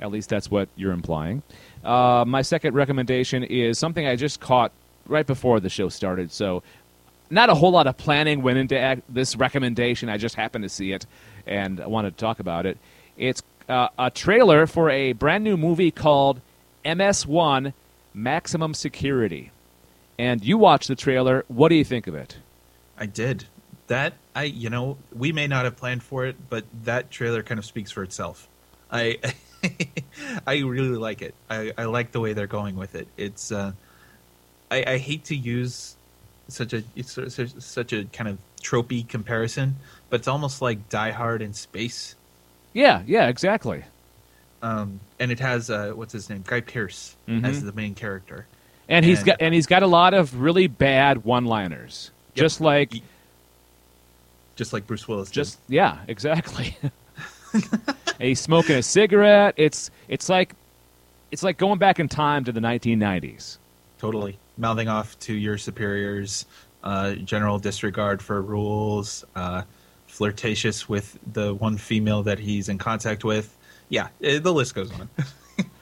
At 0.00 0.10
least 0.10 0.28
that's 0.28 0.50
what 0.50 0.68
you're 0.76 0.92
implying. 0.92 1.42
Uh, 1.84 2.24
my 2.26 2.42
second 2.42 2.74
recommendation 2.74 3.42
is 3.42 3.78
something 3.78 4.06
I 4.06 4.16
just 4.16 4.40
caught 4.40 4.72
right 5.06 5.26
before 5.26 5.60
the 5.60 5.68
show 5.68 5.88
started. 5.88 6.30
So, 6.30 6.62
not 7.30 7.50
a 7.50 7.54
whole 7.54 7.72
lot 7.72 7.86
of 7.86 7.96
planning 7.96 8.42
went 8.42 8.58
into 8.58 9.02
this 9.08 9.36
recommendation. 9.36 10.08
I 10.08 10.16
just 10.16 10.34
happened 10.34 10.62
to 10.62 10.68
see 10.68 10.92
it 10.92 11.04
and 11.46 11.80
I 11.80 11.86
wanted 11.86 12.16
to 12.16 12.20
talk 12.20 12.40
about 12.40 12.64
it. 12.64 12.78
It's 13.16 13.42
uh, 13.68 13.88
a 13.98 14.10
trailer 14.10 14.66
for 14.66 14.88
a 14.90 15.12
brand 15.12 15.44
new 15.44 15.56
movie 15.56 15.90
called 15.90 16.40
MS1 16.84 17.72
Maximum 18.14 18.74
Security. 18.74 19.50
And 20.18 20.42
you 20.42 20.58
watched 20.58 20.88
the 20.88 20.96
trailer. 20.96 21.44
What 21.48 21.68
do 21.68 21.74
you 21.74 21.84
think 21.84 22.06
of 22.06 22.14
it? 22.14 22.38
I 22.96 23.06
did. 23.06 23.44
That 23.88 24.14
I 24.34 24.44
you 24.44 24.70
know, 24.70 24.98
we 25.14 25.32
may 25.32 25.46
not 25.46 25.64
have 25.64 25.76
planned 25.76 26.02
for 26.02 26.26
it, 26.26 26.36
but 26.50 26.64
that 26.84 27.10
trailer 27.10 27.42
kind 27.42 27.58
of 27.58 27.64
speaks 27.64 27.90
for 27.90 28.02
itself. 28.02 28.48
I 28.90 29.18
I 30.46 30.58
really 30.60 30.96
like 30.96 31.22
it. 31.22 31.34
I, 31.50 31.72
I 31.76 31.84
like 31.84 32.12
the 32.12 32.20
way 32.20 32.32
they're 32.32 32.46
going 32.46 32.76
with 32.76 32.94
it. 32.94 33.08
It's 33.16 33.50
uh 33.52 33.72
I, 34.70 34.84
I 34.86 34.98
hate 34.98 35.24
to 35.26 35.36
use 35.36 35.96
such 36.48 36.72
a 36.72 36.82
it's 36.96 37.12
such, 37.12 37.50
such 37.58 37.92
a 37.92 38.04
kind 38.06 38.28
of 38.28 38.38
tropey 38.62 39.06
comparison, 39.08 39.76
but 40.10 40.20
it's 40.20 40.28
almost 40.28 40.60
like 40.62 40.88
Die 40.88 41.10
Hard 41.10 41.42
in 41.42 41.54
space. 41.54 42.14
Yeah, 42.72 43.02
yeah, 43.06 43.28
exactly. 43.28 43.84
Um, 44.62 45.00
and 45.20 45.30
it 45.30 45.38
has 45.40 45.70
uh, 45.70 45.92
what's 45.94 46.12
his 46.12 46.28
name, 46.28 46.42
Guy 46.46 46.60
Pearce, 46.60 47.14
Mhm. 47.28 47.44
as 47.46 47.62
the 47.62 47.72
main 47.72 47.94
character. 47.94 48.46
And 48.88 49.04
he's 49.04 49.18
And- 49.18 49.26
got 49.26 49.36
and 49.40 49.54
he's 49.54 49.66
got 49.66 49.82
a 49.82 49.86
lot 49.86 50.14
of 50.14 50.40
really 50.40 50.66
bad 50.66 51.24
one-liners. 51.24 52.10
Yep. 52.34 52.42
Just 52.44 52.60
like 52.60 52.92
Just 54.56 54.72
like 54.72 54.86
Bruce 54.86 55.06
Willis. 55.06 55.28
did. 55.28 55.34
just 55.34 55.58
yeah, 55.68 55.98
exactly. 56.08 56.76
And 58.18 58.28
he's 58.28 58.40
smoking 58.40 58.76
a 58.76 58.82
cigarette. 58.82 59.54
It's 59.56 59.90
it's 60.08 60.28
like 60.28 60.54
it's 61.30 61.42
like 61.42 61.58
going 61.58 61.78
back 61.78 62.00
in 62.00 62.08
time 62.08 62.44
to 62.44 62.52
the 62.52 62.60
1990s. 62.60 63.58
totally 63.98 64.38
mouthing 64.58 64.88
off 64.88 65.18
to 65.20 65.32
your 65.32 65.56
superiors, 65.56 66.44
uh, 66.82 67.14
general 67.14 67.58
disregard 67.58 68.20
for 68.20 68.42
rules, 68.42 69.24
uh, 69.36 69.62
flirtatious 70.06 70.88
with 70.88 71.18
the 71.32 71.54
one 71.54 71.78
female 71.78 72.22
that 72.24 72.38
he's 72.38 72.68
in 72.68 72.76
contact 72.76 73.24
with. 73.24 73.56
Yeah, 73.88 74.08
eh, 74.22 74.38
the 74.40 74.52
list 74.52 74.74
goes 74.74 74.90
on. 74.92 75.08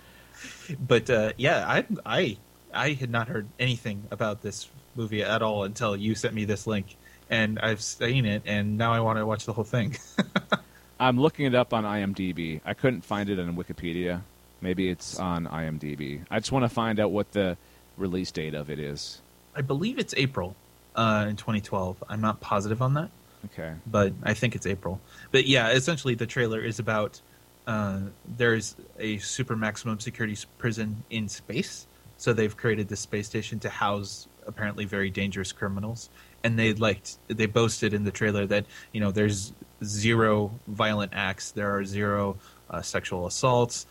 but 0.87 1.11
uh, 1.11 1.32
yeah, 1.37 1.64
I 1.66 1.84
I 2.05 2.37
I 2.72 2.93
had 2.93 3.11
not 3.11 3.28
heard 3.28 3.49
anything 3.59 4.05
about 4.11 4.43
this 4.43 4.68
movie 4.95 5.22
at 5.22 5.43
all 5.43 5.64
until 5.64 5.97
you 5.97 6.14
sent 6.14 6.34
me 6.34 6.45
this 6.45 6.66
link, 6.66 6.97
and 7.30 7.59
I've 7.59 7.82
seen 7.82 8.26
it, 8.26 8.43
and 8.47 8.78
now 8.78 8.93
I 8.93 9.01
want 9.01 9.18
to 9.18 9.26
watch 9.26 9.47
the 9.47 9.53
whole 9.53 9.64
thing. 9.64 9.97
I'm 10.99 11.20
looking 11.20 11.47
it 11.47 11.55
up 11.55 11.74
on 11.74 11.84
IMDb. 11.84 12.61
I 12.64 12.74
couldn't 12.74 13.03
find 13.03 13.28
it 13.28 13.38
on 13.38 13.57
Wikipedia. 13.57 14.22
Maybe 14.61 14.88
it's 14.88 15.18
on 15.18 15.47
IMDb. 15.47 16.24
I 16.30 16.38
just 16.38 16.53
want 16.53 16.64
to 16.64 16.68
find 16.68 16.99
out 16.99 17.11
what 17.11 17.32
the 17.32 17.57
release 17.97 18.30
date 18.30 18.55
of 18.55 18.70
it 18.70 18.78
is. 18.78 19.20
I 19.55 19.61
believe 19.61 19.99
it's 19.99 20.14
April 20.16 20.57
uh, 20.94 21.26
in 21.28 21.36
2012. 21.36 22.03
I'm 22.09 22.20
not 22.20 22.40
positive 22.40 22.80
on 22.82 22.94
that. 22.94 23.11
Okay. 23.44 23.74
but 23.86 24.12
I 24.24 24.34
think 24.34 24.57
it's 24.57 24.66
April. 24.66 25.01
But 25.30 25.47
yeah, 25.47 25.68
essentially 25.70 26.14
the 26.14 26.26
trailer 26.26 26.61
is 26.61 26.78
about 26.78 27.20
uh, 27.66 28.01
there's 28.36 28.76
a 28.99 29.18
super 29.18 29.57
maximum 29.57 30.01
security 30.01 30.36
prison 30.59 31.05
in 31.11 31.28
space. 31.28 31.86
So 32.16 32.32
they've 32.32 32.57
created 32.57 32.88
this 32.88 33.01
space 33.01 33.26
station 33.26 33.59
to 33.61 33.68
house 33.68 34.26
apparently 34.47 34.84
very 34.84 35.11
dangerous 35.11 35.53
criminals, 35.53 36.09
and 36.42 36.59
they 36.59 36.72
liked 36.72 37.18
they 37.28 37.47
boasted 37.47 37.92
in 37.92 38.05
the 38.05 38.11
trailer 38.11 38.47
that 38.47 38.64
you 38.92 39.01
know 39.01 39.11
there's 39.11 39.53
zero 39.85 40.59
violent 40.66 41.12
acts, 41.14 41.51
there 41.53 41.77
are 41.77 41.85
zero 41.85 42.37
uh, 42.70 42.83
sexual 42.83 43.27
assaults. 43.27 43.87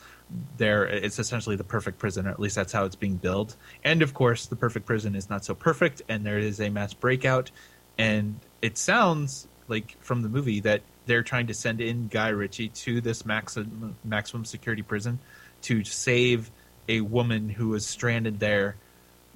There, 0.58 0.86
it's 0.86 1.20
essentially 1.20 1.56
the 1.56 1.64
perfect 1.64 2.00
prison, 2.00 2.26
or 2.26 2.32
at 2.32 2.40
least 2.40 2.56
that's 2.56 2.74
how 2.74 2.86
it's 2.86 2.96
being 2.96 3.16
billed. 3.16 3.56
And 3.84 4.02
of 4.02 4.14
course, 4.16 4.48
the 4.48 4.56
perfect 4.56 4.86
prison 4.88 5.16
is 5.16 5.30
not 5.30 5.46
so 5.46 5.54
perfect, 5.54 6.02
and 6.10 6.26
there 6.26 6.40
is 6.40 6.60
a 6.60 6.70
mass 6.70 6.94
breakout. 6.94 7.52
And 7.98 8.40
it 8.62 8.78
sounds 8.78 9.48
like 9.68 9.96
from 10.02 10.24
the 10.24 10.30
movie 10.30 10.62
that 10.62 10.82
they're 11.06 11.24
trying 11.24 11.48
to 11.48 11.54
send 11.54 11.80
in 11.80 12.08
Guy 12.08 12.30
Ritchie 12.30 12.70
to 12.70 13.02
this 13.02 13.26
maximum 13.26 13.96
maximum 14.04 14.46
security 14.46 14.82
prison 14.82 15.20
to 15.64 15.84
save 15.84 16.50
a 16.90 17.02
woman 17.02 17.48
who 17.50 17.70
was 17.70 17.86
stranded 17.86 18.40
there 18.40 18.76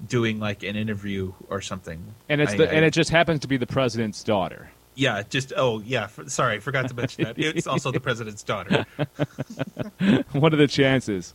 doing 0.08 0.40
like 0.40 0.62
an 0.64 0.74
interview 0.76 1.32
or 1.48 1.60
something. 1.60 2.02
And 2.28 2.40
it's 2.40 2.52
I- 2.52 2.56
the, 2.56 2.70
I- 2.70 2.72
and 2.74 2.84
it 2.84 2.92
just 2.92 3.10
happens 3.10 3.40
to 3.40 3.48
be 3.48 3.56
the 3.56 3.66
president's 3.66 4.24
daughter. 4.24 4.70
Yeah, 5.00 5.22
just 5.30 5.54
oh 5.56 5.80
yeah. 5.80 6.04
f 6.04 6.20
sorry, 6.26 6.56
I 6.56 6.60
forgot 6.60 6.88
to 6.88 6.94
mention 6.94 7.24
that. 7.24 7.38
It's 7.38 7.66
also 7.66 7.90
the 7.90 8.00
president's 8.00 8.42
daughter. 8.42 8.84
what 10.32 10.52
are 10.52 10.58
the 10.58 10.68
chances? 10.68 11.32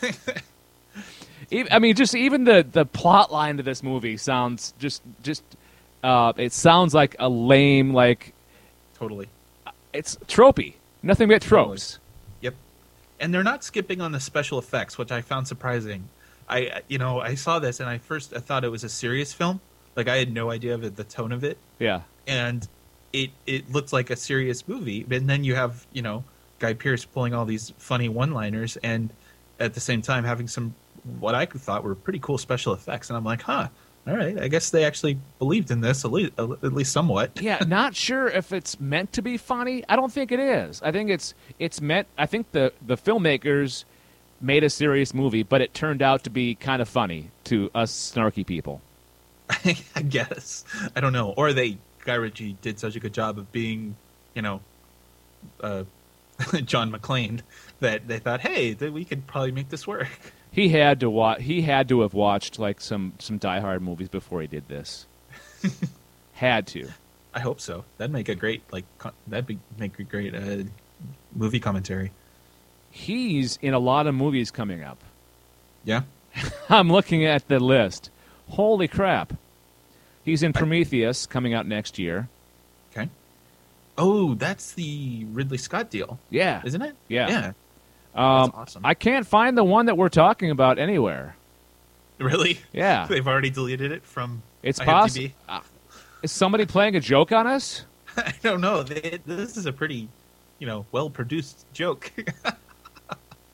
I 1.70 1.78
mean, 1.80 1.96
just 1.96 2.14
even 2.14 2.44
the 2.44 2.64
the 2.70 2.84
plot 2.86 3.32
line 3.32 3.56
to 3.56 3.64
this 3.64 3.82
movie 3.82 4.16
sounds 4.16 4.72
just 4.78 5.02
just 5.22 5.42
uh, 6.04 6.32
it 6.36 6.52
sounds 6.52 6.94
like 6.94 7.16
a 7.18 7.28
lame 7.28 7.92
like 7.92 8.32
Totally. 8.94 9.28
it's 9.92 10.16
tropey. 10.28 10.74
Nothing 11.02 11.28
but 11.28 11.42
tropes. 11.42 11.98
Yep. 12.40 12.54
And 13.18 13.34
they're 13.34 13.42
not 13.42 13.64
skipping 13.64 14.00
on 14.00 14.12
the 14.12 14.20
special 14.20 14.60
effects, 14.60 14.96
which 14.96 15.10
I 15.10 15.20
found 15.22 15.48
surprising. 15.48 16.08
I 16.48 16.82
you 16.86 16.98
know 16.98 17.20
I 17.20 17.34
saw 17.34 17.58
this 17.58 17.80
and 17.80 17.88
I 17.88 17.98
first 17.98 18.32
I 18.32 18.38
thought 18.38 18.62
it 18.64 18.68
was 18.70 18.84
a 18.84 18.88
serious 18.88 19.32
film. 19.32 19.60
Like 19.96 20.06
I 20.08 20.18
had 20.18 20.32
no 20.32 20.52
idea 20.52 20.74
of 20.74 20.84
it, 20.84 20.94
the 20.94 21.04
tone 21.04 21.32
of 21.32 21.42
it, 21.42 21.58
Yeah. 21.80 22.02
and 22.28 22.66
it 23.12 23.30
it 23.46 23.70
looked 23.70 23.92
like 23.92 24.10
a 24.10 24.16
serious 24.16 24.66
movie. 24.66 25.06
And 25.10 25.28
then 25.28 25.44
you 25.44 25.54
have 25.54 25.86
you 25.92 26.02
know 26.02 26.24
Guy 26.58 26.74
Pearce 26.74 27.04
pulling 27.04 27.34
all 27.34 27.44
these 27.44 27.72
funny 27.78 28.08
one-liners, 28.08 28.76
and 28.78 29.10
at 29.60 29.74
the 29.74 29.80
same 29.80 30.02
time 30.02 30.24
having 30.24 30.48
some 30.48 30.74
what 31.18 31.34
I 31.34 31.46
thought 31.46 31.84
were 31.84 31.94
pretty 31.94 32.20
cool 32.20 32.38
special 32.38 32.72
effects. 32.74 33.10
And 33.10 33.16
I'm 33.16 33.24
like, 33.24 33.42
huh, 33.42 33.68
all 34.06 34.16
right. 34.16 34.38
I 34.38 34.48
guess 34.48 34.70
they 34.70 34.84
actually 34.84 35.18
believed 35.38 35.70
in 35.70 35.80
this 35.80 36.04
at 36.04 36.12
least, 36.12 36.32
at 36.38 36.72
least 36.72 36.92
somewhat. 36.92 37.32
yeah, 37.40 37.62
not 37.66 37.94
sure 37.94 38.28
if 38.28 38.52
it's 38.52 38.80
meant 38.80 39.12
to 39.12 39.22
be 39.22 39.36
funny. 39.36 39.84
I 39.88 39.96
don't 39.96 40.12
think 40.12 40.32
it 40.32 40.40
is. 40.40 40.82
I 40.82 40.90
think 40.90 41.10
it's 41.10 41.34
it's 41.58 41.80
meant. 41.80 42.08
I 42.18 42.26
think 42.26 42.50
the 42.52 42.72
the 42.84 42.96
filmmakers 42.96 43.84
made 44.40 44.64
a 44.64 44.70
serious 44.70 45.14
movie, 45.14 45.44
but 45.44 45.60
it 45.60 45.72
turned 45.72 46.02
out 46.02 46.24
to 46.24 46.30
be 46.30 46.56
kind 46.56 46.82
of 46.82 46.88
funny 46.88 47.30
to 47.44 47.70
us 47.74 47.92
snarky 47.92 48.44
people. 48.44 48.80
I 49.94 50.02
guess 50.02 50.64
I 50.96 51.00
don't 51.00 51.12
know. 51.12 51.34
Or 51.36 51.52
they 51.52 51.78
Guy 52.04 52.14
Ritchie 52.14 52.56
did 52.60 52.78
such 52.78 52.96
a 52.96 53.00
good 53.00 53.14
job 53.14 53.38
of 53.38 53.50
being, 53.52 53.96
you 54.34 54.42
know, 54.42 54.60
uh, 55.60 55.84
John 56.64 56.90
McClane 56.92 57.40
that 57.80 58.08
they 58.08 58.18
thought, 58.18 58.40
hey, 58.40 58.72
that 58.74 58.92
we 58.92 59.04
could 59.04 59.26
probably 59.26 59.52
make 59.52 59.68
this 59.68 59.86
work. 59.86 60.08
He 60.50 60.68
had 60.68 61.00
to 61.00 61.08
watch. 61.08 61.42
He 61.42 61.62
had 61.62 61.88
to 61.88 62.02
have 62.02 62.12
watched 62.12 62.58
like 62.58 62.80
some 62.80 63.14
some 63.18 63.38
Die 63.38 63.60
Hard 63.60 63.80
movies 63.80 64.08
before 64.08 64.42
he 64.42 64.46
did 64.46 64.68
this. 64.68 65.06
had 66.34 66.66
to. 66.68 66.88
I 67.34 67.40
hope 67.40 67.60
so. 67.60 67.84
That'd 67.96 68.12
make 68.12 68.28
a 68.28 68.34
great 68.34 68.62
like 68.70 68.84
co- 68.98 69.12
that'd 69.26 69.46
be 69.46 69.58
make 69.78 69.98
a 69.98 70.02
great 70.02 70.34
uh, 70.34 70.64
movie 71.34 71.58
commentary. 71.58 72.12
He's 72.90 73.58
in 73.62 73.72
a 73.72 73.78
lot 73.78 74.06
of 74.06 74.14
movies 74.14 74.50
coming 74.50 74.82
up. 74.82 74.98
Yeah. 75.84 76.02
I'm 76.68 76.92
looking 76.92 77.24
at 77.24 77.48
the 77.48 77.58
list. 77.58 78.10
Holy 78.50 78.88
crap! 78.88 79.32
He's 80.24 80.42
in 80.42 80.52
Prometheus 80.52 81.26
coming 81.26 81.54
out 81.54 81.66
next 81.66 81.98
year. 81.98 82.28
Okay. 82.92 83.08
Oh, 83.98 84.34
that's 84.34 84.72
the 84.72 85.26
Ridley 85.32 85.58
Scott 85.58 85.90
deal, 85.90 86.18
Yeah, 86.30 86.62
isn't 86.64 86.80
it? 86.82 86.94
Yeah. 87.08 87.28
Yeah. 87.28 87.46
um, 88.14 88.46
That's 88.46 88.56
awesome. 88.56 88.86
I 88.86 88.94
can't 88.94 89.26
find 89.26 89.56
the 89.56 89.64
one 89.64 89.86
that 89.86 89.96
we're 89.96 90.08
talking 90.08 90.50
about 90.50 90.78
anywhere. 90.78 91.36
Really? 92.18 92.60
Yeah, 92.72 93.06
They've 93.10 93.26
already 93.26 93.50
deleted 93.50 93.90
it 93.92 94.04
from. 94.04 94.42
it's 94.62 94.78
possible. 94.78 95.30
Is 96.22 96.30
somebody 96.30 96.66
playing 96.66 96.94
a 96.94 97.00
joke 97.00 97.32
on 97.32 97.46
us? 97.48 97.84
I 98.16 98.32
don't 98.42 98.60
know. 98.60 98.84
They, 98.84 99.18
this 99.26 99.56
is 99.56 99.66
a 99.66 99.72
pretty, 99.72 100.08
you 100.60 100.66
know, 100.68 100.86
well 100.92 101.10
produced 101.10 101.66
joke. 101.72 102.12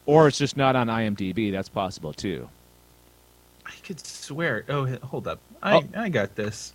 Or 0.07 0.27
it's 0.27 0.39
just 0.39 0.57
not 0.57 0.75
on 0.75 0.87
IMDb. 0.87 1.53
That's 1.53 1.69
possible 1.69 2.15
too. 2.15 2.49
I 3.69 3.73
could 3.87 4.05
swear. 4.05 4.65
Oh, 4.69 4.87
hold 5.03 5.29
up. 5.29 5.41
I 5.63 5.77
Oh. 5.77 5.85
I 5.97 6.09
got 6.09 6.35
this. 6.35 6.73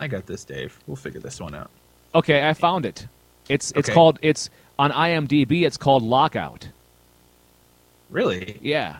I 0.00 0.06
got 0.06 0.26
this, 0.26 0.44
Dave. 0.44 0.78
We'll 0.86 0.96
figure 0.96 1.20
this 1.20 1.40
one 1.40 1.54
out. 1.54 1.70
Okay, 2.14 2.48
I 2.48 2.54
found 2.54 2.86
it. 2.86 3.06
It's 3.48 3.70
it's 3.72 3.88
Okay. 3.88 3.94
called 3.94 4.18
it's 4.22 4.48
on 4.78 4.92
IMDb. 4.92 5.66
It's 5.66 5.76
called 5.76 6.02
Lockout. 6.02 6.68
Really? 8.10 8.58
Yeah. 8.62 8.98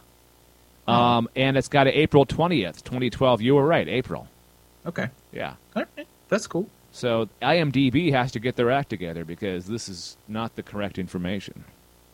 Oh. 0.87 0.93
Um, 0.93 1.29
and 1.37 1.57
it's 1.57 1.69
got 1.69 1.87
an 1.87 1.95
April 1.95 2.25
twentieth, 2.27 2.83
twenty 2.85 3.11
twelve. 3.11 3.41
You 3.41 3.55
were 3.55 3.67
right, 3.67 3.89
April. 3.89 4.29
Okay. 4.87 5.09
Yeah. 5.33 5.55
All 5.77 5.85
right. 5.97 6.07
That's 6.29 6.47
cool. 6.47 6.69
So 6.93 7.29
IMDb 7.43 8.11
has 8.13 8.33
to 8.33 8.41
get 8.41 8.57
their 8.57 8.71
act 8.71 8.89
together 8.91 9.25
because 9.25 9.67
this 9.67 9.89
is 9.89 10.17
not 10.27 10.57
the 10.57 10.63
correct 10.63 10.99
information. 10.99 11.65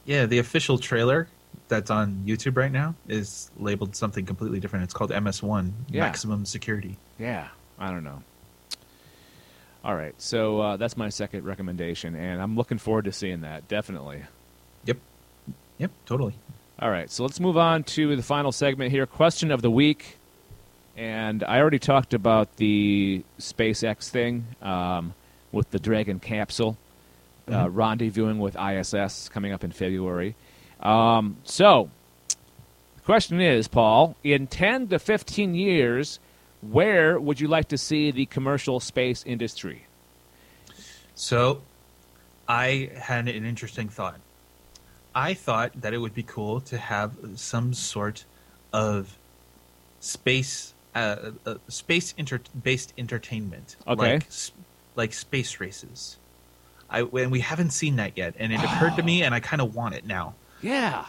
Yeah, 0.04 0.26
the 0.26 0.38
official 0.38 0.78
trailer 0.78 1.28
that's 1.68 1.90
on 1.90 2.22
YouTube 2.26 2.56
right 2.56 2.70
now 2.72 2.94
is 3.08 3.50
labeled 3.58 3.96
something 3.96 4.26
completely 4.26 4.60
different. 4.60 4.84
It's 4.84 4.94
called 4.94 5.10
MS1 5.10 5.72
Yeah. 5.90 6.02
Maximum 6.02 6.44
Security. 6.44 6.96
Yeah, 7.18 7.48
I 7.78 7.90
don't 7.90 8.04
know. 8.04 8.22
All 9.84 9.94
right, 9.94 10.14
so 10.20 10.60
uh, 10.60 10.76
that's 10.78 10.96
my 10.96 11.10
second 11.10 11.44
recommendation, 11.44 12.14
and 12.14 12.40
I'm 12.40 12.56
looking 12.56 12.78
forward 12.78 13.04
to 13.04 13.12
seeing 13.12 13.42
that. 13.42 13.68
Definitely. 13.68 14.22
Yep. 14.86 14.96
Yep, 15.78 15.90
totally. 16.06 16.34
All 16.78 16.90
right, 16.90 17.10
so 17.10 17.22
let's 17.22 17.38
move 17.38 17.58
on 17.58 17.84
to 17.84 18.16
the 18.16 18.22
final 18.22 18.50
segment 18.50 18.90
here. 18.92 19.04
Question 19.06 19.50
of 19.50 19.60
the 19.60 19.70
week, 19.70 20.16
and 20.96 21.44
I 21.44 21.60
already 21.60 21.78
talked 21.78 22.14
about 22.14 22.56
the 22.56 23.22
SpaceX 23.38 24.08
thing 24.08 24.46
um, 24.62 25.12
with 25.52 25.70
the 25.70 25.78
Dragon 25.78 26.18
capsule 26.18 26.78
uh, 27.46 27.66
rendezvousing 27.66 28.38
with 28.38 28.56
ISS 28.56 29.28
coming 29.28 29.52
up 29.52 29.64
in 29.64 29.70
February. 29.70 30.34
Um, 30.80 31.36
so, 31.44 31.90
the 32.96 33.02
question 33.02 33.40
is, 33.40 33.68
Paul, 33.68 34.16
in 34.22 34.46
10 34.46 34.88
to 34.88 34.98
15 34.98 35.54
years, 35.54 36.18
where 36.60 37.18
would 37.18 37.40
you 37.40 37.48
like 37.48 37.68
to 37.68 37.78
see 37.78 38.10
the 38.10 38.26
commercial 38.26 38.80
space 38.80 39.22
industry? 39.26 39.86
So, 41.14 41.62
I 42.48 42.90
had 42.96 43.28
an 43.28 43.44
interesting 43.46 43.88
thought. 43.88 44.20
I 45.14 45.34
thought 45.34 45.80
that 45.80 45.94
it 45.94 45.98
would 45.98 46.14
be 46.14 46.24
cool 46.24 46.60
to 46.62 46.76
have 46.76 47.12
some 47.36 47.72
sort 47.72 48.24
of 48.72 49.16
space, 50.00 50.74
uh, 50.94 51.30
uh, 51.46 51.54
space 51.68 52.14
inter- 52.18 52.40
based 52.60 52.92
entertainment, 52.98 53.76
Okay. 53.86 54.14
like 54.14 54.26
like 54.96 55.12
space 55.12 55.60
races. 55.60 56.16
I 56.90 57.02
and 57.02 57.30
we 57.30 57.40
haven't 57.40 57.70
seen 57.70 57.96
that 57.96 58.16
yet, 58.16 58.34
and 58.38 58.52
it 58.52 58.60
occurred 58.62 58.96
to 58.96 59.02
me, 59.02 59.22
and 59.22 59.34
I 59.34 59.40
kind 59.40 59.62
of 59.62 59.74
want 59.74 59.94
it 59.94 60.04
now. 60.04 60.34
Yeah. 60.64 61.04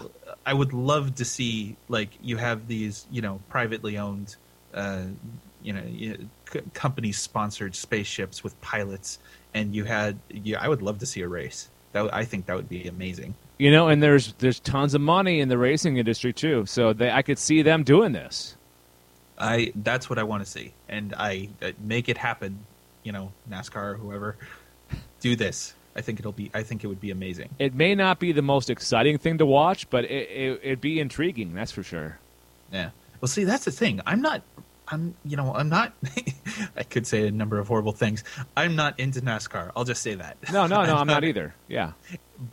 I 0.46 0.54
would 0.54 0.74
love 0.74 1.16
to 1.16 1.26
see 1.26 1.78
like 1.88 2.10
you 2.22 2.38
have 2.38 2.68
these 2.68 3.06
you 3.10 3.22
know 3.22 3.40
privately 3.50 3.98
owned 3.98 4.36
uh, 4.74 5.04
you 5.64 5.72
know 5.74 5.82
y- 5.82 6.18
c- 6.52 6.62
company 6.74 7.14
sponsored 7.14 7.74
spaceships 7.76 8.44
with 8.44 8.60
pilots, 8.62 9.18
and 9.54 9.74
you 9.74 9.86
had 9.86 10.20
yeah 10.30 10.62
I 10.62 10.68
would 10.68 10.82
love 10.82 11.00
to 11.00 11.06
see 11.06 11.22
a 11.22 11.28
race. 11.28 11.70
That 11.94 12.14
I 12.14 12.26
think 12.26 12.48
that 12.48 12.58
would 12.58 12.68
be 12.68 12.88
amazing. 12.88 13.34
You 13.58 13.72
know, 13.72 13.88
and 13.88 14.04
there's 14.04 14.34
there's 14.40 14.60
tons 14.60 14.94
of 14.94 15.00
money 15.00 15.40
in 15.40 15.48
the 15.48 15.58
racing 15.58 15.96
industry 15.96 16.34
too, 16.34 16.66
so 16.66 16.92
they, 16.92 17.10
I 17.10 17.22
could 17.22 17.40
see 17.40 17.62
them 17.62 17.84
doing 17.84 18.12
this. 18.12 18.58
I 19.40 19.72
that's 19.76 20.10
what 20.10 20.20
I 20.20 20.24
want 20.24 20.44
to 20.44 20.50
see, 20.52 20.74
and 20.90 21.14
I 21.18 21.50
uh, 21.62 21.72
make 21.80 22.10
it 22.10 22.18
happen. 22.18 22.60
You 23.04 23.14
know 23.14 23.32
NASCAR 23.50 23.94
or 23.94 23.96
whoever 23.96 24.36
do 25.22 25.38
this. 25.38 25.74
I 25.96 26.02
think 26.02 26.20
it'll 26.20 26.32
be. 26.34 26.52
I 26.54 26.64
think 26.64 26.84
it 26.84 26.88
would 26.88 27.00
be 27.00 27.12
amazing. 27.12 27.50
It 27.58 27.74
may 27.74 27.96
not 27.96 28.20
be 28.20 28.32
the 28.34 28.42
most 28.42 28.70
exciting 28.70 29.18
thing 29.18 29.38
to 29.38 29.46
watch, 29.46 29.90
but 29.90 30.04
it, 30.06 30.30
it, 30.30 30.60
it'd 30.64 30.82
be 30.82 31.00
intriguing. 31.00 31.54
That's 31.54 31.72
for 31.72 31.84
sure. 31.84 32.20
Yeah. 32.72 32.90
Well, 33.22 33.30
see, 33.30 33.46
that's 33.46 33.66
the 33.66 33.72
thing. 33.72 34.02
I'm 34.06 34.22
not. 34.22 34.42
I'm. 34.90 35.16
You 35.24 35.38
know, 35.38 35.54
I'm 35.56 35.70
not. 35.70 35.94
I 36.78 36.84
could 36.84 37.08
say 37.08 37.28
a 37.28 37.32
number 37.32 37.60
of 37.60 37.70
horrible 37.70 37.94
things. 37.94 38.24
I'm 38.58 38.76
not 38.76 39.00
into 39.00 39.22
NASCAR. 39.22 39.72
I'll 39.76 39.86
just 39.86 40.02
say 40.02 40.16
that. 40.16 40.38
No, 40.52 40.68
no, 40.68 40.84
no, 40.84 40.96
I'm 40.98 41.08
not 41.08 41.24
either. 41.24 41.56
Yeah, 41.70 41.94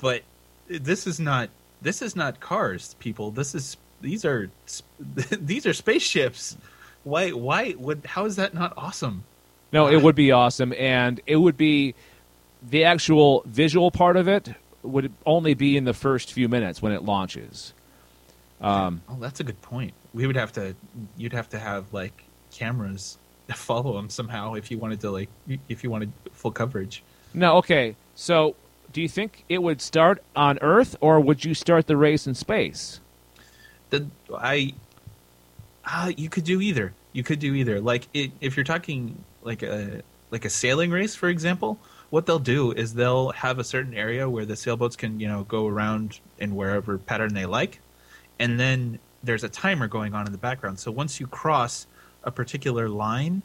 But 0.00 0.22
this 0.68 1.06
is 1.06 1.18
not. 1.18 1.50
This 1.80 2.00
is 2.00 2.14
not 2.14 2.38
cars, 2.38 2.94
people. 3.00 3.32
This 3.32 3.54
is. 3.56 3.76
These 4.00 4.24
are. 4.24 4.50
These 5.30 5.66
are 5.66 5.72
spaceships. 5.72 6.56
Why? 7.02 7.30
Why 7.30 7.74
would? 7.76 8.06
How 8.06 8.24
is 8.24 8.36
that 8.36 8.54
not 8.54 8.72
awesome? 8.76 9.24
no, 9.72 9.88
it 9.88 10.00
would 10.02 10.14
be 10.14 10.30
awesome, 10.30 10.72
and 10.74 11.20
it 11.26 11.36
would 11.36 11.56
be 11.56 11.94
the 12.70 12.84
actual 12.84 13.42
visual 13.46 13.90
part 13.90 14.16
of 14.16 14.28
it 14.28 14.50
would 14.82 15.12
only 15.26 15.54
be 15.54 15.76
in 15.76 15.84
the 15.84 15.94
first 15.94 16.32
few 16.32 16.48
minutes 16.48 16.82
when 16.82 16.92
it 16.92 17.02
launches. 17.02 17.72
Um, 18.60 19.02
Oh, 19.08 19.16
that's 19.20 19.40
a 19.40 19.44
good 19.44 19.60
point. 19.62 19.92
We 20.14 20.26
would 20.26 20.36
have 20.36 20.52
to. 20.52 20.74
You'd 21.16 21.32
have 21.32 21.48
to 21.50 21.58
have 21.58 21.92
like 21.92 22.24
cameras 22.52 23.18
follow 23.54 23.94
them 23.94 24.08
somehow 24.10 24.54
if 24.54 24.70
you 24.70 24.78
wanted 24.78 25.00
to 25.00 25.10
like 25.10 25.28
if 25.68 25.82
you 25.82 25.90
wanted 25.90 26.12
full 26.32 26.50
coverage. 26.52 27.02
no, 27.34 27.56
okay. 27.58 27.96
So, 28.14 28.54
do 28.92 29.00
you 29.00 29.08
think 29.08 29.44
it 29.48 29.62
would 29.62 29.80
start 29.80 30.22
on 30.36 30.58
Earth, 30.60 30.96
or 31.00 31.18
would 31.20 31.44
you 31.44 31.54
start 31.54 31.86
the 31.86 31.96
race 31.96 32.26
in 32.26 32.34
space? 32.34 33.00
the 33.90 34.06
I 34.34 34.74
uh, 35.84 36.12
you 36.16 36.28
could 36.28 36.44
do 36.44 36.60
either. 36.60 36.92
You 37.12 37.22
could 37.22 37.38
do 37.38 37.54
either. 37.54 37.80
Like 37.80 38.08
it, 38.14 38.30
if 38.40 38.56
you're 38.56 38.64
talking 38.64 39.22
like 39.42 39.62
a 39.62 40.02
like 40.30 40.44
a 40.44 40.50
sailing 40.50 40.90
race, 40.90 41.14
for 41.14 41.28
example, 41.28 41.78
what 42.12 42.26
they'll 42.26 42.38
do 42.38 42.72
is 42.72 42.92
they'll 42.92 43.30
have 43.30 43.58
a 43.58 43.64
certain 43.64 43.94
area 43.94 44.28
where 44.28 44.44
the 44.44 44.54
sailboats 44.54 44.96
can 44.96 45.18
you 45.18 45.26
know 45.26 45.44
go 45.44 45.66
around 45.66 46.20
in 46.38 46.54
wherever 46.54 46.98
pattern 46.98 47.32
they 47.32 47.46
like, 47.46 47.80
and 48.38 48.60
then 48.60 48.98
there's 49.24 49.44
a 49.44 49.48
timer 49.48 49.88
going 49.88 50.12
on 50.12 50.26
in 50.26 50.32
the 50.32 50.38
background. 50.38 50.78
So 50.78 50.90
once 50.92 51.18
you 51.18 51.26
cross 51.26 51.86
a 52.22 52.30
particular 52.30 52.90
line, 52.90 53.40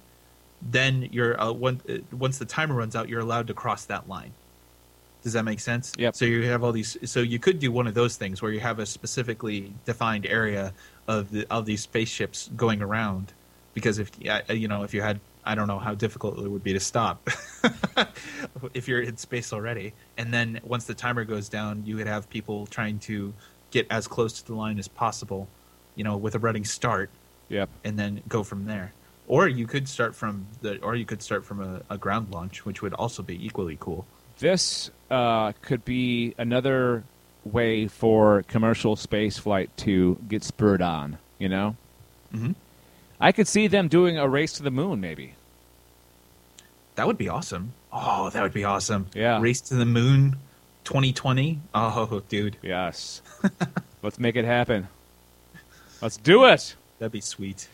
then 0.61 1.07
you're 1.13 1.39
uh, 1.41 1.53
one, 1.53 1.79
uh, 1.87 1.99
once 2.11 2.39
the 2.39 2.45
timer 2.45 2.75
runs 2.75 2.93
out, 2.93 3.07
you're 3.07 3.21
allowed 3.21 3.47
to 3.47 3.53
cross 3.53 3.85
that 3.85 4.09
line. 4.09 4.33
Does 5.23 5.31
that 5.31 5.43
make 5.43 5.61
sense? 5.61 5.93
Yep. 5.97 6.17
So 6.17 6.25
you 6.25 6.43
have 6.47 6.61
all 6.61 6.73
these. 6.73 6.97
So 7.09 7.21
you 7.21 7.39
could 7.39 7.59
do 7.59 7.71
one 7.71 7.87
of 7.87 7.93
those 7.93 8.17
things 8.17 8.41
where 8.41 8.51
you 8.51 8.59
have 8.59 8.79
a 8.79 8.85
specifically 8.85 9.71
defined 9.85 10.25
area 10.25 10.73
of 11.07 11.31
the 11.31 11.47
of 11.49 11.65
these 11.65 11.83
spaceships 11.83 12.49
going 12.57 12.81
around, 12.81 13.31
because 13.73 13.97
if 13.97 14.11
yeah, 14.19 14.51
you 14.51 14.67
know 14.67 14.83
if 14.83 14.93
you 14.93 15.01
had 15.01 15.21
I 15.47 15.55
don't 15.55 15.67
know 15.67 15.79
how 15.79 15.95
difficult 15.95 16.37
it 16.39 16.47
would 16.49 16.63
be 16.63 16.73
to 16.73 16.79
stop 16.79 17.27
if 18.73 18.87
you're 18.87 19.01
in 19.01 19.17
space 19.17 19.53
already, 19.53 19.93
and 20.17 20.33
then 20.33 20.59
once 20.63 20.85
the 20.85 20.93
timer 20.93 21.23
goes 21.25 21.49
down, 21.49 21.83
you 21.85 21.95
would 21.95 22.07
have 22.07 22.29
people 22.29 22.65
trying 22.67 22.99
to 22.99 23.33
get 23.71 23.87
as 23.89 24.07
close 24.07 24.33
to 24.41 24.45
the 24.45 24.53
line 24.53 24.77
as 24.79 24.87
possible, 24.87 25.47
you 25.95 26.03
know, 26.03 26.17
with 26.17 26.35
a 26.35 26.39
running 26.39 26.65
start, 26.65 27.09
Yep. 27.49 27.69
and 27.85 27.97
then 27.97 28.21
go 28.27 28.43
from 28.43 28.65
there. 28.65 28.93
Or 29.27 29.47
you 29.47 29.67
could 29.67 29.87
start 29.87 30.15
from 30.15 30.45
the, 30.61 30.79
or 30.81 30.95
you 30.95 31.05
could 31.05 31.21
start 31.21 31.45
from 31.45 31.61
a, 31.61 31.81
a 31.89 31.97
ground 31.97 32.29
launch, 32.31 32.65
which 32.65 32.81
would 32.81 32.93
also 32.93 33.23
be 33.23 33.45
equally 33.45 33.77
cool. 33.79 34.05
This 34.39 34.91
uh, 35.09 35.53
could 35.61 35.83
be 35.85 36.33
another 36.37 37.03
way 37.43 37.87
for 37.87 38.43
commercial 38.43 38.95
space 38.95 39.37
flight 39.37 39.69
to 39.77 40.17
get 40.27 40.43
spurred 40.43 40.81
on. 40.81 41.17
You 41.39 41.49
know, 41.49 41.75
Mhm. 42.33 42.55
I 43.19 43.31
could 43.31 43.47
see 43.47 43.67
them 43.67 43.87
doing 43.87 44.17
a 44.17 44.27
race 44.27 44.53
to 44.53 44.63
the 44.63 44.71
moon, 44.71 45.01
maybe. 45.01 45.33
That 46.95 47.07
would 47.07 47.17
be 47.17 47.29
awesome. 47.29 47.73
Oh, 47.91 48.29
that 48.29 48.41
would 48.41 48.53
be 48.53 48.63
awesome. 48.63 49.07
Yeah. 49.13 49.39
Race 49.39 49.61
to 49.61 49.75
the 49.75 49.85
moon 49.85 50.37
2020. 50.83 51.59
Oh, 51.73 52.21
dude. 52.27 52.57
Yes. 52.61 53.21
Let's 54.03 54.19
make 54.19 54.35
it 54.35 54.45
happen. 54.45 54.87
Let's 56.01 56.17
do 56.17 56.45
it. 56.45 56.75
That'd 56.99 57.11
be 57.11 57.21
sweet. 57.21 57.67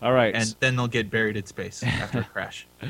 All 0.00 0.12
right. 0.12 0.34
And 0.34 0.54
then 0.60 0.76
they'll 0.76 0.88
get 0.88 1.10
buried 1.10 1.36
in 1.36 1.46
space 1.46 1.82
after 1.82 2.20
a 2.20 2.24
crash. 2.24 2.66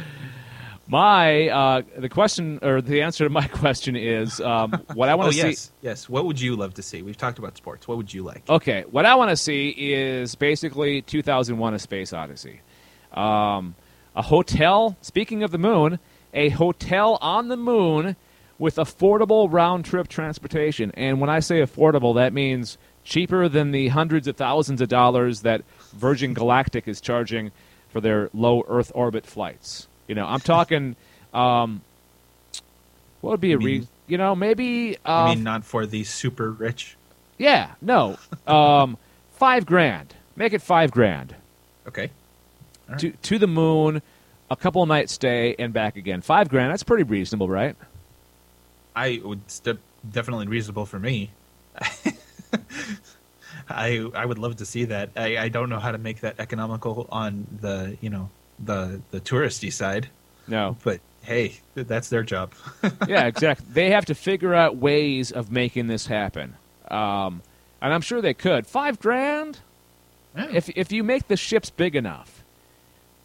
my 0.89 1.49
uh, 1.49 1.83
the 1.99 2.09
question 2.09 2.59
or 2.63 2.81
the 2.81 3.03
answer 3.03 3.25
to 3.25 3.31
my 3.31 3.47
question 3.63 3.97
is 3.97 4.41
um, 4.41 4.73
what 4.95 5.09
I 5.09 5.13
Oh, 5.13 5.17
want 5.17 5.33
to 5.33 5.37
yes. 5.37 5.59
see. 5.59 5.71
Yes. 5.83 6.09
What 6.09 6.27
would 6.27 6.41
you 6.41 6.57
love 6.57 6.75
to 6.75 6.83
see? 6.83 7.03
We've 7.03 7.17
talked 7.17 7.39
about 7.39 7.57
sports. 7.57 7.89
What 7.89 7.97
would 7.97 8.13
you 8.15 8.23
like? 8.23 8.49
Okay, 8.49 8.85
what 8.91 9.05
I 9.07 9.15
want 9.17 9.31
to 9.31 9.37
see 9.37 9.71
is 9.71 10.35
basically 10.35 11.03
2001: 11.03 11.75
A 11.75 11.79
Space 11.79 12.13
Odyssey. 12.13 12.61
Um, 13.13 13.75
a 14.15 14.23
hotel. 14.23 14.97
Speaking 15.03 15.43
of 15.43 15.51
the 15.51 15.59
moon, 15.59 15.99
a 16.33 16.51
hotel 16.51 17.19
on 17.21 17.49
the 17.49 17.57
moon 17.57 18.17
with 18.59 18.77
affordable 18.77 19.49
round 19.53 19.85
trip 19.85 20.09
transportation. 20.09 20.91
And 20.95 21.21
when 21.21 21.29
I 21.29 21.41
say 21.41 21.61
affordable, 21.61 22.15
that 22.15 22.33
means 22.33 22.79
cheaper 23.05 23.49
than 23.49 23.71
the 23.71 23.89
hundreds 23.89 24.27
of 24.27 24.37
thousands 24.37 24.81
of 24.81 24.89
dollars 24.89 25.43
that 25.43 25.63
Virgin 25.95 26.33
Galactic 26.35 26.89
is 26.89 27.01
charging 27.01 27.53
for 27.91 28.01
their 28.01 28.31
low 28.33 28.65
Earth 28.69 28.91
orbit 28.95 29.27
flights. 29.27 29.89
You 30.09 30.15
know, 30.15 30.27
I'm 30.27 30.41
talking. 30.41 30.97
Um, 31.35 31.83
what 33.21 33.31
would 33.33 33.41
be 33.41 33.49
a 33.53 33.59
You 33.59 33.59
re- 33.59 33.79
mean- 33.81 33.89
you 34.09 34.19
know 34.19 34.37
maybe 34.37 34.97
uh, 35.05 35.25
I 35.25 35.35
mean, 35.35 35.43
not 35.43 35.65
for 35.65 35.85
the 35.85 36.05
super 36.05 36.51
rich. 36.53 36.97
yeah 37.39 37.73
no 37.83 38.17
um, 38.47 38.97
five 39.33 39.67
grand 39.67 40.15
make 40.37 40.53
it 40.53 40.63
five 40.63 40.93
grand 40.93 41.35
Okay. 41.89 42.11
Right. 42.89 42.99
to 43.01 43.11
to 43.11 43.39
the 43.39 43.49
moon, 43.49 44.01
a 44.49 44.55
couple 44.57 44.85
nights 44.87 45.13
stay 45.13 45.57
and 45.59 45.73
back 45.73 45.97
again. 45.97 46.21
Five 46.23 46.49
grand. 46.49 46.71
That's 46.71 46.85
pretty 46.85 47.03
reasonable, 47.03 47.49
right? 47.49 47.75
I 48.95 49.21
would 49.25 49.41
st- 49.51 49.81
definitely 50.09 50.47
reasonable 50.47 50.87
for 50.87 50.99
me. 51.01 51.31
I 53.69 54.09
I 54.15 54.25
would 54.25 54.39
love 54.39 54.57
to 54.57 54.67
see 54.67 54.85
that. 54.87 55.11
I, 55.17 55.37
I 55.39 55.49
don't 55.49 55.69
know 55.69 55.81
how 55.81 55.91
to 55.93 55.99
make 55.99 56.21
that 56.21 56.37
economical 56.39 57.07
on 57.11 57.47
the 57.61 57.97
you 58.01 58.11
know 58.11 58.31
the 58.59 59.01
the 59.11 59.21
touristy 59.21 59.73
side, 59.73 60.09
No. 60.47 60.77
but 60.85 61.01
hey, 61.23 61.57
that's 61.75 62.09
their 62.09 62.23
job. 62.23 62.53
yeah, 63.09 63.27
exactly. 63.27 63.67
They 63.73 63.91
have 63.91 64.07
to 64.07 64.15
figure 64.15 64.55
out 64.55 64.77
ways 64.77 65.33
of 65.33 65.51
making 65.51 65.87
this 65.89 66.07
happen, 66.07 66.55
um, 66.89 67.43
and 67.83 67.93
I'm 67.93 68.01
sure 68.01 68.21
they 68.21 68.35
could. 68.35 68.67
Five 68.67 68.99
grand. 69.01 69.59
Yeah. 70.37 70.49
If 70.53 70.69
if 70.71 70.93
you 70.93 71.03
make 71.03 71.29
the 71.29 71.37
ships 71.37 71.71
big 71.71 71.97
enough, 71.97 72.45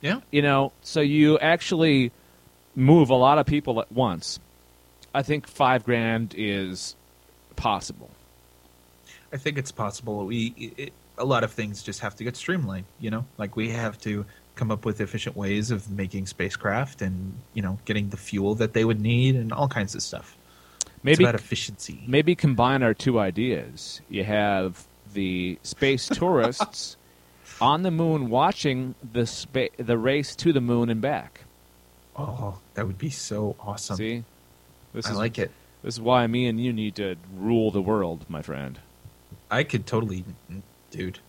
yeah, 0.02 0.22
you 0.32 0.42
know, 0.42 0.72
so 0.82 1.02
you 1.02 1.38
actually 1.40 2.12
move 2.76 3.10
a 3.10 3.16
lot 3.16 3.38
of 3.38 3.46
people 3.46 3.82
at 3.82 3.92
once. 3.92 4.40
I 5.14 5.24
think 5.24 5.46
five 5.48 5.84
grand 5.84 6.34
is 6.38 6.96
possible. 7.58 8.10
I 9.34 9.38
think 9.38 9.58
it's 9.58 9.72
possible. 9.72 10.26
We 10.26 10.54
it, 10.78 10.94
a 11.18 11.26
lot 11.26 11.44
of 11.44 11.52
things 11.52 11.84
just 11.84 12.00
have 12.00 12.16
to 12.16 12.24
get 12.24 12.36
streamlined. 12.38 12.86
You 13.00 13.12
know, 13.12 13.26
like 13.38 13.56
we 13.58 13.70
have 13.72 14.00
to 14.02 14.26
come 14.56 14.72
up 14.72 14.86
with 14.86 15.02
efficient 15.02 15.36
ways 15.36 15.72
of 15.72 15.90
making 15.90 16.28
spacecraft 16.28 17.02
and 17.02 17.34
you 17.54 17.62
know 17.62 17.80
getting 17.86 18.10
the 18.10 18.18
fuel 18.18 18.56
that 18.56 18.74
they 18.74 18.86
would 18.86 19.00
need 19.02 19.36
and 19.36 19.52
all 19.54 19.68
kinds 19.68 19.96
of 19.96 20.02
stuff. 20.02 20.38
Maybe 21.04 21.14
it's 21.14 21.20
about 21.22 21.36
efficiency. 21.36 22.04
maybe 22.08 22.36
combine 22.36 22.84
our 22.84 22.94
two 22.94 23.20
ideas. 23.20 24.02
You 24.10 24.24
have 24.24 24.86
the 25.14 25.58
space 25.64 26.08
tourists 26.14 26.96
on 27.60 27.82
the 27.84 27.92
moon 27.92 28.30
watching 28.30 28.94
the 29.14 29.26
spa- 29.26 29.74
the 29.78 29.98
race 29.98 30.36
to 30.38 30.54
the 30.54 30.62
moon 30.62 30.90
and 30.90 31.02
back. 31.02 31.42
Oh, 32.16 32.60
that 32.76 32.86
would 32.86 32.98
be 32.98 33.10
so 33.10 33.56
awesome. 33.60 33.96
See, 33.96 34.24
this 34.94 35.08
I 35.08 35.12
is 35.12 35.18
like 35.18 35.40
it. 35.40 35.52
This 35.82 35.96
is 35.96 36.02
why 36.02 36.28
me 36.28 36.46
and 36.46 36.64
you 36.64 36.72
need 36.72 36.96
to 36.96 37.16
rule 37.36 37.72
the 37.72 37.82
world, 37.82 38.26
my 38.30 38.42
friend. 38.44 38.80
I 39.50 39.64
could 39.64 39.88
totally, 39.88 40.24
dude. 40.92 41.20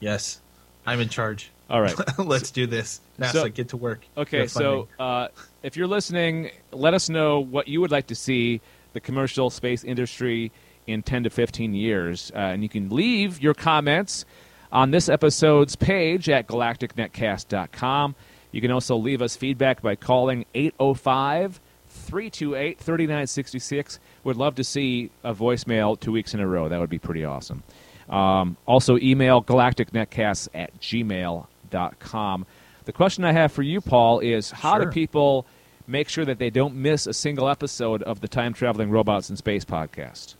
Yes, 0.00 0.40
I'm 0.86 1.00
in 1.00 1.08
charge. 1.08 1.50
All 1.68 1.80
right. 1.82 1.94
Let's 2.18 2.50
do 2.50 2.66
this. 2.66 3.00
NASA, 3.18 3.32
So- 3.32 3.48
get 3.48 3.68
to 3.70 3.76
work. 3.76 4.04
Okay, 4.16 4.46
so 4.46 4.88
uh, 5.00 5.28
if 5.62 5.76
you're 5.76 5.86
listening, 5.88 6.50
let 6.72 6.94
us 6.94 7.08
know 7.08 7.40
what 7.40 7.66
you 7.68 7.80
would 7.80 7.90
like 7.90 8.06
to 8.08 8.14
see 8.14 8.60
the 8.92 9.00
commercial 9.00 9.50
space 9.50 9.82
industry 9.84 10.52
in 10.86 11.02
10 11.02 11.24
to 11.24 11.30
15 11.30 11.74
years. 11.74 12.30
Uh, 12.34 12.38
and 12.38 12.62
you 12.62 12.68
can 12.68 12.88
leave 12.90 13.42
your 13.42 13.52
comments 13.54 14.24
on 14.70 14.90
this 14.92 15.08
episode's 15.08 15.74
page 15.76 16.28
at 16.28 16.46
galacticnetcast.com. 16.46 18.14
You 18.52 18.60
can 18.60 18.70
also 18.70 18.96
leave 18.96 19.20
us 19.22 19.36
feedback 19.36 19.82
by 19.82 19.96
calling 19.96 20.46
805 20.54 21.60
328 21.88 22.78
3966. 22.78 23.98
We'd 24.24 24.36
love 24.36 24.54
to 24.56 24.64
see 24.64 25.10
a 25.24 25.34
voicemail 25.34 25.98
two 25.98 26.12
weeks 26.12 26.32
in 26.34 26.40
a 26.40 26.46
row. 26.46 26.68
That 26.68 26.78
would 26.80 26.90
be 26.90 26.98
pretty 26.98 27.24
awesome. 27.24 27.62
Um, 28.08 28.56
also, 28.66 28.96
email 28.98 29.42
galacticnetcasts 29.42 30.48
at 30.54 30.78
gmail.com. 30.80 32.46
The 32.84 32.92
question 32.92 33.24
I 33.24 33.32
have 33.32 33.52
for 33.52 33.62
you, 33.62 33.80
Paul, 33.80 34.20
is 34.20 34.50
how 34.50 34.78
do 34.78 34.86
people 34.90 35.46
make 35.86 36.08
sure 36.08 36.24
that 36.24 36.38
they 36.38 36.50
don't 36.50 36.74
miss 36.76 37.06
a 37.06 37.12
single 37.12 37.48
episode 37.48 38.02
of 38.02 38.20
the 38.20 38.28
Time 38.28 38.52
Traveling 38.52 38.90
Robots 38.90 39.30
in 39.30 39.36
Space 39.36 39.64
podcast? 39.64 40.34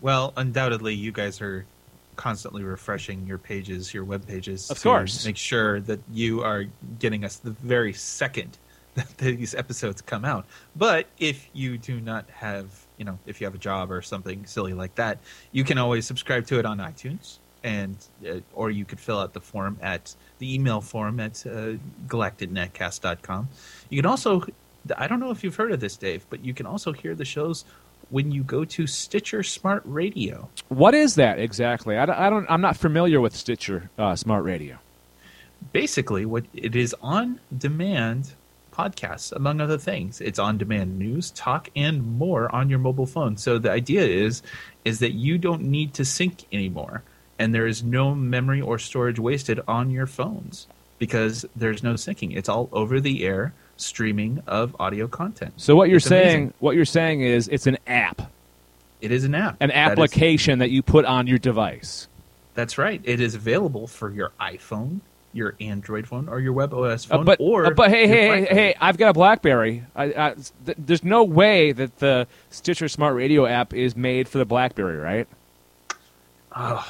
Well, 0.00 0.32
undoubtedly, 0.36 0.94
you 0.94 1.12
guys 1.12 1.40
are 1.40 1.64
constantly 2.16 2.62
refreshing 2.62 3.26
your 3.26 3.38
pages, 3.38 3.94
your 3.94 4.04
web 4.04 4.26
pages. 4.26 4.70
Of 4.70 4.78
to 4.78 4.82
course. 4.82 5.24
Make 5.24 5.36
sure 5.36 5.80
that 5.80 6.00
you 6.12 6.42
are 6.42 6.64
getting 6.98 7.24
us 7.24 7.36
the 7.36 7.50
very 7.50 7.92
second 7.92 8.58
that 8.94 9.16
these 9.18 9.54
episodes 9.54 10.00
come 10.02 10.24
out. 10.24 10.46
But 10.74 11.06
if 11.18 11.48
you 11.52 11.78
do 11.78 12.00
not 12.00 12.28
have, 12.30 12.85
you 12.98 13.04
know, 13.04 13.18
if 13.26 13.40
you 13.40 13.46
have 13.46 13.54
a 13.54 13.58
job 13.58 13.90
or 13.90 14.02
something 14.02 14.46
silly 14.46 14.72
like 14.72 14.94
that, 14.96 15.18
you 15.52 15.64
can 15.64 15.78
always 15.78 16.06
subscribe 16.06 16.46
to 16.48 16.58
it 16.58 16.66
on 16.66 16.78
iTunes. 16.78 17.38
And 17.64 17.96
uh, 18.28 18.40
or 18.54 18.70
you 18.70 18.84
could 18.84 19.00
fill 19.00 19.18
out 19.18 19.32
the 19.32 19.40
form 19.40 19.76
at 19.82 20.14
the 20.38 20.54
email 20.54 20.80
form 20.80 21.18
at 21.18 21.44
uh, 21.46 21.74
galacticnetcast.com. 22.06 23.48
You 23.90 23.98
can 24.02 24.06
also, 24.06 24.44
I 24.96 25.08
don't 25.08 25.18
know 25.18 25.30
if 25.32 25.42
you've 25.42 25.56
heard 25.56 25.72
of 25.72 25.80
this, 25.80 25.96
Dave, 25.96 26.26
but 26.30 26.44
you 26.44 26.54
can 26.54 26.66
also 26.66 26.92
hear 26.92 27.16
the 27.16 27.24
shows 27.24 27.64
when 28.10 28.30
you 28.30 28.44
go 28.44 28.64
to 28.64 28.86
Stitcher 28.86 29.42
Smart 29.42 29.82
Radio. 29.84 30.48
What 30.68 30.94
is 30.94 31.16
that 31.16 31.38
exactly? 31.38 31.96
I 31.96 32.06
don't, 32.06 32.18
I 32.18 32.30
don't 32.30 32.46
I'm 32.48 32.60
not 32.60 32.76
familiar 32.76 33.20
with 33.20 33.34
Stitcher 33.34 33.90
uh, 33.98 34.14
Smart 34.14 34.44
Radio. 34.44 34.78
Basically, 35.72 36.24
what 36.24 36.44
it 36.54 36.76
is 36.76 36.94
on 37.02 37.40
demand 37.56 38.34
podcasts, 38.76 39.32
among 39.32 39.60
other 39.60 39.78
things. 39.78 40.20
It's 40.20 40.38
on 40.38 40.58
demand 40.58 40.98
news, 40.98 41.30
talk, 41.30 41.68
and 41.74 42.18
more 42.18 42.54
on 42.54 42.68
your 42.68 42.78
mobile 42.78 43.06
phone. 43.06 43.36
So 43.36 43.58
the 43.58 43.70
idea 43.70 44.04
is 44.04 44.42
is 44.84 44.98
that 45.00 45.12
you 45.12 45.38
don't 45.38 45.62
need 45.62 45.94
to 45.94 46.04
sync 46.04 46.44
anymore, 46.52 47.02
and 47.38 47.54
there 47.54 47.66
is 47.66 47.82
no 47.82 48.14
memory 48.14 48.60
or 48.60 48.78
storage 48.78 49.18
wasted 49.18 49.60
on 49.66 49.90
your 49.90 50.06
phones 50.06 50.66
because 50.98 51.44
there's 51.56 51.82
no 51.82 51.94
syncing. 51.94 52.36
It's 52.36 52.48
all 52.48 52.68
over 52.72 53.00
the 53.00 53.24
air 53.24 53.52
streaming 53.76 54.42
of 54.46 54.74
audio 54.80 55.06
content. 55.08 55.52
So 55.56 55.74
what 55.76 55.88
you're 55.88 55.96
It's 55.98 56.06
saying, 56.06 56.36
amazing. 56.36 56.54
what 56.60 56.76
you're 56.76 56.84
saying 56.84 57.20
is 57.22 57.48
it's 57.48 57.66
an 57.66 57.76
app, 57.86 58.22
It 59.02 59.10
is 59.12 59.24
an 59.24 59.34
app. 59.34 59.56
an 59.60 59.68
That 59.68 59.74
is- 59.74 59.92
application 59.92 60.58
that 60.60 60.70
you 60.70 60.82
put 60.82 61.04
on 61.04 61.26
your 61.26 61.38
device. 61.38 62.08
That's 62.54 62.78
right. 62.78 63.02
It 63.04 63.20
is 63.20 63.34
available 63.34 63.86
for 63.86 64.10
your 64.10 64.32
iPhone, 64.40 65.00
your 65.36 65.54
Android 65.60 66.08
phone, 66.08 66.28
or 66.28 66.40
your 66.40 66.54
WebOS 66.54 67.06
Uh, 67.10 67.16
phone. 67.18 67.24
but 67.24 67.38
or 67.40 67.66
uh, 67.66 67.70
but 67.70 67.90
hey 67.90 68.08
hey 68.08 68.26
hey, 68.40 68.46
hey 68.54 68.74
I've 68.80 68.96
got 68.96 69.10
a 69.10 69.12
BlackBerry. 69.12 69.84
I, 69.94 70.04
I, 70.04 70.34
th- 70.64 70.78
there's 70.78 71.04
no 71.04 71.22
way 71.24 71.72
that 71.72 71.98
the 71.98 72.26
Stitcher 72.50 72.88
Smart 72.88 73.14
Radio 73.14 73.46
app 73.46 73.74
is 73.74 73.94
made 73.94 74.28
for 74.28 74.38
the 74.38 74.44
BlackBerry, 74.46 74.96
right? 74.96 75.28
Oh, 76.54 76.86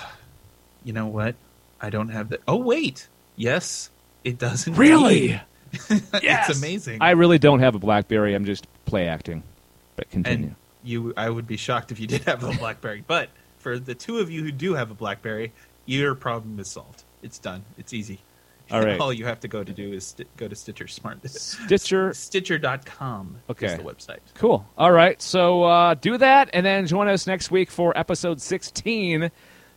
you 0.84 0.92
know 0.92 1.06
what? 1.06 1.34
I 1.80 1.90
don't 1.90 2.08
have 2.10 2.28
that. 2.30 2.40
Oh 2.46 2.56
wait, 2.56 3.08
yes, 3.34 3.90
it 4.24 4.38
does. 4.38 4.66
indeed. 4.66 4.78
Really? 4.78 5.40
it's 5.90 6.56
amazing. 6.58 6.98
I 7.02 7.10
really 7.10 7.38
don't 7.38 7.58
have 7.60 7.74
a 7.74 7.78
BlackBerry. 7.78 8.34
I'm 8.34 8.44
just 8.44 8.66
play 8.86 9.08
acting. 9.08 9.42
But 9.96 10.08
continue. 10.10 10.46
and 10.48 10.56
you, 10.84 11.12
I 11.16 11.28
would 11.28 11.46
be 11.46 11.56
shocked 11.56 11.90
if 11.90 11.98
you 11.98 12.06
did 12.06 12.22
have 12.24 12.44
a 12.44 12.52
BlackBerry. 12.52 13.02
But 13.06 13.28
for 13.58 13.78
the 13.78 13.94
two 13.94 14.18
of 14.18 14.30
you 14.30 14.42
who 14.44 14.52
do 14.52 14.74
have 14.74 14.90
a 14.90 14.94
BlackBerry, 14.94 15.52
your 15.84 16.14
problem 16.14 16.58
is 16.60 16.70
solved. 16.70 17.02
It's 17.22 17.38
done. 17.38 17.64
It's 17.76 17.92
easy. 17.92 18.20
All 18.70 18.82
right. 18.82 18.98
All 18.98 19.12
you 19.12 19.24
have 19.26 19.40
to 19.40 19.48
go 19.48 19.62
to 19.62 19.72
do 19.72 19.92
is 19.92 20.06
sti- 20.08 20.24
go 20.36 20.48
to 20.48 20.56
Stitcher 20.56 20.88
Smart. 20.88 21.18
Stitcher. 21.30 22.12
Stitcher.com 22.12 23.36
Okay. 23.50 23.66
is 23.66 23.76
the 23.76 23.82
website. 23.84 24.18
Cool. 24.34 24.66
All 24.76 24.90
right. 24.92 25.20
So 25.22 25.62
uh, 25.64 25.94
do 25.94 26.18
that, 26.18 26.50
and 26.52 26.66
then 26.66 26.86
join 26.86 27.06
us 27.08 27.26
next 27.26 27.50
week 27.50 27.70
for 27.70 27.96
episode 27.96 28.40
16 28.40 29.30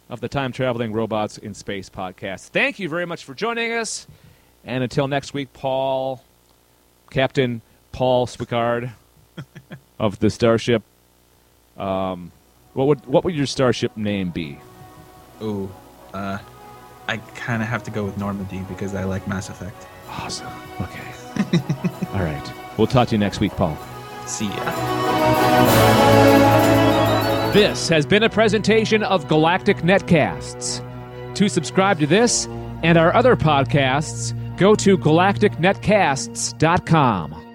of 0.09 0.21
the 0.21 0.27
Time 0.29 0.51
Traveling 0.51 0.91
Robots 0.91 1.37
in 1.37 1.53
Space 1.53 1.89
podcast. 1.89 2.47
Thank 2.49 2.79
you 2.79 2.89
very 2.89 3.05
much 3.05 3.25
for 3.25 3.33
joining 3.35 3.73
us. 3.73 4.07
And 4.65 4.83
until 4.83 5.07
next 5.07 5.33
week, 5.33 5.53
Paul, 5.53 6.23
Captain 7.11 7.61
Paul 7.91 8.25
Swicard 8.27 8.91
of 9.99 10.19
the 10.19 10.29
Starship. 10.29 10.81
Um, 11.77 12.31
what 12.73 12.87
would 12.87 13.05
what 13.05 13.23
would 13.23 13.35
your 13.35 13.45
starship 13.45 13.95
name 13.95 14.31
be? 14.31 14.57
Ooh, 15.41 15.71
uh, 16.13 16.39
I 17.09 17.17
kind 17.33 17.63
of 17.63 17.67
have 17.67 17.81
to 17.85 17.91
go 17.91 18.05
with 18.05 18.19
Normandy 18.19 18.59
because 18.69 18.93
I 18.93 19.03
like 19.03 19.27
Mass 19.27 19.49
Effect. 19.49 19.87
Awesome. 20.09 20.45
Okay. 20.79 21.01
All 22.13 22.21
right. 22.21 22.53
We'll 22.77 22.85
talk 22.85 23.07
to 23.07 23.15
you 23.15 23.17
next 23.17 23.39
week, 23.39 23.51
Paul. 23.53 23.75
See 24.27 24.45
ya. 24.45 24.53
This 27.51 27.89
has 27.89 28.05
been 28.05 28.21
a 28.21 28.29
presentation 28.29 29.01
of 29.01 29.27
Galactic 29.27 29.77
Netcasts. 29.77 30.85
To 31.33 31.49
subscribe 31.49 31.97
to 31.97 32.05
this 32.05 32.45
and 32.83 32.95
our 32.95 33.11
other 33.15 33.35
podcasts, 33.35 34.35
go 34.55 34.75
to 34.75 34.95
galacticnetcasts.com. 34.95 37.48